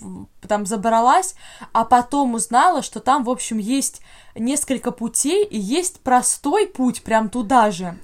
там 0.47 0.65
забралась, 0.65 1.35
а 1.73 1.85
потом 1.85 2.35
узнала, 2.35 2.83
что 2.83 3.01
там, 3.01 3.25
в 3.25 3.31
общем, 3.31 3.59
есть 3.59 4.01
несколько 4.37 4.93
путей, 4.93 5.45
и 5.45 5.59
есть 5.59 6.01
простой 6.01 6.69
путь 6.69 7.03
прям 7.03 7.29
туда 7.29 7.73
же. 7.73 7.97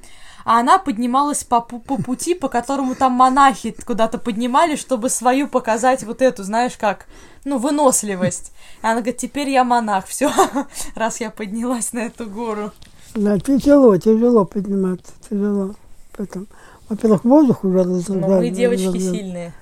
А 0.44 0.60
она 0.60 0.78
поднималась 0.78 1.42
по, 1.44 1.60
по 1.60 1.78
пути, 1.78 2.34
по 2.34 2.48
которому 2.48 2.94
там 2.94 3.12
монахи 3.12 3.74
куда-то 3.86 4.18
поднимали, 4.18 4.76
чтобы 4.76 5.08
свою 5.08 5.48
показать 5.48 6.04
вот 6.04 6.20
эту, 6.20 6.44
знаешь, 6.44 6.76
как, 6.78 7.06
ну, 7.44 7.58
выносливость. 7.58 8.52
И 8.82 8.86
она 8.86 8.96
говорит, 8.96 9.16
теперь 9.16 9.48
я 9.48 9.64
монах, 9.64 10.06
все, 10.06 10.30
раз 10.94 11.20
я 11.20 11.30
поднялась 11.30 11.92
на 11.92 12.00
эту 12.00 12.26
гору. 12.26 12.72
Да, 13.14 13.38
тяжело, 13.38 13.96
тяжело 13.96 14.44
подниматься, 14.44 15.12
тяжело. 15.28 15.74
Потом, 16.16 16.46
во-первых, 16.88 17.24
воздух 17.24 17.64
уже 17.64 17.78
разряжает. 17.78 18.20
Но 18.20 18.28
Ну, 18.28 18.36
мы 18.40 18.50
девочки 18.50 18.98
сильные, 18.98 19.54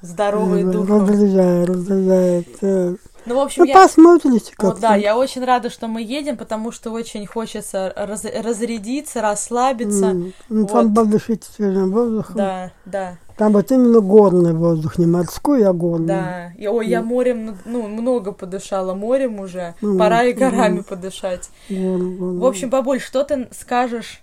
здоровые 0.00 0.64
духом. 0.64 1.06
Раздражает, 1.08 1.68
раздражает. 1.68 2.98
Ну, 3.26 3.36
в 3.36 3.38
общем, 3.38 3.62
Ну, 3.62 3.68
я... 3.68 3.74
посмотрите, 3.82 4.52
как 4.56 4.64
Вот, 4.72 4.80
да, 4.80 4.96
я 4.96 5.16
очень 5.16 5.44
рада, 5.44 5.70
что 5.70 5.88
мы 5.88 6.02
едем, 6.02 6.36
потому 6.36 6.72
что 6.72 6.90
очень 6.90 7.26
хочется 7.26 7.92
раз- 7.96 8.24
разрядиться, 8.24 9.22
расслабиться. 9.22 10.06
М, 10.06 10.32
Ну, 10.48 10.66
там 10.66 10.88
Вот. 10.92 11.04
подышите 11.06 11.46
свежим 11.50 11.90
воздухом. 11.90 12.36
Да, 12.36 12.70
да, 12.84 13.16
Там 13.36 13.52
вот 13.52 13.70
именно 13.72 14.00
горный 14.00 14.52
воздух, 14.52 14.98
не 14.98 15.06
морской, 15.06 15.64
а 15.66 15.72
горный. 15.72 16.06
да. 16.06 16.52
И, 16.58 16.66
ой, 16.68 16.86
я 16.86 17.02
морем, 17.02 17.46
ну, 17.46 17.54
ну, 17.64 17.88
много 17.88 18.30
подышала 18.32 18.94
морем 18.94 19.40
уже. 19.40 19.74
Мгм, 19.80 19.98
Пора 19.98 20.24
и 20.24 20.32
горами 20.32 20.74
мгм. 20.76 20.84
подышать. 20.84 21.48
Горный. 21.68 22.38
В 22.38 22.44
общем, 22.44 22.68
бабуль, 22.70 23.00
что 23.00 23.24
ты 23.24 23.48
скажешь 23.52 24.20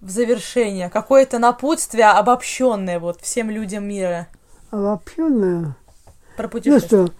в 0.00 0.10
завершение? 0.10 0.90
Какое-то 0.90 1.38
напутствие 1.38 2.06
обобщенное 2.10 3.00
вот 3.00 3.20
всем 3.22 3.48
людям 3.50 3.88
мира 3.88 4.28
да. 4.70 5.00
про 6.36 6.44
Ну 6.44 6.48
путешествие 6.50 7.06
что, 7.06 7.14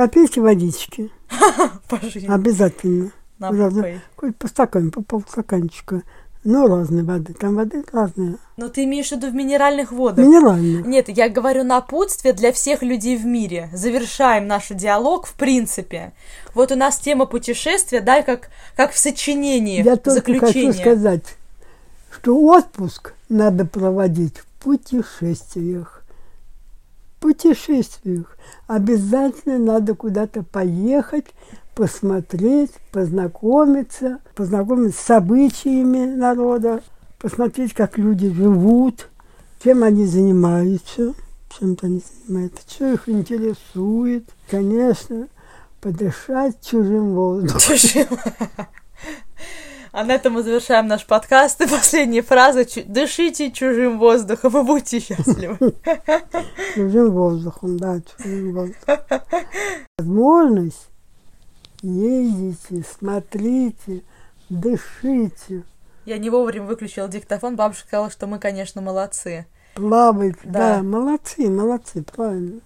попейте 0.00 0.40
водички. 0.40 1.10
Обязательно. 2.28 3.12
Нам 3.38 3.56
да, 3.56 3.70
да. 3.70 3.76
попой. 3.76 4.00
Хоть 4.16 4.36
по 4.36 4.48
стакану, 4.48 4.90
по 4.90 5.02
полстаканчика. 5.02 6.02
Ну, 6.42 6.66
разной 6.68 7.02
воды. 7.02 7.34
Там 7.34 7.54
воды 7.54 7.84
разные. 7.92 8.36
Но 8.56 8.70
ты 8.70 8.84
имеешь 8.84 9.08
в 9.08 9.12
виду 9.12 9.30
в 9.30 9.34
минеральных 9.34 9.92
водах? 9.92 10.24
Минеральные. 10.24 10.82
Нет, 10.84 11.10
я 11.10 11.28
говорю 11.28 11.64
напутствие 11.64 12.32
для 12.32 12.50
всех 12.52 12.82
людей 12.82 13.18
в 13.18 13.26
мире. 13.26 13.68
Завершаем 13.74 14.46
наш 14.46 14.68
диалог, 14.68 15.26
в 15.26 15.34
принципе. 15.34 16.12
Вот 16.54 16.72
у 16.72 16.76
нас 16.76 16.98
тема 16.98 17.26
путешествия, 17.26 18.00
да, 18.00 18.22
как, 18.22 18.48
как 18.74 18.92
в 18.92 18.98
сочинении, 18.98 19.82
Я 19.82 19.96
только 19.96 20.12
заключение. 20.12 20.72
хочу 20.72 20.80
сказать, 20.80 21.36
что 22.10 22.40
отпуск 22.40 23.12
надо 23.28 23.66
проводить 23.66 24.38
в 24.38 24.46
путешествиях. 24.62 25.99
Путешествиях. 27.20 28.36
Обязательно 28.66 29.58
надо 29.58 29.94
куда-то 29.94 30.42
поехать, 30.42 31.26
посмотреть, 31.74 32.72
познакомиться, 32.92 34.18
познакомиться 34.34 35.02
с 35.02 35.10
обычаями 35.10 36.06
народа, 36.14 36.82
посмотреть, 37.18 37.74
как 37.74 37.98
люди 37.98 38.30
живут, 38.30 39.08
чем 39.62 39.84
они 39.84 40.06
занимаются, 40.06 41.14
чем-то 41.58 41.86
они 41.86 42.02
занимаются, 42.26 42.62
что 42.66 42.92
их 42.92 43.08
интересует. 43.08 44.24
Конечно, 44.50 45.28
подышать 45.80 46.56
чужим 46.64 47.14
воздухом. 47.14 47.76
А 49.92 50.04
на 50.04 50.12
этом 50.12 50.34
мы 50.34 50.42
завершаем 50.42 50.86
наш 50.86 51.04
подкаст. 51.04 51.60
И 51.60 51.66
последняя 51.68 52.22
фраза. 52.22 52.64
Дышите 52.86 53.50
чужим 53.50 53.98
воздухом 53.98 54.58
и 54.58 54.62
будьте 54.64 55.00
счастливы. 55.00 55.74
Чужим 56.74 57.10
воздухом, 57.10 57.76
да, 57.76 58.00
чужим 58.00 58.54
воздухом. 58.54 58.98
Возможность 59.98 60.88
ездите, 61.82 62.84
смотрите, 62.98 64.02
дышите, 64.48 65.62
Я 66.04 66.18
не 66.18 66.30
вовремя 66.30 66.66
выключила 66.66 67.08
диктофон. 67.08 67.56
Бабушка 67.56 67.86
сказала, 67.86 68.10
что 68.10 68.26
мы, 68.26 68.38
конечно, 68.38 68.80
молодцы. 68.80 69.46
плавайте. 69.74 70.38
Да. 70.44 70.76
Да, 70.76 70.82
молодцы, 70.82 71.48
молодцы, 71.50 72.02
правильно. 72.02 72.60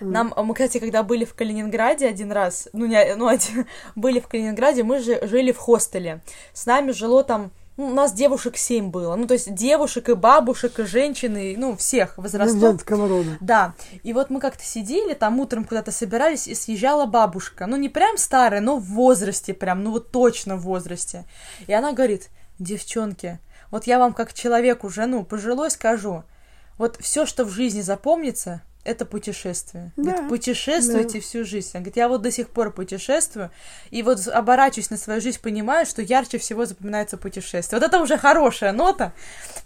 Нам, 0.00 0.32
а 0.36 0.42
мы, 0.42 0.54
кстати, 0.54 0.78
когда 0.78 1.02
были 1.02 1.24
в 1.24 1.34
Калининграде 1.34 2.08
один 2.08 2.32
раз, 2.32 2.68
ну, 2.72 2.86
не, 2.86 3.14
ну, 3.14 3.28
один, 3.28 3.66
были 3.94 4.20
в 4.20 4.28
Калининграде, 4.28 4.82
мы 4.82 5.00
же 5.00 5.26
жили 5.26 5.52
в 5.52 5.58
хостеле. 5.58 6.22
С 6.52 6.66
нами 6.66 6.90
жило 6.90 7.22
там, 7.22 7.52
ну, 7.76 7.86
у 7.86 7.94
нас 7.94 8.12
девушек 8.12 8.56
семь 8.56 8.90
было. 8.90 9.16
Ну, 9.16 9.26
то 9.26 9.34
есть 9.34 9.52
девушек 9.54 10.08
и 10.08 10.14
бабушек, 10.14 10.78
и 10.78 10.84
женщин, 10.84 11.36
и, 11.36 11.56
ну, 11.56 11.76
всех 11.76 12.18
возрастов. 12.18 12.60
Рода. 13.08 13.36
Да, 13.40 13.74
и 14.02 14.12
вот 14.12 14.30
мы 14.30 14.40
как-то 14.40 14.64
сидели, 14.64 15.14
там 15.14 15.40
утром 15.40 15.64
куда-то 15.64 15.90
собирались, 15.90 16.46
и 16.46 16.54
съезжала 16.54 17.06
бабушка. 17.06 17.66
Ну, 17.66 17.76
не 17.76 17.88
прям 17.88 18.16
старая, 18.16 18.60
но 18.60 18.76
в 18.76 18.84
возрасте 18.84 19.54
прям, 19.54 19.82
ну 19.82 19.90
вот 19.90 20.12
точно 20.12 20.56
в 20.56 20.62
возрасте. 20.62 21.24
И 21.66 21.72
она 21.72 21.92
говорит, 21.92 22.30
девчонки, 22.58 23.40
вот 23.70 23.86
я 23.86 23.98
вам 23.98 24.12
как 24.12 24.32
человек 24.32 24.84
уже, 24.84 25.06
ну, 25.06 25.24
пожилой 25.24 25.70
скажу, 25.70 26.22
вот 26.78 26.96
все, 27.00 27.26
что 27.26 27.44
в 27.44 27.50
жизни 27.50 27.80
запомнится, 27.80 28.62
это 28.84 29.06
путешествие. 29.06 29.92
Говорит, 29.96 30.22
Да, 30.22 30.28
путешествуйте 30.28 31.20
всю 31.20 31.44
жизнь. 31.44 31.70
Она 31.74 31.80
говорит, 31.80 31.96
я 31.96 32.08
вот 32.08 32.22
до 32.22 32.30
сих 32.30 32.48
пор 32.50 32.70
путешествую, 32.70 33.50
и 33.90 34.02
вот 34.02 34.26
оборачиваюсь 34.28 34.90
на 34.90 34.96
свою 34.96 35.20
жизнь, 35.20 35.38
понимаю, 35.42 35.86
что 35.86 36.02
ярче 36.02 36.38
всего 36.38 36.66
запоминается 36.66 37.16
путешествие. 37.16 37.80
Вот 37.80 37.86
это 37.86 38.00
уже 38.00 38.16
хорошая 38.18 38.72
нота, 38.72 39.12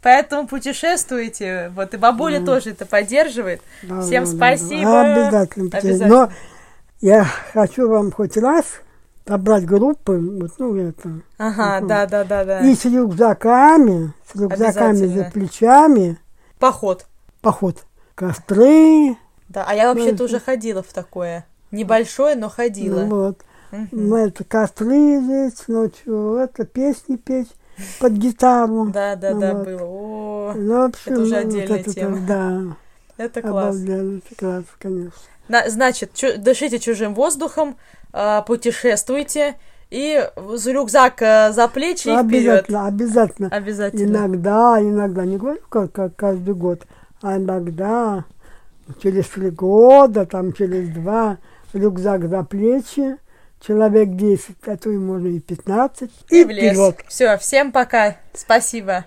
поэтому 0.03 0.47
путешествуйте. 0.47 1.73
Вот, 1.75 1.95
и 1.95 1.97
бабуля 1.97 2.45
тоже 2.45 2.71
это 2.71 2.87
поддерживает. 2.87 3.61
Да, 3.83 4.01
Всем 4.03 4.25
да, 4.25 4.31
да, 4.31 4.37
спасибо. 4.37 4.83
да. 4.91 5.15
Обязательно. 5.27 5.71
Обязательно. 5.79 6.09
Но 6.09 6.33
я 7.01 7.27
хочу 7.53 7.89
вам 7.89 8.13
хоть 8.13 8.37
раз 8.37 8.65
собрать 9.27 9.67
группы, 9.67 10.19
вот, 10.41 10.53
ну, 10.59 10.75
это, 10.77 11.21
Ага, 11.37 11.79
Мгм. 11.81 11.89
да, 11.89 12.07
да, 12.07 12.25
да, 12.25 12.45
да. 12.47 12.61
и 12.61 12.75
с 12.75 12.85
рюкзаками, 12.87 14.15
с 14.33 14.35
рюкзаками 14.41 15.07
за 15.07 15.25
плечами, 15.25 16.19
Поход. 16.59 17.05
поход, 17.43 17.85
костры, 18.19 19.17
Да, 19.49 19.65
а 19.67 19.75
я 19.75 19.93
вообще-то 19.95 20.25
уже 20.25 20.41
ходила 20.41 20.83
в 20.83 20.93
такое. 20.93 21.47
Небольшое, 21.71 22.35
но 22.35 22.49
ходила. 22.49 23.05
ну, 23.05 23.27
вот. 23.27 23.41
Ну, 23.93 24.17
это 24.17 24.43
костры 24.45 25.21
здесь 25.21 25.69
ночью, 25.69 26.35
это 26.37 26.65
песни 26.65 27.17
петь 27.17 27.49
под 28.01 28.13
гитару. 28.15 28.87
Да, 28.87 29.15
да, 29.15 29.35
Ну 29.35 29.41
да, 29.41 29.55
вот. 29.55 29.65
было. 29.67 29.83
О, 29.83 30.53
Ну, 30.57 30.85
общем, 30.87 31.13
Это 31.13 31.21
уже 31.21 31.35
ну, 31.37 31.43
вот 31.43 31.49
отдельная 31.55 31.79
это 31.81 31.95
тема. 31.95 32.19
Да, 32.27 32.63
это 33.25 33.43
класс. 33.43 33.75
обалденно, 33.77 34.19
это 34.27 34.35
класс, 34.37 34.65
конечно. 34.81 35.13
На- 35.49 35.69
значит, 35.71 36.13
чу- 36.15 36.39
дышите 36.39 36.79
чужим 36.79 37.15
воздухом, 37.15 37.77
а, 38.13 38.43
путешествуйте 38.43 39.55
и 39.91 40.29
за 40.55 40.73
рюкзак 40.73 41.23
а, 41.23 41.53
за 41.53 41.69
плечи 41.69 42.09
и 42.09 42.17
вперед. 42.27 42.65
обязательно, 42.65 42.87
обязательно. 42.87 43.49
Обязательно. 43.53 44.17
Иногда, 44.17 44.79
иногда, 44.81 45.25
не 45.27 45.37
говорю, 45.37 45.61
как, 45.69 45.93
как 45.93 46.17
каждый 46.17 46.55
год, 46.55 46.87
а 47.23 47.37
иногда 47.37 48.25
через 49.03 49.27
три 49.29 49.51
года, 49.51 50.27
там 50.27 50.53
через 50.53 50.89
два, 50.91 51.39
рюкзак 51.73 52.29
за 52.29 52.43
плечи, 52.45 53.17
человек 53.61 54.11
10, 54.15 54.57
а 54.67 54.77
то 54.77 54.91
и 54.91 54.97
можно 54.97 55.29
и 55.29 55.41
15, 55.41 56.11
И 56.31 56.41
и 56.41 56.45
в 56.45 56.49
лес. 56.51 56.73
вперед. 56.73 56.97
Все, 57.09 57.37
всем 57.39 57.73
пока. 57.73 58.17
Спасибо. 58.33 59.05